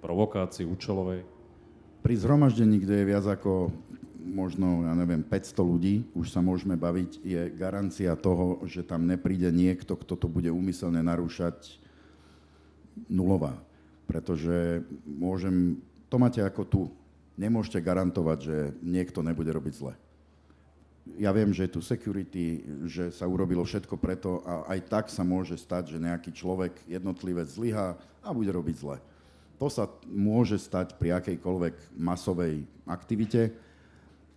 provokácii 0.00 0.64
účelovej? 0.64 1.24
Pri 2.00 2.14
zhromaždení, 2.16 2.80
kde 2.80 3.04
je 3.04 3.10
viac 3.10 3.26
ako 3.26 3.74
možno, 4.28 4.84
ja 4.84 4.92
neviem, 4.96 5.24
500 5.24 5.60
ľudí, 5.60 5.94
už 6.12 6.32
sa 6.32 6.44
môžeme 6.44 6.76
baviť, 6.76 7.10
je 7.24 7.40
garancia 7.56 8.12
toho, 8.16 8.60
že 8.68 8.84
tam 8.84 9.08
nepríde 9.08 9.48
niekto, 9.48 9.96
kto 9.96 10.14
to 10.16 10.28
bude 10.28 10.48
úmyselne 10.52 11.00
narúšať 11.00 11.80
nulová. 13.08 13.56
Pretože 14.04 14.84
môžem, 15.04 15.80
to 16.08 16.16
máte 16.16 16.40
ako 16.40 16.62
tu, 16.64 16.82
nemôžete 17.40 17.80
garantovať, 17.80 18.38
že 18.40 18.56
niekto 18.80 19.20
nebude 19.20 19.52
robiť 19.52 19.74
zle 19.76 19.94
ja 21.16 21.32
viem, 21.32 21.48
že 21.54 21.64
je 21.64 21.74
tu 21.74 21.80
security, 21.80 22.60
že 22.84 23.08
sa 23.14 23.24
urobilo 23.24 23.64
všetko 23.64 23.96
preto 23.96 24.44
a 24.44 24.68
aj 24.76 24.80
tak 24.86 25.04
sa 25.08 25.24
môže 25.24 25.56
stať, 25.56 25.96
že 25.96 26.02
nejaký 26.02 26.30
človek, 26.34 26.76
jednotlivec 26.84 27.48
zlyhá 27.48 27.96
a 28.20 28.28
bude 28.30 28.52
robiť 28.52 28.76
zle. 28.76 28.96
To 29.58 29.66
sa 29.66 29.90
môže 30.06 30.60
stať 30.60 30.94
pri 31.00 31.18
akejkoľvek 31.18 31.98
masovej 31.98 32.62
aktivite. 32.86 33.50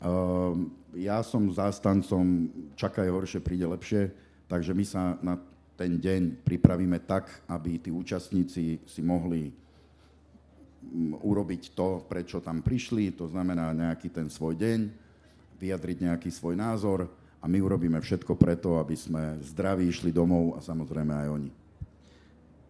Ehm, 0.02 0.74
ja 0.98 1.22
som 1.22 1.46
zástancom 1.54 2.50
čakaj 2.74 3.06
horšie, 3.06 3.40
príde 3.44 3.70
lepšie, 3.70 4.10
takže 4.50 4.74
my 4.74 4.86
sa 4.88 5.16
na 5.22 5.38
ten 5.78 5.98
deň 6.02 6.46
pripravíme 6.46 6.98
tak, 7.06 7.30
aby 7.50 7.78
tí 7.78 7.90
účastníci 7.94 8.82
si 8.86 9.02
mohli 9.02 9.50
mm, 9.50 11.22
urobiť 11.22 11.78
to, 11.78 12.06
prečo 12.06 12.42
tam 12.42 12.66
prišli, 12.66 13.14
to 13.14 13.30
znamená 13.30 13.74
nejaký 13.74 14.10
ten 14.10 14.30
svoj 14.30 14.58
deň, 14.58 14.80
vyjadriť 15.62 16.10
nejaký 16.10 16.34
svoj 16.34 16.58
názor 16.58 17.06
a 17.38 17.46
my 17.46 17.62
urobíme 17.62 18.02
všetko 18.02 18.34
preto, 18.34 18.82
aby 18.82 18.98
sme 18.98 19.38
zdraví 19.46 19.86
išli 19.86 20.10
domov 20.10 20.58
a 20.58 20.60
samozrejme 20.66 21.14
aj 21.14 21.30
oni. 21.30 21.52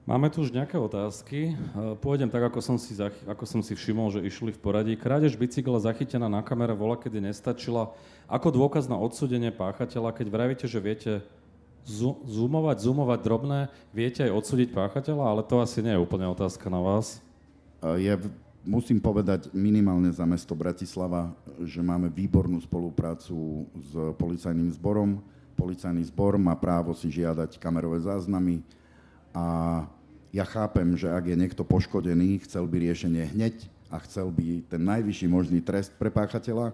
Máme 0.02 0.34
tu 0.34 0.42
už 0.42 0.52
nejaké 0.52 0.76
otázky. 0.76 1.54
E, 1.54 1.96
pôjdem 2.02 2.28
tak, 2.28 2.42
ako 2.42 2.60
som 2.60 2.76
si, 2.76 2.98
zachy- 2.98 3.22
ako 3.24 3.46
som 3.46 3.62
si 3.62 3.78
všimol, 3.78 4.10
že 4.12 4.26
išli 4.26 4.50
v 4.52 4.60
poradí. 4.60 4.98
Krádež 4.98 5.38
bicykla 5.38 5.78
zachytená 5.78 6.26
na 6.26 6.42
kamere 6.42 6.74
vola, 6.74 6.98
kedy 6.98 7.22
nestačila. 7.22 7.94
Ako 8.26 8.50
dôkaz 8.50 8.90
na 8.90 8.98
odsudenie 8.98 9.54
páchateľa, 9.54 10.12
keď 10.12 10.28
vravíte, 10.28 10.66
že 10.66 10.82
viete 10.82 11.22
zoomovať, 12.26 12.78
zoomovať 12.82 13.20
drobné, 13.22 13.60
viete 13.94 14.26
aj 14.26 14.36
odsúdiť 14.42 14.74
páchateľa, 14.74 15.24
ale 15.38 15.42
to 15.46 15.62
asi 15.62 15.86
nie 15.86 15.94
je 15.94 16.04
úplne 16.04 16.26
otázka 16.34 16.66
na 16.74 16.82
vás. 16.82 17.22
E, 17.86 18.02
je 18.02 18.14
musím 18.62 19.02
povedať 19.02 19.50
minimálne 19.54 20.10
za 20.14 20.26
mesto 20.26 20.54
Bratislava, 20.54 21.34
že 21.66 21.82
máme 21.82 22.10
výbornú 22.14 22.62
spoluprácu 22.62 23.66
s 23.78 23.92
policajným 24.18 24.70
zborom. 24.78 25.22
Policajný 25.58 26.06
zbor 26.10 26.38
má 26.38 26.54
právo 26.58 26.94
si 26.94 27.10
žiadať 27.10 27.58
kamerové 27.62 28.02
záznamy 28.02 28.62
a 29.34 29.46
ja 30.32 30.48
chápem, 30.48 30.96
že 30.96 31.12
ak 31.12 31.28
je 31.28 31.36
niekto 31.36 31.68
poškodený, 31.68 32.40
chcel 32.48 32.64
by 32.64 32.80
riešenie 32.80 33.36
hneď 33.36 33.68
a 33.92 34.00
chcel 34.00 34.32
by 34.32 34.64
ten 34.72 34.82
najvyšší 34.88 35.28
možný 35.28 35.60
trest 35.60 35.92
pre 36.00 36.08
páchateľa, 36.08 36.72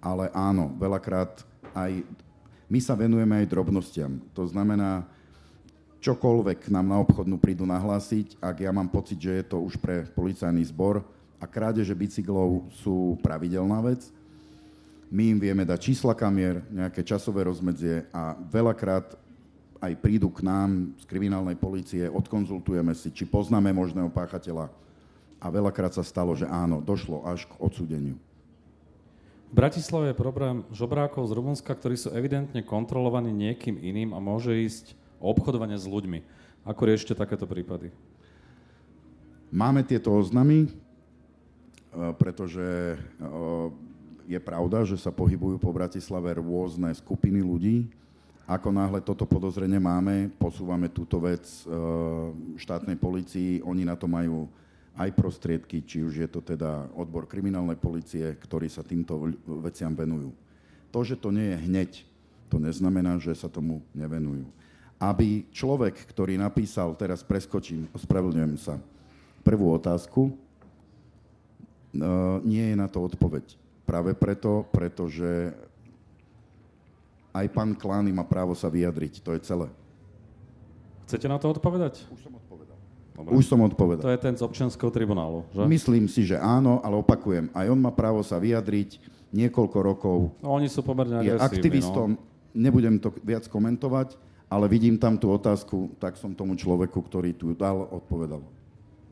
ale 0.00 0.32
áno, 0.32 0.72
veľakrát 0.80 1.44
aj 1.76 2.00
my 2.72 2.80
sa 2.80 2.96
venujeme 2.96 3.44
aj 3.44 3.52
drobnostiam. 3.52 4.16
To 4.32 4.48
znamená, 4.48 5.04
čokoľvek 6.02 6.66
nám 6.74 6.86
na 6.90 6.98
obchodnú 6.98 7.38
prídu 7.38 7.62
nahlásiť, 7.62 8.42
ak 8.42 8.66
ja 8.66 8.74
mám 8.74 8.90
pocit, 8.90 9.22
že 9.22 9.38
je 9.38 9.44
to 9.46 9.62
už 9.62 9.78
pre 9.78 10.02
policajný 10.10 10.66
zbor 10.66 11.06
a 11.38 11.46
krádeže 11.46 11.94
bicyklov 11.94 12.66
sú 12.82 13.14
pravidelná 13.22 13.78
vec, 13.86 14.10
my 15.12 15.36
im 15.36 15.38
vieme 15.38 15.62
dať 15.62 15.78
čísla 15.78 16.16
kamier, 16.16 16.64
nejaké 16.72 17.04
časové 17.04 17.44
rozmedzie 17.46 18.08
a 18.10 18.34
veľakrát 18.34 19.14
aj 19.82 19.92
prídu 20.00 20.32
k 20.32 20.40
nám 20.42 20.96
z 20.98 21.04
kriminálnej 21.04 21.54
policie, 21.54 22.08
odkonzultujeme 22.08 22.96
si, 22.96 23.12
či 23.12 23.28
poznáme 23.28 23.70
možného 23.76 24.08
páchateľa. 24.08 24.72
A 25.42 25.46
veľakrát 25.50 25.92
sa 25.92 26.06
stalo, 26.06 26.32
že 26.38 26.46
áno, 26.46 26.78
došlo 26.78 27.26
až 27.26 27.44
k 27.50 27.58
odsúdeniu. 27.58 28.16
V 29.50 29.54
Bratislave 29.58 30.14
je 30.14 30.22
problém 30.22 30.64
žobrákov 30.72 31.28
z 31.28 31.36
Rumunska, 31.36 31.76
ktorí 31.76 31.98
sú 31.98 32.08
evidentne 32.14 32.64
kontrolovaní 32.64 33.34
niekým 33.34 33.76
iným 33.76 34.16
a 34.16 34.22
môže 34.22 34.54
ísť 34.54 34.96
o 35.22 35.30
s 35.30 35.86
ľuďmi. 35.86 36.18
Ako 36.66 36.82
riešite 36.90 37.14
takéto 37.14 37.46
prípady? 37.46 37.94
Máme 39.54 39.86
tieto 39.86 40.10
oznamy, 40.10 40.66
e, 40.66 40.68
pretože 42.18 42.62
e, 42.62 42.96
je 44.26 44.40
pravda, 44.42 44.82
že 44.82 44.98
sa 44.98 45.14
pohybujú 45.14 45.62
po 45.62 45.70
Bratislave 45.70 46.42
rôzne 46.42 46.90
skupiny 46.96 47.44
ľudí. 47.44 47.86
Ako 48.48 48.74
náhle 48.74 48.98
toto 48.98 49.22
podozrenie 49.22 49.78
máme, 49.78 50.32
posúvame 50.40 50.90
túto 50.90 51.22
vec 51.22 51.46
e, 51.46 51.58
štátnej 52.58 52.98
policii, 52.98 53.62
oni 53.62 53.86
na 53.86 53.94
to 53.94 54.10
majú 54.10 54.50
aj 54.96 55.08
prostriedky, 55.16 55.80
či 55.84 56.04
už 56.04 56.14
je 56.20 56.28
to 56.28 56.44
teda 56.44 56.88
odbor 56.92 57.24
kriminálnej 57.24 57.80
policie, 57.80 58.36
ktorí 58.36 58.68
sa 58.68 58.84
týmto 58.84 59.32
veciam 59.64 59.96
venujú. 59.96 60.32
To, 60.92 61.00
že 61.00 61.16
to 61.16 61.32
nie 61.32 61.56
je 61.56 61.62
hneď, 61.64 61.90
to 62.52 62.60
neznamená, 62.60 63.16
že 63.16 63.32
sa 63.32 63.48
tomu 63.48 63.80
nevenujú. 63.96 64.44
Aby 65.02 65.50
človek, 65.50 65.98
ktorý 66.06 66.38
napísal, 66.38 66.94
teraz 66.94 67.26
preskočím, 67.26 67.90
ospravedlňujem 67.90 68.54
sa, 68.54 68.78
prvú 69.42 69.74
otázku, 69.74 70.30
e, 70.30 70.34
nie 72.46 72.70
je 72.70 72.76
na 72.78 72.86
to 72.86 73.02
odpoveď. 73.02 73.58
Práve 73.82 74.14
preto, 74.14 74.62
pretože 74.70 75.50
aj 77.34 77.46
pán 77.50 77.74
Klány 77.74 78.14
má 78.14 78.22
právo 78.22 78.54
sa 78.54 78.70
vyjadriť. 78.70 79.24
To 79.26 79.34
je 79.34 79.40
celé. 79.42 79.66
Chcete 81.10 81.26
na 81.26 81.40
to 81.42 81.50
odpovedať? 81.50 82.06
Už 82.14 82.22
som 82.22 82.32
odpovedal. 82.38 82.78
Dobre. 83.12 83.30
Už 83.34 83.44
som 83.44 83.60
odpovedal. 83.60 84.04
To 84.06 84.14
je 84.14 84.20
ten 84.22 84.34
z 84.38 84.42
občianského 84.46 84.88
tribunálu, 84.94 85.44
že? 85.52 85.66
Myslím 85.66 86.06
si, 86.06 86.24
že 86.24 86.38
áno, 86.38 86.78
ale 86.80 86.96
opakujem, 86.96 87.50
aj 87.52 87.66
on 87.68 87.80
má 87.80 87.90
právo 87.92 88.22
sa 88.22 88.38
vyjadriť 88.38 89.02
niekoľko 89.34 89.78
rokov. 89.82 90.18
No, 90.40 90.54
oni 90.56 90.68
sú 90.70 90.80
pomerne 90.84 91.20
Je 91.24 91.34
agresívni, 91.34 91.42
aktivistom, 91.42 92.08
No. 92.16 92.20
nebudem 92.56 93.00
to 93.00 93.12
viac 93.24 93.44
komentovať, 93.48 94.16
ale 94.52 94.68
vidím 94.68 95.00
tam 95.00 95.16
tú 95.16 95.32
otázku, 95.32 95.96
tak 95.96 96.20
som 96.20 96.36
tomu 96.36 96.52
človeku, 96.52 97.00
ktorý 97.00 97.32
tu 97.32 97.56
dal, 97.56 97.88
odpovedal. 97.88 98.44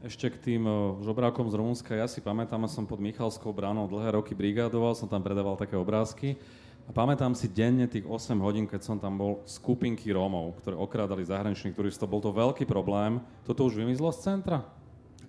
Ešte 0.05 0.29
k 0.29 0.37
tým 0.37 0.69
žobrákom 1.01 1.49
z 1.49 1.57
Rumunska, 1.57 1.97
ja 1.97 2.05
si 2.05 2.21
pamätám, 2.21 2.61
ja 2.61 2.69
som 2.69 2.85
pod 2.85 3.01
Michalskou 3.01 3.49
bránou 3.49 3.89
dlhé 3.89 4.21
roky 4.21 4.37
brigádoval, 4.37 4.93
som 4.93 5.09
tam 5.09 5.25
predával 5.25 5.57
také 5.57 5.81
obrázky 5.81 6.37
a 6.85 6.93
pamätám 6.93 7.33
si 7.33 7.49
denne 7.49 7.89
tých 7.89 8.05
8 8.05 8.37
hodín, 8.37 8.69
keď 8.69 8.85
som 8.85 8.97
tam 9.01 9.17
bol, 9.17 9.41
skupinky 9.49 10.13
Rómov, 10.13 10.61
ktoré 10.61 10.77
okrádali 10.77 11.25
zahraničných 11.25 11.73
turistov. 11.73 12.13
Bol 12.13 12.21
to 12.21 12.37
veľký 12.37 12.69
problém. 12.69 13.21
Toto 13.49 13.65
už 13.65 13.81
vymizlo 13.81 14.13
z 14.13 14.21
centra? 14.21 14.61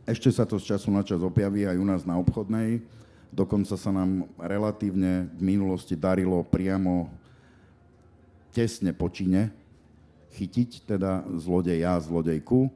Ešte 0.03 0.28
sa 0.28 0.43
to 0.43 0.59
z 0.59 0.76
času 0.76 0.91
na 0.91 1.07
čas 1.07 1.24
objaví 1.24 1.64
aj 1.64 1.80
u 1.80 1.88
nás 1.88 2.03
na 2.03 2.20
obchodnej. 2.20 2.84
Dokonca 3.32 3.80
sa 3.80 3.91
nám 3.95 4.28
relatívne 4.36 5.32
v 5.39 5.55
minulosti 5.55 5.95
darilo 5.95 6.43
priamo 6.43 7.07
tesne 8.51 8.91
po 8.91 9.07
čine 9.07 9.61
chytiť 10.32 10.88
teda 10.88 11.27
zlodeja, 11.36 11.99
zlodejku. 11.99 12.71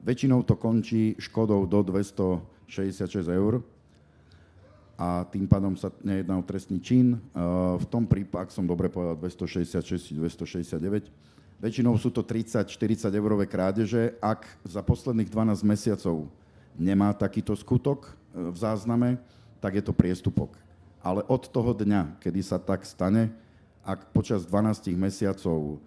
Väčšinou 0.00 0.46
to 0.46 0.56
končí 0.56 1.18
škodou 1.20 1.68
do 1.68 1.84
266 1.84 3.28
eur 3.28 3.60
a 5.00 5.24
tým 5.32 5.48
pádom 5.48 5.72
sa 5.80 5.88
nejedná 6.04 6.36
o 6.36 6.44
trestný 6.44 6.76
čin. 6.76 7.16
Uh, 7.32 7.80
V 7.80 7.88
tom 7.88 8.04
prípade, 8.04 8.44
ak 8.44 8.52
som 8.52 8.68
dobre 8.68 8.92
povedal, 8.92 9.16
266 9.16 10.12
269, 10.12 11.08
väčšinou 11.56 11.96
sú 11.96 12.12
to 12.12 12.20
30-40 12.20 13.08
eurové 13.16 13.48
krádeže. 13.48 14.12
Ak 14.20 14.44
za 14.60 14.84
posledných 14.84 15.32
12 15.32 15.64
mesiacov 15.64 16.28
nemá 16.76 17.16
takýto 17.16 17.56
skutok 17.56 18.12
uh, 18.12 18.52
v 18.52 18.56
zázname, 18.60 19.16
tak 19.56 19.80
je 19.80 19.84
to 19.84 19.96
priestupok. 19.96 20.52
Ale 21.00 21.24
od 21.32 21.48
toho 21.48 21.72
dňa, 21.72 22.20
kedy 22.20 22.44
sa 22.44 22.60
tak 22.60 22.84
stane, 22.84 23.32
ak 23.80 24.12
počas 24.12 24.44
12 24.44 24.92
mesiacov 25.00 25.80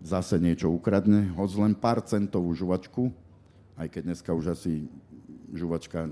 zase 0.00 0.40
niečo 0.40 0.72
ukradne, 0.72 1.32
hoď 1.36 1.50
len 1.60 1.74
pár 1.76 2.00
centovú 2.00 2.50
žuvačku, 2.56 3.12
aj 3.76 3.86
keď 3.92 4.02
dneska 4.12 4.30
už 4.32 4.56
asi 4.56 4.88
žuvačka 5.52 6.08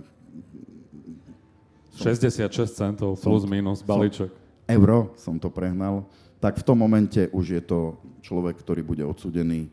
66 1.98 2.78
centov 2.78 3.18
plus 3.18 3.44
minus 3.48 3.82
balíček. 3.82 4.30
euro, 4.70 5.10
som 5.18 5.40
to 5.40 5.50
prehnal, 5.50 6.06
tak 6.38 6.60
v 6.60 6.66
tom 6.66 6.78
momente 6.78 7.26
už 7.34 7.58
je 7.58 7.62
to 7.64 7.98
človek, 8.22 8.54
ktorý 8.62 8.86
bude 8.86 9.02
odsudený 9.02 9.66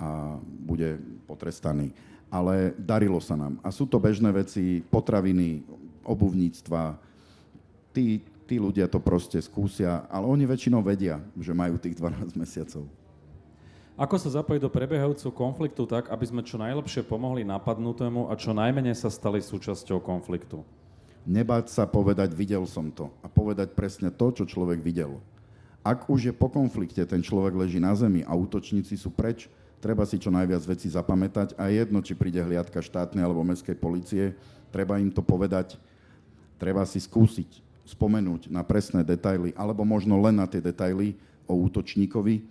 a 0.00 0.40
bude 0.42 0.98
potrestaný. 1.28 1.94
Ale 2.30 2.74
darilo 2.78 3.18
sa 3.22 3.34
nám. 3.34 3.58
A 3.62 3.74
sú 3.74 3.86
to 3.86 3.98
bežné 3.98 4.30
veci, 4.30 4.82
potraviny, 4.86 5.66
obuvníctva. 6.06 6.98
Tí, 7.90 8.22
tí 8.46 8.56
ľudia 8.58 8.86
to 8.86 9.02
proste 9.02 9.38
skúsia, 9.42 10.06
ale 10.10 10.26
oni 10.30 10.46
väčšinou 10.46 10.82
vedia, 10.82 11.18
že 11.38 11.54
majú 11.54 11.78
tých 11.78 11.98
12 11.98 12.38
mesiacov. 12.38 12.86
Ako 13.98 14.16
sa 14.18 14.42
zapojiť 14.42 14.60
do 14.62 14.70
prebiehajúceho 14.70 15.34
konfliktu 15.34 15.86
tak, 15.86 16.10
aby 16.10 16.24
sme 16.26 16.46
čo 16.46 16.58
najlepšie 16.58 17.06
pomohli 17.06 17.46
napadnutému 17.46 18.30
a 18.30 18.34
čo 18.38 18.54
najmenej 18.54 18.94
sa 18.94 19.10
stali 19.10 19.42
súčasťou 19.42 19.98
konfliktu? 20.02 20.62
Nebáť 21.28 21.68
sa 21.68 21.84
povedať, 21.84 22.32
videl 22.32 22.64
som 22.64 22.88
to. 22.88 23.12
A 23.20 23.28
povedať 23.28 23.76
presne 23.76 24.08
to, 24.08 24.32
čo 24.32 24.48
človek 24.48 24.80
videl. 24.80 25.20
Ak 25.80 26.08
už 26.12 26.28
je 26.28 26.34
po 26.36 26.52
konflikte, 26.52 27.00
ten 27.04 27.24
človek 27.24 27.56
leží 27.56 27.80
na 27.80 27.92
zemi 27.96 28.20
a 28.24 28.36
útočníci 28.36 28.96
sú 29.00 29.08
preč, 29.08 29.48
treba 29.80 30.04
si 30.04 30.20
čo 30.20 30.28
najviac 30.28 30.60
veci 30.68 30.92
zapamätať 30.92 31.56
a 31.56 31.72
jedno, 31.72 32.04
či 32.04 32.12
príde 32.12 32.40
hliadka 32.40 32.84
štátnej 32.84 33.24
alebo 33.24 33.44
mestskej 33.44 33.76
policie, 33.80 34.36
treba 34.68 35.00
im 35.00 35.08
to 35.08 35.24
povedať, 35.24 35.80
treba 36.60 36.84
si 36.84 37.00
skúsiť 37.00 37.64
spomenúť 37.88 38.52
na 38.52 38.60
presné 38.60 39.02
detaily, 39.02 39.56
alebo 39.56 39.82
možno 39.82 40.20
len 40.20 40.36
na 40.36 40.46
tie 40.46 40.60
detaily 40.60 41.16
o 41.48 41.56
útočníkovi, 41.56 42.44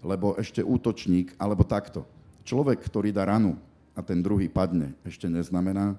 lebo 0.00 0.36
ešte 0.40 0.64
útočník, 0.64 1.36
alebo 1.36 1.64
takto. 1.64 2.08
Človek, 2.44 2.80
ktorý 2.80 3.12
dá 3.12 3.28
ranu 3.28 3.56
a 3.92 4.00
ten 4.00 4.20
druhý 4.24 4.48
padne, 4.48 4.96
ešte 5.04 5.28
neznamená, 5.28 5.96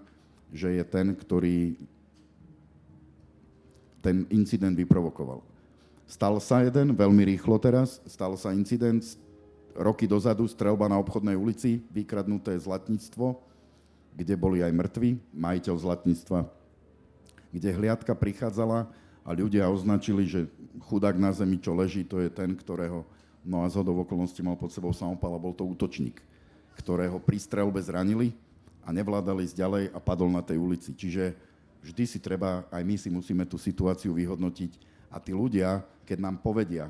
že 0.51 0.73
je 0.73 0.83
ten, 0.83 1.13
ktorý 1.15 1.77
ten 4.01 4.25
incident 4.33 4.73
vyprovokoval. 4.73 5.45
Stal 6.09 6.35
sa 6.43 6.65
jeden, 6.65 6.91
veľmi 6.91 7.23
rýchlo 7.23 7.55
teraz, 7.61 8.03
stal 8.03 8.35
sa 8.35 8.51
incident 8.51 9.05
roky 9.77 10.09
dozadu, 10.09 10.43
strelba 10.49 10.91
na 10.91 10.99
obchodnej 10.99 11.39
ulici, 11.39 11.79
vykradnuté 11.93 12.57
zlatníctvo, 12.59 13.39
kde 14.11 14.35
boli 14.35 14.59
aj 14.59 14.75
mŕtvi, 14.75 15.15
majiteľ 15.31 15.75
zlatníctva, 15.79 16.43
kde 17.55 17.69
hliadka 17.71 18.11
prichádzala 18.11 18.91
a 19.23 19.29
ľudia 19.31 19.71
označili, 19.71 20.27
že 20.27 20.51
chudák 20.91 21.15
na 21.15 21.31
zemi, 21.31 21.55
čo 21.61 21.71
leží, 21.71 22.03
to 22.03 22.19
je 22.19 22.27
ten, 22.27 22.51
ktorého, 22.51 23.07
no 23.41 23.65
a 23.65 23.71
zhodou 23.71 23.97
okolností 24.01 24.41
mal 24.45 24.57
pod 24.57 24.69
sebou 24.69 24.93
samopal 24.93 25.33
a 25.35 25.41
bol 25.41 25.53
to 25.53 25.65
útočník, 25.65 26.21
ktorého 26.77 27.17
pri 27.17 27.37
strelbe 27.41 27.81
zranili 27.81 28.33
a 28.85 28.89
nevládali 28.93 29.45
ísť 29.45 29.57
ďalej 29.57 29.83
a 29.93 29.99
padol 30.01 30.29
na 30.29 30.41
tej 30.41 30.57
ulici. 30.57 30.93
Čiže 30.93 31.33
vždy 31.81 32.03
si 32.05 32.17
treba, 32.21 32.65
aj 32.69 32.83
my 32.85 32.95
si 32.97 33.09
musíme 33.09 33.45
tú 33.45 33.57
situáciu 33.57 34.13
vyhodnotiť 34.13 34.71
a 35.09 35.17
tí 35.17 35.33
ľudia, 35.33 35.81
keď 36.05 36.17
nám 36.21 36.41
povedia, 36.41 36.89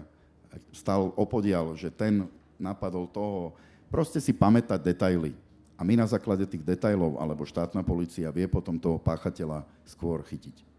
stal 0.75 1.15
opodial, 1.15 1.75
že 1.79 1.91
ten 1.91 2.27
napadol 2.59 3.07
toho, 3.07 3.55
proste 3.87 4.19
si 4.19 4.35
pamätať 4.35 4.79
detaily. 4.79 5.33
A 5.79 5.81
my 5.81 5.97
na 5.97 6.05
základe 6.05 6.45
tých 6.45 6.61
detailov, 6.61 7.17
alebo 7.17 7.41
štátna 7.41 7.81
policia 7.81 8.29
vie 8.29 8.45
potom 8.45 8.77
toho 8.77 9.01
páchateľa 9.01 9.65
skôr 9.81 10.21
chytiť. 10.21 10.70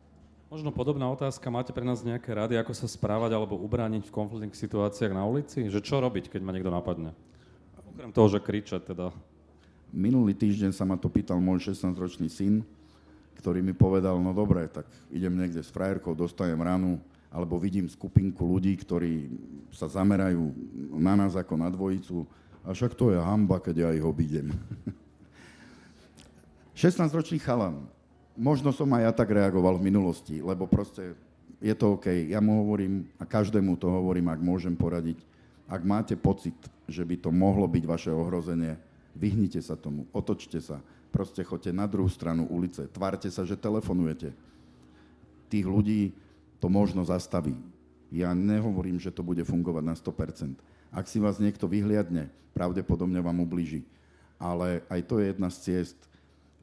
Možno 0.52 0.68
podobná 0.68 1.08
otázka, 1.08 1.48
máte 1.48 1.72
pre 1.72 1.80
nás 1.80 2.04
nejaké 2.04 2.28
rady, 2.28 2.60
ako 2.60 2.76
sa 2.76 2.84
správať 2.84 3.32
alebo 3.32 3.56
ubrániť 3.56 4.04
v 4.04 4.12
konfliktných 4.12 4.52
situáciách 4.52 5.16
na 5.16 5.24
ulici? 5.24 5.64
Že 5.64 5.80
čo 5.80 5.96
robiť, 5.96 6.28
keď 6.28 6.44
ma 6.44 6.52
niekto 6.52 6.68
napadne? 6.68 7.16
Okrem 7.96 8.12
toho, 8.12 8.28
že 8.28 8.36
kričať 8.36 8.92
teda. 8.92 9.16
Minulý 9.96 10.36
týždeň 10.36 10.76
sa 10.76 10.84
ma 10.84 11.00
to 11.00 11.08
pýtal 11.08 11.40
môj 11.40 11.72
16-ročný 11.72 12.28
syn, 12.28 12.60
ktorý 13.40 13.64
mi 13.64 13.72
povedal, 13.72 14.20
no 14.20 14.36
dobre, 14.36 14.68
tak 14.68 14.84
idem 15.08 15.32
niekde 15.40 15.64
s 15.64 15.72
frajerkou, 15.72 16.12
dostajem 16.12 16.60
ranu, 16.60 17.00
alebo 17.32 17.56
vidím 17.56 17.88
skupinku 17.88 18.44
ľudí, 18.44 18.76
ktorí 18.76 19.32
sa 19.72 19.88
zamerajú 19.88 20.52
na 21.00 21.16
nás 21.16 21.32
ako 21.32 21.56
na 21.56 21.72
dvojicu, 21.72 22.28
a 22.60 22.76
však 22.76 22.92
to 22.92 23.08
je 23.08 23.16
hamba, 23.16 23.56
keď 23.56 23.88
ja 23.88 23.96
ich 23.96 24.04
obídem. 24.04 24.52
16-ročný 26.76 27.40
chalan. 27.40 27.88
Možno 28.32 28.72
som 28.72 28.88
aj 28.96 29.02
ja 29.04 29.12
tak 29.12 29.28
reagoval 29.30 29.76
v 29.76 29.92
minulosti, 29.92 30.40
lebo 30.40 30.64
proste 30.64 31.12
je 31.60 31.74
to 31.76 32.00
OK. 32.00 32.08
Ja 32.32 32.40
mu 32.40 32.64
hovorím, 32.64 33.06
a 33.20 33.28
každému 33.28 33.76
to 33.76 33.86
hovorím, 33.92 34.32
ak 34.32 34.40
môžem 34.40 34.72
poradiť, 34.72 35.20
Ak 35.72 35.88
máte 35.88 36.12
pocit, 36.20 36.52
že 36.84 37.00
by 37.00 37.16
to 37.16 37.32
mohlo 37.32 37.64
byť 37.64 37.84
vaše 37.88 38.12
ohrozenie, 38.12 38.76
vyhnite 39.16 39.56
sa 39.64 39.72
tomu, 39.72 40.04
otočte 40.12 40.60
sa, 40.60 40.84
proste 41.08 41.40
choďte 41.40 41.72
na 41.72 41.88
druhú 41.88 42.12
stranu 42.12 42.44
ulice, 42.52 42.84
tvárte 42.92 43.32
sa, 43.32 43.48
že 43.48 43.56
telefonujete. 43.56 44.36
Tých 45.48 45.64
ľudí 45.64 46.12
to 46.60 46.68
možno 46.68 47.08
zastaví. 47.08 47.56
Ja 48.12 48.36
nehovorím, 48.36 49.00
že 49.00 49.08
to 49.08 49.24
bude 49.24 49.40
fungovať 49.48 49.84
na 49.84 49.96
100%. 49.96 50.60
Ak 50.92 51.08
si 51.08 51.16
vás 51.16 51.40
niekto 51.40 51.64
vyhliadne, 51.64 52.28
pravdepodobne 52.52 53.24
vám 53.24 53.40
ublíži. 53.40 53.80
Ale 54.36 54.84
aj 54.92 55.00
to 55.08 55.24
je 55.24 55.32
jedna 55.32 55.48
z 55.48 55.56
ciest, 55.64 55.96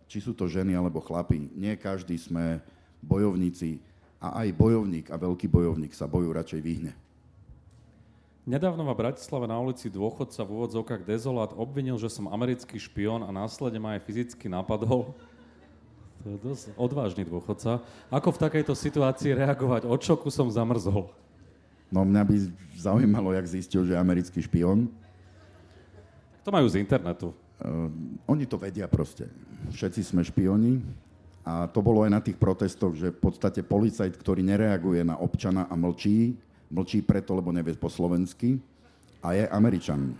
či 0.10 0.18
sú 0.18 0.34
to 0.34 0.50
ženy 0.50 0.74
alebo 0.74 0.98
chlapi. 0.98 1.54
Nie 1.54 1.78
každý 1.78 2.18
sme 2.18 2.58
bojovníci 3.06 3.78
a 4.18 4.42
aj 4.44 4.58
bojovník 4.58 5.14
a 5.14 5.22
veľký 5.22 5.46
bojovník 5.46 5.94
sa 5.94 6.10
boju 6.10 6.34
radšej 6.34 6.60
vyhne. 6.66 6.94
Nedávno 8.50 8.82
ma 8.82 8.98
Bratislave 8.98 9.46
na 9.46 9.62
ulici 9.62 9.94
dôchodca 9.94 10.42
v 10.42 10.58
úvodzovkách 10.58 11.06
Dezolát 11.06 11.54
obvinil, 11.54 12.02
že 12.02 12.10
som 12.10 12.26
americký 12.26 12.82
špión 12.82 13.22
a 13.22 13.30
následne 13.30 13.78
ma 13.78 13.94
aj 13.94 14.10
fyzicky 14.10 14.50
napadol. 14.50 15.14
To 16.26 16.28
je 16.34 16.38
dosť 16.42 16.66
odvážny 16.74 17.24
dôchodca. 17.30 17.80
Ako 18.10 18.34
v 18.34 18.42
takejto 18.42 18.74
situácii 18.74 19.38
reagovať? 19.38 19.86
Od 19.86 20.02
šoku 20.02 20.34
som 20.34 20.50
zamrzol. 20.50 21.14
No 21.94 22.02
mňa 22.02 22.24
by 22.26 22.36
zaujímalo, 22.74 23.30
jak 23.38 23.46
zistil, 23.46 23.86
že 23.86 23.94
je 23.94 24.02
americký 24.02 24.42
špión. 24.42 24.90
To 26.42 26.50
majú 26.50 26.66
z 26.66 26.82
internetu. 26.82 27.30
Uh, 27.60 27.92
oni 28.32 28.48
to 28.48 28.56
vedia 28.56 28.88
proste. 28.88 29.28
Všetci 29.76 30.02
sme 30.04 30.24
špioni 30.24 30.80
a 31.44 31.68
to 31.68 31.84
bolo 31.84 32.08
aj 32.08 32.12
na 32.12 32.22
tých 32.24 32.40
protestoch, 32.40 32.96
že 32.96 33.12
v 33.12 33.20
podstate 33.20 33.64
policajt, 33.64 34.16
ktorý 34.16 34.40
nereaguje 34.44 35.04
na 35.04 35.20
občana 35.20 35.68
a 35.68 35.76
mlčí, 35.76 36.40
Mlčí 36.70 37.02
preto, 37.02 37.34
lebo 37.34 37.50
nevie 37.50 37.74
po 37.74 37.90
slovensky 37.90 38.62
a 39.26 39.34
je 39.34 39.50
Američan. 39.50 40.14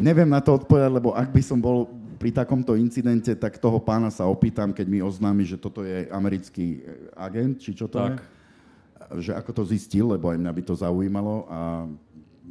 Neviem 0.00 0.32
na 0.32 0.40
to 0.40 0.56
odpovedať, 0.56 0.90
lebo 0.96 1.12
ak 1.12 1.28
by 1.28 1.42
som 1.44 1.60
bol 1.60 1.92
pri 2.16 2.32
takomto 2.32 2.72
incidente, 2.72 3.36
tak 3.36 3.60
toho 3.60 3.76
pána 3.84 4.08
sa 4.08 4.24
opýtam, 4.24 4.72
keď 4.72 4.86
mi 4.88 5.04
oznámi, 5.04 5.44
že 5.44 5.60
toto 5.60 5.84
je 5.84 6.08
americký 6.08 6.82
agent, 7.12 7.60
či 7.60 7.76
čo 7.76 7.84
to 7.84 8.00
tak. 8.00 8.16
je. 8.16 9.28
Že 9.28 9.32
ako 9.36 9.50
to 9.52 9.62
zistil, 9.76 10.08
lebo 10.12 10.32
aj 10.32 10.40
mňa 10.40 10.52
by 10.52 10.62
to 10.64 10.74
zaujímalo 10.76 11.44
a 11.48 11.84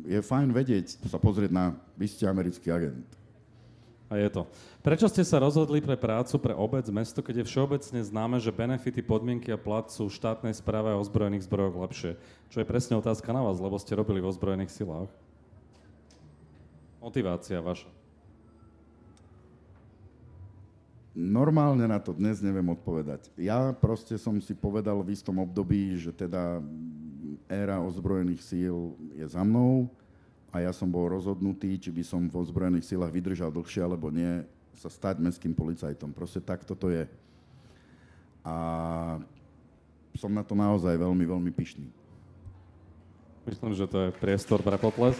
je 0.08 0.20
fajn 0.24 0.56
vedieť, 0.56 1.04
sa 1.04 1.20
pozrieť 1.20 1.52
na, 1.52 1.76
vy 2.00 2.08
ste 2.08 2.24
americký 2.24 2.72
agent. 2.72 3.04
A 4.08 4.16
je 4.16 4.32
to. 4.32 4.48
Prečo 4.80 5.12
ste 5.12 5.28
sa 5.28 5.44
rozhodli 5.44 5.84
pre 5.84 6.00
prácu 6.00 6.40
pre 6.40 6.56
obec, 6.56 6.88
mesto, 6.88 7.20
keď 7.20 7.44
je 7.44 7.50
všeobecne 7.52 8.00
známe, 8.00 8.40
že 8.40 8.56
benefity, 8.56 9.04
podmienky 9.04 9.52
a 9.52 9.60
plat 9.60 9.84
sú 9.92 10.08
v 10.08 10.16
štátnej 10.16 10.56
správe 10.56 10.96
a 10.96 11.00
ozbrojených 11.00 11.44
zbrojoch 11.44 11.76
lepšie? 11.76 12.12
Čo 12.48 12.64
je 12.64 12.70
presne 12.72 12.96
otázka 12.96 13.36
na 13.36 13.44
vás, 13.44 13.60
lebo 13.60 13.76
ste 13.76 14.00
robili 14.00 14.24
v 14.24 14.32
ozbrojených 14.32 14.72
silách. 14.72 15.12
Motivácia 17.04 17.60
vaša. 17.60 17.92
Normálne 21.18 21.90
na 21.90 22.00
to 22.00 22.16
dnes 22.16 22.40
neviem 22.40 22.70
odpovedať. 22.72 23.28
Ja 23.36 23.76
proste 23.76 24.16
som 24.22 24.38
si 24.40 24.54
povedal 24.54 25.02
v 25.02 25.18
istom 25.18 25.42
období, 25.42 25.98
že 26.00 26.14
teda 26.14 26.62
éra 27.48 27.80
ozbrojených 27.80 28.44
síl 28.44 28.96
je 29.16 29.26
za 29.28 29.44
mnou 29.44 29.88
a 30.52 30.64
ja 30.64 30.72
som 30.72 30.88
bol 30.88 31.08
rozhodnutý, 31.12 31.76
či 31.80 31.92
by 31.92 32.04
som 32.04 32.22
v 32.28 32.36
ozbrojených 32.40 32.88
silách 32.88 33.12
vydržal 33.12 33.52
dlhšie 33.52 33.84
alebo 33.84 34.12
nie, 34.12 34.44
sa 34.78 34.88
stať 34.88 35.18
mestským 35.20 35.58
policajtom. 35.58 36.14
Proste 36.14 36.40
takto 36.40 36.78
to 36.78 36.94
je. 36.94 37.10
A 38.46 38.56
som 40.16 40.32
na 40.32 40.46
to 40.46 40.54
naozaj 40.54 40.94
veľmi, 40.94 41.26
veľmi 41.26 41.52
pyšný. 41.52 41.90
Myslím, 43.48 43.74
že 43.74 43.88
to 43.88 44.08
je 44.08 44.10
priestor 44.20 44.60
pre 44.60 44.76
potles. 44.76 45.16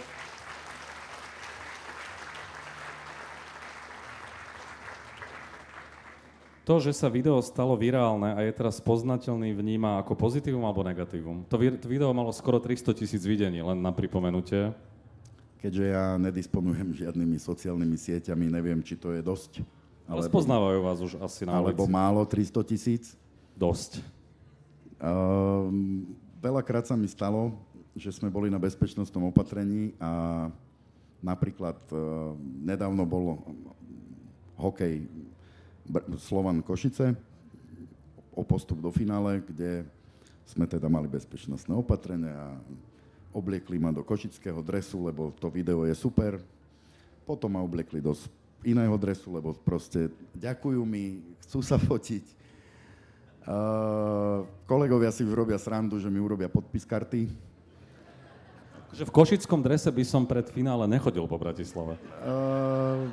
To, 6.68 6.76
že 6.76 6.92
sa 6.92 7.08
video 7.08 7.40
stalo 7.40 7.72
virálne 7.80 8.36
a 8.36 8.44
je 8.44 8.52
teraz 8.52 8.76
poznateľný, 8.76 9.56
vníma 9.56 10.04
ako 10.04 10.12
pozitívum 10.12 10.68
alebo 10.68 10.84
negatívum. 10.84 11.48
To 11.48 11.56
video 11.88 12.12
malo 12.12 12.28
skoro 12.28 12.60
300 12.60 12.92
tisíc 12.92 13.24
videní, 13.24 13.64
len 13.64 13.80
na 13.80 13.88
pripomenutie 13.88 14.76
keďže 15.58 15.84
ja 15.90 16.04
nedisponujem 16.16 16.94
žiadnymi 17.04 17.36
sociálnymi 17.36 17.96
sieťami, 17.98 18.46
neviem, 18.48 18.80
či 18.80 18.94
to 18.94 19.12
je 19.12 19.20
dosť. 19.22 19.62
Ale 20.08 20.24
spoznávajú 20.24 20.78
vás 20.80 20.98
už 21.04 21.20
asi 21.20 21.44
na 21.44 21.60
Alebo 21.60 21.84
ulici. 21.84 21.92
málo 21.92 22.24
300 22.24 22.64
tisíc? 22.64 23.04
Dosť. 23.52 24.00
Uh, 24.96 25.68
veľakrát 26.40 26.88
sa 26.88 26.96
mi 26.96 27.04
stalo, 27.10 27.52
že 27.92 28.08
sme 28.14 28.32
boli 28.32 28.48
na 28.48 28.56
bezpečnostnom 28.56 29.28
opatrení 29.28 29.92
a 30.00 30.46
napríklad 31.20 31.76
uh, 31.92 32.32
nedávno 32.64 33.04
bolo 33.04 33.42
hokej 34.56 35.04
Slovan 36.20 36.60
Košice 36.62 37.16
o 38.38 38.46
postup 38.46 38.78
do 38.78 38.94
finále, 38.94 39.42
kde 39.42 39.82
sme 40.46 40.64
teda 40.64 40.86
mali 40.86 41.10
bezpečnostné 41.10 41.74
opatrenie 41.74 42.30
a 42.30 42.54
obliekli 43.34 43.76
ma 43.76 43.92
do 43.92 44.06
košického 44.06 44.62
dresu, 44.62 45.04
lebo 45.04 45.34
to 45.36 45.50
video 45.50 45.82
je 45.84 45.92
super. 45.92 46.40
Potom 47.28 47.52
ma 47.52 47.60
obliekli 47.60 48.00
do 48.00 48.16
iného 48.64 48.96
dresu, 48.96 49.28
lebo 49.34 49.52
proste 49.52 50.08
ďakujú 50.38 50.80
mi, 50.86 51.20
chcú 51.44 51.60
sa 51.60 51.76
fotiť. 51.76 52.24
Uh, 53.48 54.44
kolegovia 54.68 55.12
si 55.12 55.24
urobia 55.24 55.56
srandu, 55.60 55.96
že 56.00 56.08
mi 56.08 56.20
urobia 56.20 56.48
podpis 56.48 56.84
karty. 56.84 57.28
Že 58.92 59.04
v 59.04 59.12
košickom 59.12 59.60
drese 59.60 59.92
by 59.92 60.04
som 60.04 60.24
pred 60.24 60.48
finále 60.48 60.88
nechodil 60.88 61.28
po 61.28 61.36
Bratislave. 61.36 62.00
Uh, 62.24 63.08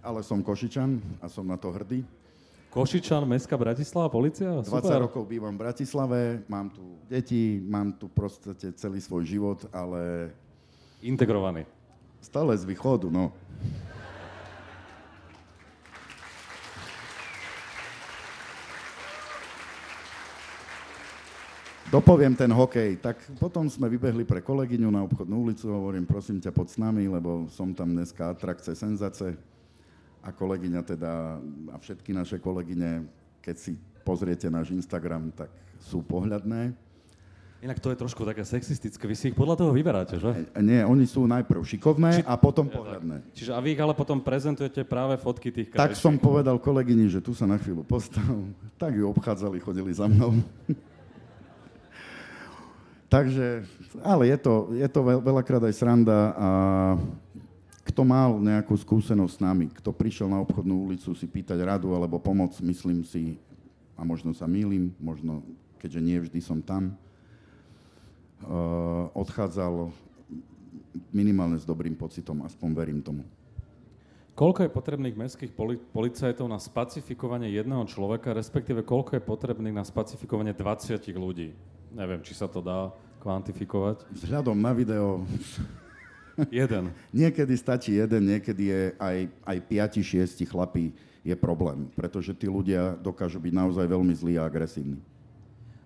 ale 0.00 0.24
som 0.24 0.40
košičan 0.40 1.00
a 1.20 1.28
som 1.28 1.44
na 1.44 1.60
to 1.60 1.68
hrdý. 1.68 2.04
Košičan, 2.70 3.26
Mestská 3.26 3.58
Bratislava, 3.58 4.06
policia? 4.08 4.62
20 4.62 4.70
Super. 4.70 5.02
rokov 5.02 5.26
bývam 5.26 5.58
v 5.58 5.62
Bratislave, 5.66 6.20
mám 6.46 6.70
tu 6.70 7.02
deti, 7.10 7.58
mám 7.66 7.90
tu 7.90 8.06
proste 8.06 8.54
celý 8.78 9.02
svoj 9.02 9.26
život, 9.26 9.58
ale... 9.74 10.30
Integrovaný. 11.02 11.66
Stále 12.22 12.54
z 12.54 12.62
východu, 12.62 13.10
no. 13.10 13.34
Dopoviem 21.90 22.38
ten 22.38 22.54
hokej. 22.54 23.02
Tak 23.02 23.18
potom 23.42 23.66
sme 23.66 23.90
vybehli 23.90 24.22
pre 24.22 24.38
kolegyňu 24.38 24.94
na 24.94 25.02
obchodnú 25.02 25.42
ulicu, 25.42 25.66
hovorím, 25.74 26.06
prosím 26.06 26.38
ťa, 26.38 26.54
pod 26.54 26.70
s 26.70 26.78
nami, 26.78 27.10
lebo 27.10 27.50
som 27.50 27.74
tam 27.74 27.90
dneska 27.90 28.30
atrakce, 28.30 28.78
senzace 28.78 29.34
a 30.20 30.28
kolegyňa 30.32 30.80
teda, 30.84 31.40
a 31.72 31.76
všetky 31.80 32.12
naše 32.12 32.36
kolegyne, 32.36 33.08
keď 33.40 33.56
si 33.56 33.72
pozriete 34.04 34.52
náš 34.52 34.72
Instagram, 34.72 35.32
tak 35.32 35.48
sú 35.80 36.04
pohľadné. 36.04 36.76
Inak 37.60 37.76
to 37.76 37.92
je 37.92 38.00
trošku 38.00 38.24
také 38.24 38.40
sexistické, 38.40 39.04
vy 39.04 39.12
si 39.12 39.28
ich 39.28 39.36
podľa 39.36 39.60
toho 39.60 39.72
vyberáte, 39.76 40.16
že? 40.16 40.48
E, 40.56 40.64
nie, 40.64 40.80
oni 40.80 41.04
sú 41.04 41.28
najprv 41.28 41.60
šikovné 41.60 42.20
Či... 42.20 42.24
a 42.24 42.32
potom 42.40 42.64
ja, 42.64 42.72
pohľadné. 42.72 43.16
Tak. 43.20 43.36
Čiže 43.36 43.52
a 43.52 43.60
vy 43.60 43.68
ich 43.76 43.80
ale 43.84 43.92
potom 43.92 44.16
prezentujete 44.16 44.80
práve 44.88 45.20
fotky 45.20 45.52
tých 45.52 45.68
krajších. 45.68 45.92
Tak 45.92 46.00
som 46.00 46.16
povedal 46.16 46.56
kolegyni, 46.56 47.12
že 47.12 47.20
tu 47.20 47.36
sa 47.36 47.44
na 47.44 47.60
chvíľu 47.60 47.84
postav, 47.84 48.24
tak 48.80 48.96
ju 48.96 49.04
obchádzali, 49.12 49.60
chodili 49.60 49.92
za 49.92 50.08
mnou. 50.08 50.40
Takže, 53.10 53.66
ale 54.06 54.30
je 54.30 54.38
to, 54.38 54.70
je 54.70 54.88
to 54.88 55.00
veľakrát 55.02 55.60
aj 55.66 55.74
sranda 55.74 56.30
a 56.38 56.48
kto 57.84 58.04
mal 58.04 58.36
nejakú 58.36 58.76
skúsenosť 58.76 59.34
s 59.36 59.42
nami, 59.42 59.66
kto 59.72 59.90
prišiel 59.90 60.28
na 60.28 60.40
obchodnú 60.44 60.90
ulicu 60.90 61.16
si 61.16 61.24
pýtať 61.24 61.58
radu 61.64 61.96
alebo 61.96 62.20
pomoc, 62.20 62.52
myslím 62.60 63.02
si, 63.02 63.40
a 63.96 64.04
možno 64.04 64.32
sa 64.36 64.44
mýlim, 64.44 64.92
možno, 65.00 65.44
keďže 65.80 66.00
nie 66.00 66.18
vždy 66.20 66.40
som 66.40 66.60
tam, 66.60 66.92
uh, 68.44 69.12
odchádzal 69.16 69.92
minimálne 71.12 71.56
s 71.56 71.64
dobrým 71.64 71.96
pocitom, 71.96 72.44
aspoň 72.44 72.68
verím 72.72 73.00
tomu. 73.00 73.24
Koľko 74.40 74.64
je 74.64 74.72
potrebných 74.72 75.16
mestských 75.20 75.52
poli- 75.52 75.76
policajtov 75.76 76.48
na 76.48 76.56
spacifikovanie 76.56 77.52
jedného 77.52 77.84
človeka, 77.84 78.32
respektíve 78.32 78.80
koľko 78.86 79.20
je 79.20 79.22
potrebných 79.28 79.76
na 79.76 79.84
spacifikovanie 79.84 80.56
20 80.56 80.96
ľudí? 81.12 81.52
Neviem, 81.92 82.24
či 82.24 82.32
sa 82.32 82.48
to 82.48 82.64
dá 82.64 82.88
kvantifikovať. 83.20 84.08
Vzhľadom 84.16 84.56
na 84.56 84.72
video 84.72 85.28
Jeden. 86.48 86.94
niekedy 87.20 87.54
stačí 87.58 88.00
jeden, 88.00 88.32
niekedy 88.32 88.62
je 88.72 88.82
aj, 88.96 89.16
aj 89.44 89.56
5-6 90.00 90.48
chlapí 90.48 90.96
je 91.20 91.36
problém, 91.36 91.92
pretože 91.92 92.32
tí 92.32 92.48
ľudia 92.48 92.96
dokážu 92.96 93.36
byť 93.36 93.52
naozaj 93.52 93.84
veľmi 93.84 94.14
zlí 94.16 94.40
a 94.40 94.48
agresívni. 94.48 94.96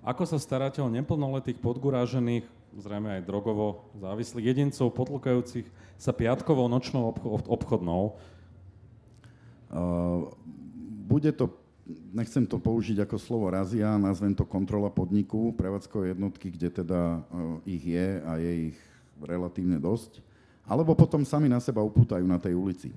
Ako 0.04 0.28
sa 0.28 0.38
staráte 0.38 0.78
o 0.78 0.92
neplnoletých 0.92 1.58
podgurážených, 1.58 2.46
zrejme 2.78 3.18
aj 3.18 3.26
drogovo 3.26 3.88
závislých 3.98 4.52
jedincov 4.52 4.94
potlkajúcich 4.94 5.66
sa 5.98 6.12
piatkovou 6.14 6.70
nočnou 6.70 7.10
obchodnou? 7.48 8.14
Uh, 9.74 10.30
bude 11.08 11.34
to 11.34 11.50
nechcem 12.16 12.48
to 12.48 12.56
použiť 12.56 13.04
ako 13.04 13.16
slovo 13.20 13.52
razia, 13.52 14.00
nazvem 14.00 14.32
to 14.32 14.48
kontrola 14.48 14.88
podniku, 14.88 15.52
prevádzkové 15.52 16.16
jednotky, 16.16 16.48
kde 16.48 16.68
teda 16.80 17.20
ich 17.68 17.84
je 17.84 18.08
a 18.24 18.40
je 18.40 18.52
ich 18.72 18.78
relatívne 19.20 19.76
dosť, 19.76 20.23
alebo 20.64 20.96
potom 20.96 21.22
sami 21.24 21.48
na 21.48 21.60
seba 21.60 21.84
upútajú 21.84 22.24
na 22.24 22.40
tej 22.40 22.56
ulici. 22.56 22.90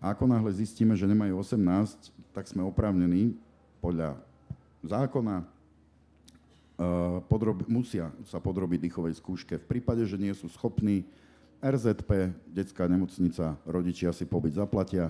A 0.00 0.12
ako 0.12 0.28
náhle 0.28 0.52
zistíme, 0.52 0.96
že 0.96 1.08
nemajú 1.08 1.40
18, 1.40 2.12
tak 2.32 2.48
sme 2.48 2.64
oprávnení 2.64 3.36
podľa 3.80 4.16
zákona 4.84 5.44
podrob, 7.28 7.64
musia 7.68 8.12
sa 8.28 8.36
podrobiť 8.36 8.88
dýchovej 8.88 9.16
skúške. 9.16 9.56
V 9.56 9.66
prípade, 9.66 10.04
že 10.04 10.20
nie 10.20 10.32
sú 10.36 10.48
schopní, 10.52 11.08
RZP, 11.56 12.36
detská 12.52 12.84
nemocnica, 12.84 13.56
rodičia 13.64 14.12
si 14.12 14.28
pobyt 14.28 14.52
zaplatia. 14.52 15.08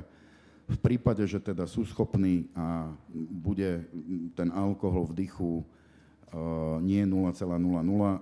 V 0.67 0.79
prípade, 0.79 1.27
že 1.27 1.43
teda 1.43 1.67
sú 1.67 1.83
schopní 1.87 2.47
a 2.55 2.91
bude 3.35 3.87
ten 4.35 4.51
alkohol 4.55 5.11
v 5.11 5.27
dychu 5.27 5.63
uh, 5.63 6.79
nie 6.83 7.03
0,00, 7.03 7.35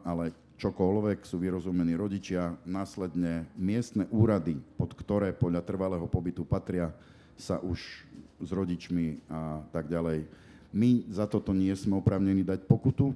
ale 0.05 0.25
čokoľvek, 0.59 1.27
sú 1.27 1.37
vyrozumení 1.43 1.99
rodičia, 1.99 2.55
následne 2.63 3.47
miestne 3.59 4.07
úrady, 4.15 4.59
pod 4.79 4.95
ktoré 4.95 5.35
podľa 5.35 5.67
trvalého 5.67 6.07
pobytu 6.07 6.47
patria, 6.47 6.95
sa 7.35 7.59
už 7.59 8.07
s 8.39 8.51
rodičmi 8.55 9.19
a 9.27 9.63
tak 9.75 9.91
ďalej. 9.91 10.27
My 10.75 11.07
za 11.11 11.27
toto 11.27 11.55
nie 11.55 11.71
sme 11.75 11.99
oprávnení 11.99 12.43
dať 12.43 12.67
pokutu 12.67 13.15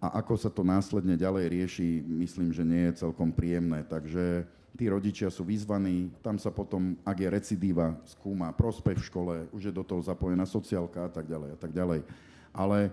a 0.00 0.18
ako 0.20 0.34
sa 0.34 0.50
to 0.50 0.64
následne 0.64 1.16
ďalej 1.16 1.46
rieši, 1.52 2.02
myslím, 2.04 2.50
že 2.50 2.64
nie 2.64 2.90
je 2.90 3.04
celkom 3.04 3.30
príjemné. 3.30 3.84
Takže 3.86 4.48
tí 4.76 4.88
rodičia 4.88 5.28
sú 5.28 5.44
vyzvaní, 5.44 6.10
tam 6.24 6.40
sa 6.40 6.48
potom, 6.48 6.96
ak 7.04 7.16
je 7.20 7.28
recidíva, 7.28 7.94
skúma 8.08 8.50
prospech 8.50 8.98
v 8.98 9.08
škole, 9.08 9.34
už 9.52 9.70
je 9.70 9.72
do 9.72 9.84
toho 9.84 10.00
zapojená 10.02 10.48
sociálka 10.48 11.06
a 11.06 11.10
tak 11.12 11.28
ďalej 11.28 11.50
a 11.54 11.58
tak 11.60 11.72
ďalej. 11.72 12.00
Ale 12.52 12.92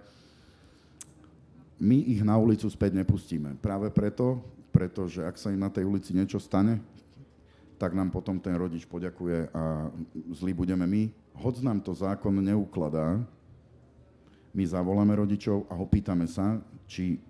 my 1.80 1.98
ich 2.04 2.22
na 2.22 2.36
ulicu 2.36 2.68
späť 2.68 3.00
nepustíme. 3.00 3.56
Práve 3.64 3.88
preto, 3.88 4.44
pretože 4.70 5.24
ak 5.24 5.40
sa 5.40 5.50
im 5.50 5.64
na 5.64 5.72
tej 5.72 5.88
ulici 5.88 6.12
niečo 6.12 6.38
stane, 6.38 6.84
tak 7.80 7.96
nám 7.96 8.12
potom 8.12 8.36
ten 8.36 8.54
rodič 8.60 8.84
poďakuje 8.84 9.56
a 9.56 9.88
zlí 10.36 10.52
budeme 10.52 10.84
my. 10.84 11.08
Hoď 11.40 11.64
nám 11.64 11.80
to 11.80 11.96
zákon 11.96 12.36
neukladá, 12.44 13.24
my 14.52 14.64
zavoláme 14.68 15.16
rodičov 15.16 15.64
a 15.72 15.80
opýtame 15.80 16.28
sa, 16.28 16.60
či 16.84 17.24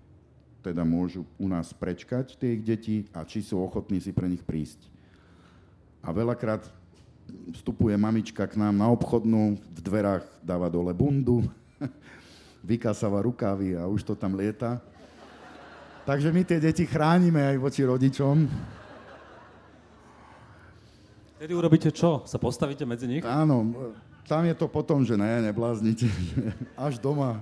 teda 0.60 0.82
môžu 0.82 1.24
u 1.38 1.46
nás 1.46 1.70
prečkať 1.70 2.36
tie 2.36 2.58
ich 2.58 2.62
deti 2.66 2.96
a 3.14 3.22
či 3.22 3.40
sú 3.40 3.62
ochotní 3.62 4.02
si 4.02 4.10
pre 4.10 4.26
nich 4.26 4.42
prísť. 4.42 4.82
A 6.02 6.10
veľakrát 6.10 6.66
vstupuje 7.54 7.94
mamička 7.94 8.44
k 8.48 8.58
nám 8.58 8.74
na 8.74 8.90
obchodnú, 8.90 9.56
v 9.56 9.80
dverách 9.80 10.26
dáva 10.42 10.66
dole 10.66 10.90
bundu, 10.90 11.46
vykasáva 12.64 13.24
rukávy 13.24 13.76
a 13.76 13.88
už 13.88 14.04
to 14.04 14.14
tam 14.14 14.36
lieta. 14.36 14.80
Takže 16.04 16.32
my 16.32 16.42
tie 16.44 16.58
deti 16.60 16.84
chránime 16.88 17.54
aj 17.54 17.56
voči 17.60 17.82
rodičom. 17.84 18.36
Tedy 21.40 21.52
urobíte 21.56 21.88
čo? 21.88 22.20
Sa 22.28 22.36
postavíte 22.36 22.84
medzi 22.84 23.08
nich? 23.08 23.24
Áno, 23.24 23.72
tam 24.28 24.44
je 24.44 24.52
to 24.52 24.68
potom, 24.68 25.00
že 25.04 25.16
ne, 25.16 25.40
nebláznite. 25.40 26.04
Až 26.76 27.00
doma. 27.00 27.40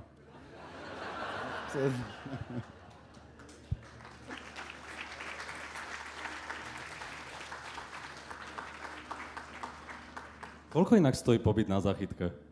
Koľko 10.72 10.96
inak 10.96 11.16
stojí 11.16 11.42
pobyt 11.42 11.68
na 11.68 11.80
záchytke? 11.80 12.47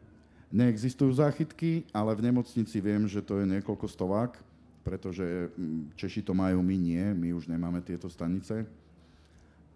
Neexistujú 0.54 1.10
záchytky, 1.10 1.82
ale 1.90 2.14
v 2.14 2.30
nemocnici 2.30 2.78
viem, 2.78 3.02
že 3.10 3.18
to 3.18 3.42
je 3.42 3.50
niekoľko 3.50 3.86
stovák, 3.90 4.38
pretože 4.86 5.50
mm, 5.58 5.98
Češi 5.98 6.22
to 6.22 6.30
majú, 6.30 6.62
my 6.62 6.76
nie, 6.78 7.02
my 7.10 7.34
už 7.34 7.50
nemáme 7.50 7.82
tieto 7.82 8.06
stanice. 8.06 8.62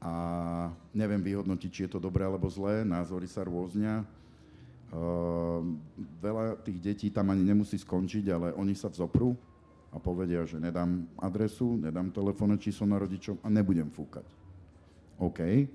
A 0.00 0.12
neviem 0.94 1.20
vyhodnotiť, 1.20 1.70
či 1.70 1.80
je 1.84 1.92
to 1.92 2.00
dobré 2.00 2.22
alebo 2.22 2.46
zlé, 2.46 2.86
názory 2.86 3.26
sa 3.26 3.42
rôznia. 3.44 4.06
Uh, 4.90 5.62
veľa 6.22 6.58
tých 6.66 6.78
detí 6.82 7.06
tam 7.10 7.30
ani 7.30 7.46
nemusí 7.46 7.78
skončiť, 7.78 8.24
ale 8.30 8.48
oni 8.54 8.74
sa 8.74 8.90
vzopru 8.90 9.34
a 9.90 9.98
povedia, 9.98 10.46
že 10.46 10.62
nedám 10.62 11.06
adresu, 11.18 11.78
nedám 11.78 12.14
telefónne 12.14 12.58
číslo 12.58 12.86
na 12.86 12.98
rodičov 12.98 13.42
a 13.42 13.50
nebudem 13.50 13.90
fúkať. 13.90 14.26
OK. 15.18 15.66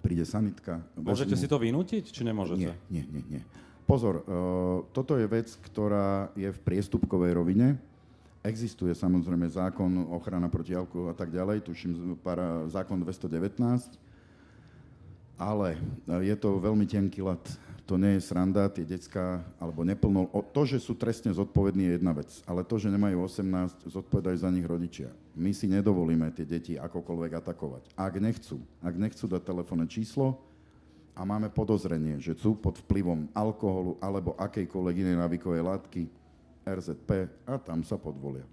Príde 0.00 0.24
sanitka. 0.24 0.80
Môžete 0.96 1.36
si 1.36 1.44
to 1.44 1.60
vynútiť, 1.60 2.08
či 2.08 2.24
nemôžete? 2.24 2.56
Nie, 2.60 2.74
nie, 2.88 3.04
nie. 3.12 3.24
nie. 3.28 3.42
Pozor, 3.90 4.22
uh, 4.22 4.86
toto 4.94 5.18
je 5.18 5.26
vec, 5.26 5.50
ktorá 5.66 6.30
je 6.38 6.46
v 6.46 6.62
priestupkovej 6.62 7.34
rovine. 7.34 7.74
Existuje 8.46 8.94
samozrejme 8.94 9.50
zákon 9.50 10.14
ochrana 10.14 10.46
proti 10.46 10.78
alkoholu 10.78 11.10
a 11.10 11.16
tak 11.18 11.34
ďalej, 11.34 11.66
tuším 11.66 12.14
para, 12.22 12.70
zákon 12.70 13.02
219, 13.02 13.98
ale 15.34 15.74
je 16.06 16.36
to 16.38 16.62
veľmi 16.62 16.86
tenký 16.86 17.18
lat. 17.26 17.42
To 17.90 17.98
nie 17.98 18.14
je 18.14 18.30
sranda, 18.30 18.70
tie 18.70 18.86
decka, 18.86 19.42
alebo 19.58 19.82
neplno... 19.82 20.30
To, 20.54 20.62
že 20.62 20.78
sú 20.78 20.94
trestne 20.94 21.34
zodpovední 21.34 21.90
je 21.90 21.92
jedna 21.98 22.14
vec, 22.14 22.30
ale 22.46 22.62
to, 22.62 22.78
že 22.78 22.94
nemajú 22.94 23.26
18, 23.26 23.90
zodpovedajú 23.90 24.36
za 24.38 24.54
nich 24.54 24.62
rodičia. 24.70 25.10
My 25.34 25.50
si 25.50 25.66
nedovolíme 25.66 26.30
tie 26.30 26.46
deti 26.46 26.78
akokoľvek 26.78 27.32
atakovať. 27.42 27.82
Ak 27.98 28.14
nechcú, 28.22 28.62
ak 28.78 28.94
nechcú 28.94 29.26
dať 29.26 29.42
telefónne 29.42 29.90
číslo, 29.90 30.38
a 31.14 31.26
máme 31.26 31.52
podozrenie, 31.52 32.16
že 32.22 32.36
sú 32.38 32.56
pod 32.56 32.80
vplyvom 32.86 33.28
alkoholu 33.34 34.00
alebo 34.00 34.36
akejkoľvek 34.38 34.94
inej 35.04 35.16
návykovej 35.20 35.62
látky, 35.62 36.02
RZP 36.64 37.28
a 37.48 37.58
tam 37.58 37.82
sa 37.82 37.96
podvolia. 37.96 38.44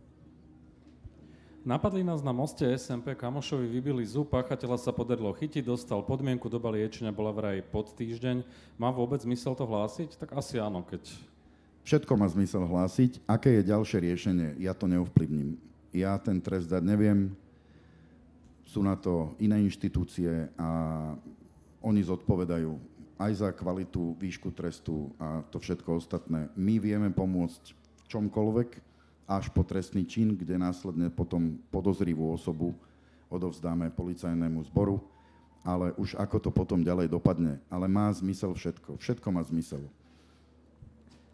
Napadli 1.67 1.99
nás 1.99 2.23
na 2.23 2.31
moste 2.31 2.63
SMP, 2.79 3.11
kamošovi 3.11 3.67
vybili 3.67 3.99
zub, 4.07 4.31
páchateľa 4.31 4.79
sa 4.79 4.95
podarilo 4.95 5.35
chytiť, 5.35 5.67
dostal 5.67 5.99
podmienku, 5.99 6.47
doba 6.47 6.71
liečenia 6.71 7.11
bola 7.11 7.35
vraj 7.35 7.59
pod 7.59 7.91
týždeň. 7.91 8.39
Má 8.79 8.87
vôbec 8.87 9.19
zmysel 9.19 9.51
to 9.51 9.67
hlásiť? 9.67 10.15
Tak 10.15 10.31
asi 10.31 10.63
áno, 10.63 10.79
keď... 10.87 11.03
Všetko 11.83 12.15
má 12.15 12.23
zmysel 12.31 12.63
hlásiť. 12.63 13.19
Aké 13.27 13.59
je 13.59 13.67
ďalšie 13.67 13.99
riešenie? 13.99 14.49
Ja 14.63 14.71
to 14.71 14.87
neovplyvním. 14.87 15.59
Ja 15.91 16.15
ten 16.15 16.39
trest 16.39 16.71
dať 16.71 16.87
neviem. 16.87 17.35
Sú 18.63 18.79
na 18.79 18.95
to 18.95 19.35
iné 19.35 19.59
inštitúcie 19.59 20.47
a 20.55 20.69
oni 21.87 22.03
zodpovedajú 22.03 22.75
aj 23.15 23.31
za 23.39 23.49
kvalitu, 23.55 24.19
výšku 24.19 24.51
trestu 24.51 25.15
a 25.15 25.41
to 25.47 25.57
všetko 25.57 25.97
ostatné. 25.97 26.51
My 26.53 26.77
vieme 26.77 27.07
pomôcť 27.09 27.71
čomkoľvek, 28.11 28.83
až 29.27 29.51
po 29.51 29.63
trestný 29.63 30.07
čin, 30.07 30.39
kde 30.39 30.55
následne 30.55 31.11
potom 31.11 31.59
podozrivú 31.67 32.31
osobu 32.31 32.71
odovzdáme 33.27 33.91
policajnému 33.91 34.63
zboru, 34.71 35.03
ale 35.67 35.91
už 35.99 36.15
ako 36.15 36.47
to 36.47 36.49
potom 36.51 36.79
ďalej 36.79 37.11
dopadne. 37.11 37.59
Ale 37.67 37.91
má 37.91 38.07
zmysel 38.15 38.55
všetko. 38.55 38.95
Všetko 38.95 39.27
má 39.35 39.43
zmysel. 39.43 39.83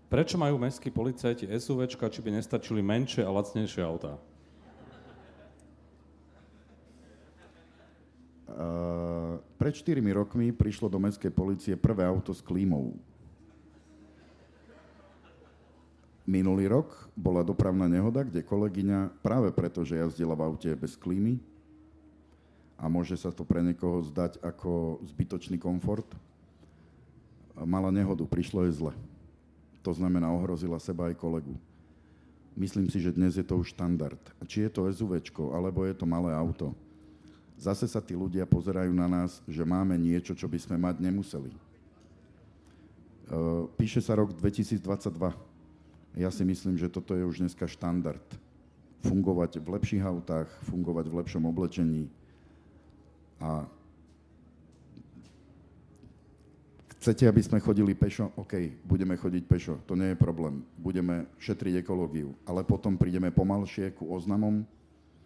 Prečo 0.09 0.37
majú 0.41 0.57
mestskí 0.57 0.89
policajti 0.89 1.45
SUVčka, 1.45 2.09
či 2.09 2.21
by 2.21 2.37
nestačili 2.37 2.81
menšie 2.81 3.21
a 3.21 3.29
lacnejšie 3.29 3.81
autá? 3.85 4.17
Pred 9.57 9.73
4 9.73 9.99
rokmi 10.13 10.53
prišlo 10.53 10.87
do 10.89 11.01
mestskej 11.01 11.33
policie 11.33 11.73
prvé 11.77 12.05
auto 12.05 12.33
s 12.33 12.41
klímou. 12.41 12.93
Minulý 16.23 16.71
rok 16.71 17.11
bola 17.19 17.43
dopravná 17.43 17.91
nehoda, 17.91 18.23
kde 18.23 18.39
kolegyňa 18.39 19.11
práve 19.19 19.51
preto, 19.51 19.83
že 19.83 19.99
jazdila 19.99 20.39
v 20.39 20.45
aute 20.47 20.71
bez 20.71 20.95
klímy 20.95 21.35
a 22.79 22.87
môže 22.87 23.19
sa 23.19 23.27
to 23.31 23.43
pre 23.43 23.59
niekoho 23.59 23.99
zdať 24.07 24.39
ako 24.39 25.03
zbytočný 25.03 25.59
komfort, 25.59 26.07
mala 27.53 27.91
nehodu, 27.91 28.23
prišlo 28.23 28.67
je 28.67 28.75
zle. 28.79 28.93
To 29.83 29.91
znamená, 29.91 30.31
ohrozila 30.31 30.79
seba 30.79 31.11
aj 31.11 31.19
kolegu. 31.19 31.59
Myslím 32.55 32.87
si, 32.87 33.03
že 33.03 33.11
dnes 33.11 33.35
je 33.35 33.43
to 33.43 33.59
už 33.59 33.75
štandard. 33.75 34.19
Či 34.47 34.67
je 34.67 34.71
to 34.71 34.87
SUV, 34.87 35.19
alebo 35.51 35.83
je 35.83 35.95
to 35.95 36.07
malé 36.07 36.31
auto, 36.31 36.71
zase 37.57 37.85
sa 37.87 38.01
tí 38.03 38.17
ľudia 38.17 38.43
pozerajú 38.47 38.91
na 38.93 39.07
nás, 39.07 39.41
že 39.47 39.63
máme 39.63 39.97
niečo, 39.97 40.35
čo 40.35 40.47
by 40.49 40.59
sme 40.59 40.77
mať 40.77 40.99
nemuseli. 41.01 41.51
E, 41.51 41.57
píše 43.77 44.01
sa 44.03 44.17
rok 44.17 44.35
2022. 44.35 44.79
Ja 46.13 46.29
si 46.29 46.43
myslím, 46.45 46.77
že 46.77 46.91
toto 46.91 47.17
je 47.17 47.25
už 47.25 47.41
dneska 47.41 47.65
štandard. 47.65 48.23
Fungovať 49.03 49.59
v 49.59 49.67
lepších 49.73 50.03
autách, 50.05 50.47
fungovať 50.69 51.05
v 51.09 51.17
lepšom 51.19 51.43
oblečení 51.49 52.07
a 53.43 53.67
Chcete, 57.03 57.27
aby 57.27 57.43
sme 57.43 57.59
chodili 57.59 57.91
pešo? 57.91 58.31
OK, 58.39 58.79
budeme 58.87 59.19
chodiť 59.19 59.43
pešo, 59.43 59.75
to 59.83 59.91
nie 59.91 60.15
je 60.15 60.23
problém. 60.23 60.63
Budeme 60.79 61.27
šetriť 61.35 61.83
ekológiu, 61.83 62.31
ale 62.47 62.63
potom 62.63 62.95
prídeme 62.95 63.27
pomalšie 63.27 63.91
ku 63.91 64.07
oznamom, 64.07 64.63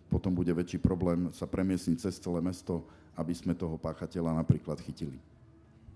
potom 0.07 0.31
bude 0.31 0.51
väčší 0.51 0.79
problém 0.79 1.29
sa 1.35 1.43
premiesniť 1.43 2.07
cez 2.07 2.15
celé 2.19 2.39
mesto, 2.39 2.87
aby 3.15 3.35
sme 3.35 3.53
toho 3.55 3.75
páchateľa 3.75 4.39
napríklad 4.39 4.79
chytili. 4.79 5.19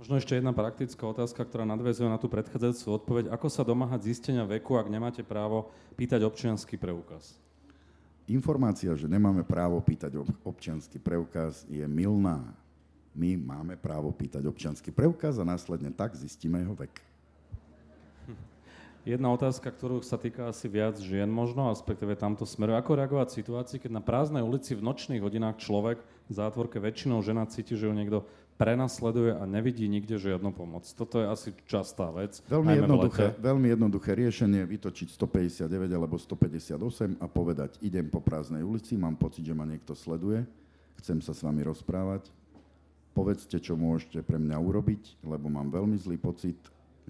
Možno 0.01 0.17
ešte 0.17 0.33
jedna 0.33 0.49
praktická 0.49 1.05
otázka, 1.05 1.45
ktorá 1.45 1.61
nadväzuje 1.61 2.09
na 2.09 2.17
tú 2.17 2.25
predchádzajúcu 2.25 2.85
odpoveď. 2.89 3.25
Ako 3.29 3.53
sa 3.53 3.61
domáhať 3.61 4.09
zistenia 4.09 4.41
veku, 4.49 4.73
ak 4.73 4.89
nemáte 4.89 5.21
právo 5.21 5.69
pýtať 5.93 6.25
občianský 6.25 6.73
preukaz? 6.73 7.37
Informácia, 8.25 8.89
že 8.97 9.05
nemáme 9.05 9.45
právo 9.45 9.77
pýtať 9.77 10.17
občianský 10.41 10.97
preukaz, 10.97 11.69
je 11.69 11.85
milná. 11.85 12.41
My 13.13 13.37
máme 13.37 13.77
právo 13.77 14.09
pýtať 14.09 14.41
občianský 14.49 14.89
preukaz 14.89 15.37
a 15.37 15.45
následne 15.45 15.93
tak 15.93 16.17
zistíme 16.17 16.65
jeho 16.65 16.73
vek. 16.73 17.10
Jedna 19.01 19.33
otázka, 19.33 19.73
ktorú 19.73 20.05
sa 20.05 20.13
týka 20.21 20.53
asi 20.53 20.69
viac 20.69 20.93
žien 21.01 21.25
možno, 21.25 21.73
respektíve 21.73 22.13
tamto 22.13 22.45
smeru. 22.45 22.77
Ako 22.77 23.01
reagovať 23.01 23.33
v 23.33 23.37
situácii, 23.41 23.77
keď 23.81 23.97
na 23.97 24.03
prázdnej 24.05 24.45
ulici 24.45 24.77
v 24.77 24.85
nočných 24.85 25.25
hodinách 25.25 25.57
človek 25.57 25.97
v 26.29 26.33
zátvorke 26.37 26.77
väčšinou 26.77 27.17
žena 27.25 27.49
cíti, 27.49 27.73
že 27.73 27.89
ju 27.89 27.93
niekto 27.97 28.29
prenasleduje 28.61 29.33
a 29.33 29.41
nevidí 29.49 29.89
nikde 29.89 30.21
žiadnu 30.21 30.53
pomoc. 30.53 30.85
Toto 30.93 31.17
je 31.17 31.25
asi 31.25 31.49
častá 31.65 32.13
vec. 32.13 32.45
Veľmi 32.45 32.77
jednoduché, 32.77 33.33
veľmi 33.41 33.67
jednoduché 33.73 34.13
riešenie, 34.13 34.69
vytočiť 34.69 35.17
159 35.17 35.65
alebo 35.89 36.21
158 36.21 37.17
a 37.17 37.25
povedať, 37.25 37.81
idem 37.81 38.05
po 38.05 38.21
prázdnej 38.21 38.61
ulici, 38.61 39.01
mám 39.01 39.17
pocit, 39.17 39.41
že 39.41 39.57
ma 39.57 39.65
niekto 39.65 39.97
sleduje, 39.97 40.45
chcem 41.01 41.17
sa 41.25 41.33
s 41.33 41.41
vami 41.41 41.65
rozprávať, 41.65 42.29
povedzte, 43.17 43.57
čo 43.57 43.73
môžete 43.73 44.21
pre 44.21 44.37
mňa 44.37 44.61
urobiť, 44.61 45.25
lebo 45.25 45.49
mám 45.49 45.73
veľmi 45.73 45.97
zlý 45.97 46.21
pocit, 46.21 46.61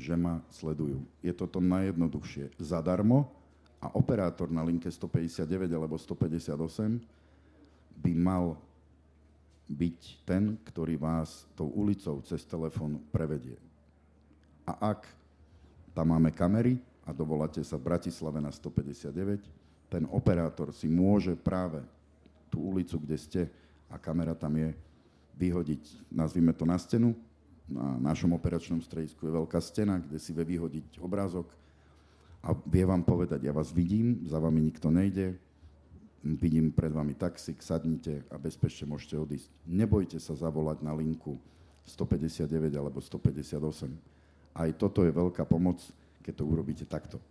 že 0.01 0.17
ma 0.17 0.41
sledujú. 0.49 1.05
Je 1.21 1.29
toto 1.29 1.61
najjednoduchšie. 1.61 2.57
Zadarmo 2.57 3.29
a 3.77 3.93
operátor 3.93 4.49
na 4.49 4.65
linke 4.65 4.89
159 4.89 5.45
alebo 5.69 5.93
158 5.93 6.97
by 8.01 8.11
mal 8.17 8.57
byť 9.69 9.99
ten, 10.25 10.57
ktorý 10.65 10.97
vás 10.97 11.45
tou 11.53 11.69
ulicou 11.71 12.19
cez 12.25 12.41
telefón 12.43 12.97
prevedie. 13.13 13.55
A 14.65 14.97
ak 14.97 15.05
tam 15.93 16.11
máme 16.11 16.33
kamery 16.33 16.81
a 17.05 17.13
dovoláte 17.13 17.61
sa 17.61 17.77
v 17.77 17.93
Bratislave 17.93 18.41
na 18.41 18.49
159, 18.49 19.39
ten 19.91 20.03
operátor 20.09 20.73
si 20.73 20.89
môže 20.89 21.37
práve 21.37 21.83
tú 22.51 22.73
ulicu, 22.73 22.99
kde 22.99 23.17
ste 23.17 23.41
a 23.87 23.95
kamera 23.95 24.35
tam 24.35 24.55
je, 24.55 24.71
vyhodiť, 25.35 26.11
nazvime 26.11 26.53
to 26.53 26.67
na 26.67 26.77
stenu. 26.77 27.17
Na 27.72 28.11
našom 28.11 28.36
operačnom 28.36 28.84
stredisku 28.84 29.24
je 29.24 29.32
veľká 29.32 29.59
stena, 29.63 30.03
kde 30.03 30.19
si 30.19 30.36
vie 30.36 30.43
vyhodiť 30.43 30.99
obrázok 30.99 31.47
a 32.43 32.51
vie 32.67 32.84
vám 32.84 33.05
povedať, 33.05 33.47
ja 33.47 33.53
vás 33.55 33.72
vidím, 33.72 34.28
za 34.28 34.41
vami 34.43 34.59
nikto 34.59 34.91
nejde, 34.91 35.39
vidím 36.26 36.74
pred 36.74 36.91
vami 36.91 37.15
taxík, 37.15 37.63
sadnite 37.63 38.28
a 38.28 38.36
bezpečne 38.36 38.89
môžete 38.91 39.15
odísť. 39.15 39.47
Nebojte 39.69 40.17
sa 40.19 40.36
zavolať 40.36 40.84
na 40.84 40.91
linku 40.91 41.39
159 41.88 42.49
alebo 42.76 42.99
158. 42.99 43.55
Aj 44.51 44.69
toto 44.76 45.07
je 45.07 45.11
veľká 45.13 45.47
pomoc, 45.47 45.80
keď 46.26 46.34
to 46.41 46.43
urobíte 46.43 46.86
takto. 46.86 47.22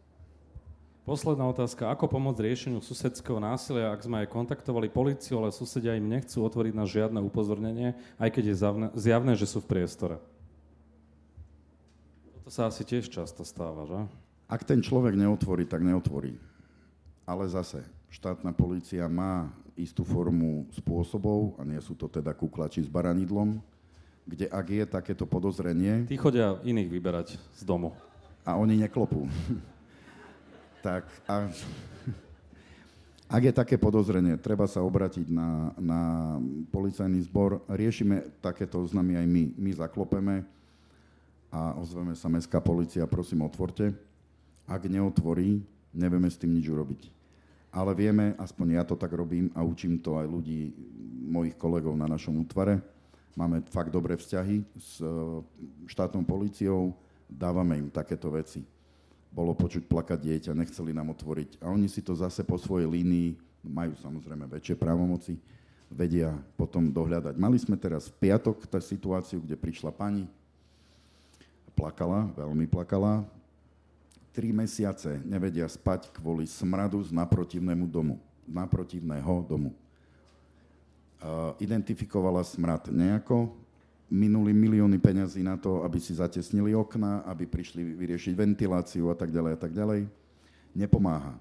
Posledná 1.05 1.43
otázka. 1.51 1.91
Ako 1.91 2.07
pomôcť 2.07 2.45
riešeniu 2.45 2.79
susedského 2.79 3.43
násilia, 3.43 3.91
ak 3.91 4.05
sme 4.07 4.23
aj 4.23 4.31
kontaktovali 4.31 4.87
policiu, 4.87 5.43
ale 5.43 5.51
susedia 5.51 5.99
im 5.99 6.07
nechcú 6.07 6.45
otvoriť 6.47 6.71
na 6.77 6.87
žiadne 6.87 7.19
upozornenie, 7.25 7.99
aj 8.15 8.31
keď 8.31 8.45
je 8.55 8.57
zjavné, 8.95 9.33
že 9.35 9.49
sú 9.49 9.59
v 9.59 9.75
priestore? 9.75 10.23
Toto 12.51 12.67
sa 12.67 12.75
asi 12.75 12.83
tiež 12.83 13.07
často 13.07 13.47
stáva, 13.47 13.87
že? 13.87 14.11
Ak 14.51 14.67
ten 14.67 14.83
človek 14.83 15.15
neotvorí, 15.15 15.71
tak 15.71 15.87
neotvorí. 15.87 16.35
Ale 17.23 17.47
zase, 17.47 17.87
štátna 18.11 18.51
polícia 18.51 19.07
má 19.07 19.55
istú 19.79 20.03
formu 20.03 20.67
spôsobov, 20.75 21.55
a 21.55 21.63
nie 21.63 21.79
sú 21.79 21.95
to 21.95 22.11
teda 22.11 22.35
kuklači 22.35 22.83
s 22.83 22.91
baranidlom, 22.91 23.63
kde 24.27 24.51
ak 24.51 24.67
je 24.67 24.83
takéto 24.83 25.31
podozrenie... 25.31 26.11
Tí 26.11 26.19
chodia 26.19 26.59
iných 26.67 26.91
vyberať 26.91 27.39
z 27.39 27.63
domu. 27.63 27.95
A 28.43 28.59
oni 28.59 28.83
neklopú. 28.83 29.31
tak 30.91 31.07
a... 31.31 31.47
Ak 33.31 33.47
je 33.47 33.55
také 33.55 33.79
podozrenie, 33.79 34.35
treba 34.35 34.67
sa 34.67 34.83
obratiť 34.83 35.31
na, 35.31 35.71
na 35.79 36.01
policajný 36.75 37.31
zbor. 37.31 37.63
Riešime 37.71 38.43
takéto 38.43 38.83
oznamy 38.83 39.15
aj 39.15 39.27
my. 39.31 39.45
My 39.55 39.71
zaklopeme 39.71 40.43
a 41.51 41.75
ozveme 41.77 42.15
sa 42.15 42.31
mestská 42.31 42.63
policia, 42.63 43.07
prosím, 43.11 43.43
otvorte. 43.43 43.91
Ak 44.71 44.87
neotvorí, 44.87 45.63
nevieme 45.91 46.31
s 46.31 46.39
tým 46.39 46.55
nič 46.55 46.71
urobiť 46.71 47.21
ale 47.71 47.95
vieme, 47.95 48.35
aspoň 48.35 48.67
ja 48.75 48.83
to 48.83 48.99
tak 48.99 49.15
robím 49.15 49.47
a 49.55 49.63
učím 49.63 49.99
to 50.03 50.19
aj 50.19 50.27
ľudí, 50.27 50.75
mojich 51.31 51.55
kolegov 51.55 51.95
na 51.95 52.11
našom 52.11 52.43
útvare. 52.43 52.83
Máme 53.39 53.63
fakt 53.71 53.95
dobré 53.95 54.19
vzťahy 54.19 54.67
s 54.75 54.99
e, 54.99 55.07
štátnou 55.87 56.27
políciou, 56.27 56.91
dávame 57.31 57.79
im 57.79 57.87
takéto 57.87 58.27
veci. 58.35 58.67
Bolo 59.31 59.55
počuť 59.55 59.87
plakať 59.87 60.19
dieťa, 60.19 60.59
nechceli 60.59 60.91
nám 60.91 61.15
otvoriť 61.15 61.63
a 61.63 61.71
oni 61.71 61.87
si 61.87 62.03
to 62.03 62.19
zase 62.19 62.43
po 62.43 62.59
svojej 62.59 62.91
línii, 62.91 63.39
majú 63.63 63.95
samozrejme 64.03 64.51
väčšie 64.51 64.75
právomoci, 64.75 65.39
vedia 65.87 66.35
potom 66.59 66.91
dohľadať. 66.91 67.39
Mali 67.39 67.55
sme 67.63 67.79
teraz 67.79 68.11
v 68.11 68.27
piatok 68.27 68.67
tá 68.67 68.83
situáciu, 68.83 69.39
kde 69.39 69.55
prišla 69.55 69.95
pani, 69.95 70.27
plakala, 71.81 72.29
veľmi 72.37 72.69
plakala, 72.69 73.25
tri 74.37 74.53
mesiace 74.53 75.17
nevedia 75.25 75.65
spať 75.65 76.13
kvôli 76.13 76.45
smradu 76.45 77.01
z 77.01 77.11
naprotivnému 77.17 77.89
domu, 77.89 78.21
naprotivného 78.45 79.41
domu. 79.49 79.73
Uh, 81.21 81.57
identifikovala 81.61 82.45
smrad 82.45 82.93
nejako, 82.93 83.53
minuli 84.13 84.53
milióny 84.53 85.01
peňazí 85.01 85.41
na 85.41 85.57
to, 85.57 85.81
aby 85.81 85.97
si 85.97 86.17
zatesnili 86.17 86.77
okna, 86.77 87.25
aby 87.25 87.49
prišli 87.49 87.97
vyriešiť 87.97 88.33
ventiláciu 88.37 89.09
a 89.09 89.17
tak 89.17 89.33
ďalej 89.33 89.53
a 89.57 89.59
tak 89.61 89.73
ďalej. 89.73 90.09
Nepomáha. 90.77 91.37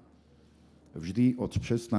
Vždy 0.94 1.38
od 1.38 1.54
16. 1.54 1.96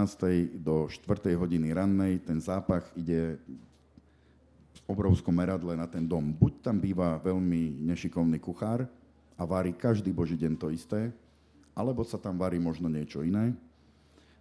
do 0.58 0.90
4. 0.90 1.34
hodiny 1.38 1.70
rannej 1.70 2.18
ten 2.20 2.42
zápach 2.42 2.84
ide 2.98 3.38
obrovskom 4.88 5.34
meradle 5.34 5.76
na 5.76 5.88
ten 5.88 6.06
dom. 6.06 6.32
Buď 6.32 6.70
tam 6.70 6.76
býva 6.78 7.20
veľmi 7.20 7.82
nešikovný 7.84 8.38
kuchár, 8.38 8.88
a 9.40 9.48
varí 9.48 9.72
každý 9.72 10.12
boží 10.12 10.36
deň 10.36 10.52
to 10.60 10.68
isté, 10.68 11.08
alebo 11.72 12.04
sa 12.04 12.20
tam 12.20 12.36
varí 12.36 12.60
možno 12.60 12.92
niečo 12.92 13.24
iné, 13.24 13.56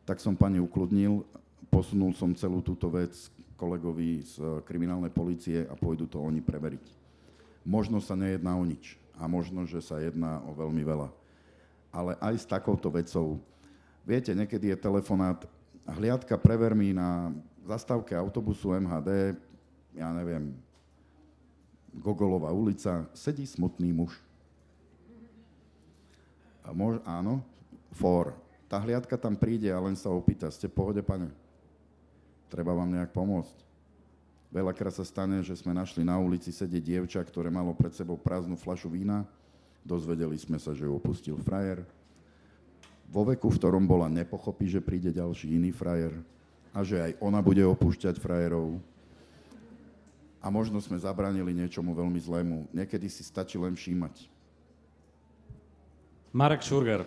tak 0.04 0.20
som 0.20 0.36
pani 0.36 0.60
ukludnil, 0.60 1.24
posunul 1.72 2.12
som 2.12 2.36
celú 2.36 2.60
túto 2.60 2.92
vec 2.92 3.16
kolegovi 3.56 4.28
z 4.28 4.60
kriminálnej 4.68 5.16
policie 5.16 5.64
a 5.72 5.74
pôjdu 5.80 6.04
to 6.04 6.20
oni 6.20 6.44
preveriť. 6.44 6.84
Možno 7.64 8.04
sa 8.04 8.20
nejedná 8.20 8.60
o 8.60 8.64
nič 8.68 9.00
a 9.16 9.24
možno, 9.32 9.64
že 9.64 9.80
sa 9.80 10.04
jedná 10.04 10.44
o 10.44 10.52
veľmi 10.52 10.84
veľa. 10.84 11.08
Ale 11.96 12.20
aj 12.20 12.36
s 12.36 12.46
takouto 12.46 12.92
vecou, 12.92 13.40
viete, 14.04 14.36
niekedy 14.36 14.76
je 14.76 14.84
telefonát, 14.84 15.40
hliadka 15.88 16.36
prever 16.36 16.76
mi 16.76 16.92
na 16.92 17.32
zastávke 17.64 18.20
autobusu 18.20 18.76
MHD, 18.76 19.40
ja 19.94 20.10
neviem, 20.14 20.54
Gogolová 21.90 22.54
ulica, 22.54 23.10
sedí 23.18 23.50
smutný 23.50 23.90
muž 23.90 24.14
a 26.70 26.70
mož, 26.70 27.02
áno, 27.02 27.42
for. 27.98 28.38
Tá 28.70 28.78
hliadka 28.78 29.18
tam 29.18 29.34
príde 29.34 29.74
a 29.74 29.82
len 29.82 29.98
sa 29.98 30.14
opýta, 30.14 30.46
ste 30.54 30.70
v 30.70 30.78
pohode, 30.78 31.02
pane? 31.02 31.34
Treba 32.54 32.78
vám 32.78 32.94
nejak 32.94 33.10
pomôcť. 33.10 33.58
Veľakrát 34.54 34.94
sa 34.94 35.06
stane, 35.06 35.42
že 35.42 35.58
sme 35.58 35.74
našli 35.74 36.06
na 36.06 36.18
ulici 36.22 36.54
sedieť 36.54 36.82
dievča, 36.82 37.22
ktoré 37.26 37.50
malo 37.50 37.74
pred 37.74 37.94
sebou 37.94 38.18
prázdnu 38.18 38.58
flašu 38.58 38.90
vína. 38.90 39.26
Dozvedeli 39.82 40.38
sme 40.38 40.62
sa, 40.62 40.74
že 40.74 40.86
ju 40.86 40.94
opustil 40.94 41.38
frajer. 41.42 41.82
Vo 43.10 43.26
veku, 43.26 43.50
v 43.50 43.58
ktorom 43.58 43.90
bola, 43.90 44.06
nepochopí, 44.06 44.70
že 44.70 44.82
príde 44.82 45.10
ďalší 45.10 45.58
iný 45.58 45.74
frajer 45.74 46.14
a 46.70 46.86
že 46.86 47.02
aj 47.02 47.12
ona 47.18 47.42
bude 47.42 47.66
opúšťať 47.66 48.22
frajerov. 48.22 48.78
A 50.40 50.48
možno 50.48 50.80
sme 50.80 50.96
zabranili 50.96 51.52
niečomu 51.52 51.92
veľmi 51.92 52.20
zlému. 52.24 52.58
Niekedy 52.72 53.12
si 53.12 53.28
stačí 53.28 53.60
len 53.60 53.76
všímať. 53.76 54.32
Marek 56.32 56.64
Šurger. 56.64 57.04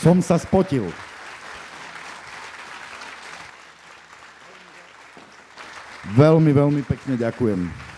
Som 0.00 0.24
sa 0.24 0.40
spotil. 0.40 0.88
Veľmi, 6.20 6.52
veľmi 6.52 6.82
pekne 6.84 7.16
ďakujem. 7.16 7.89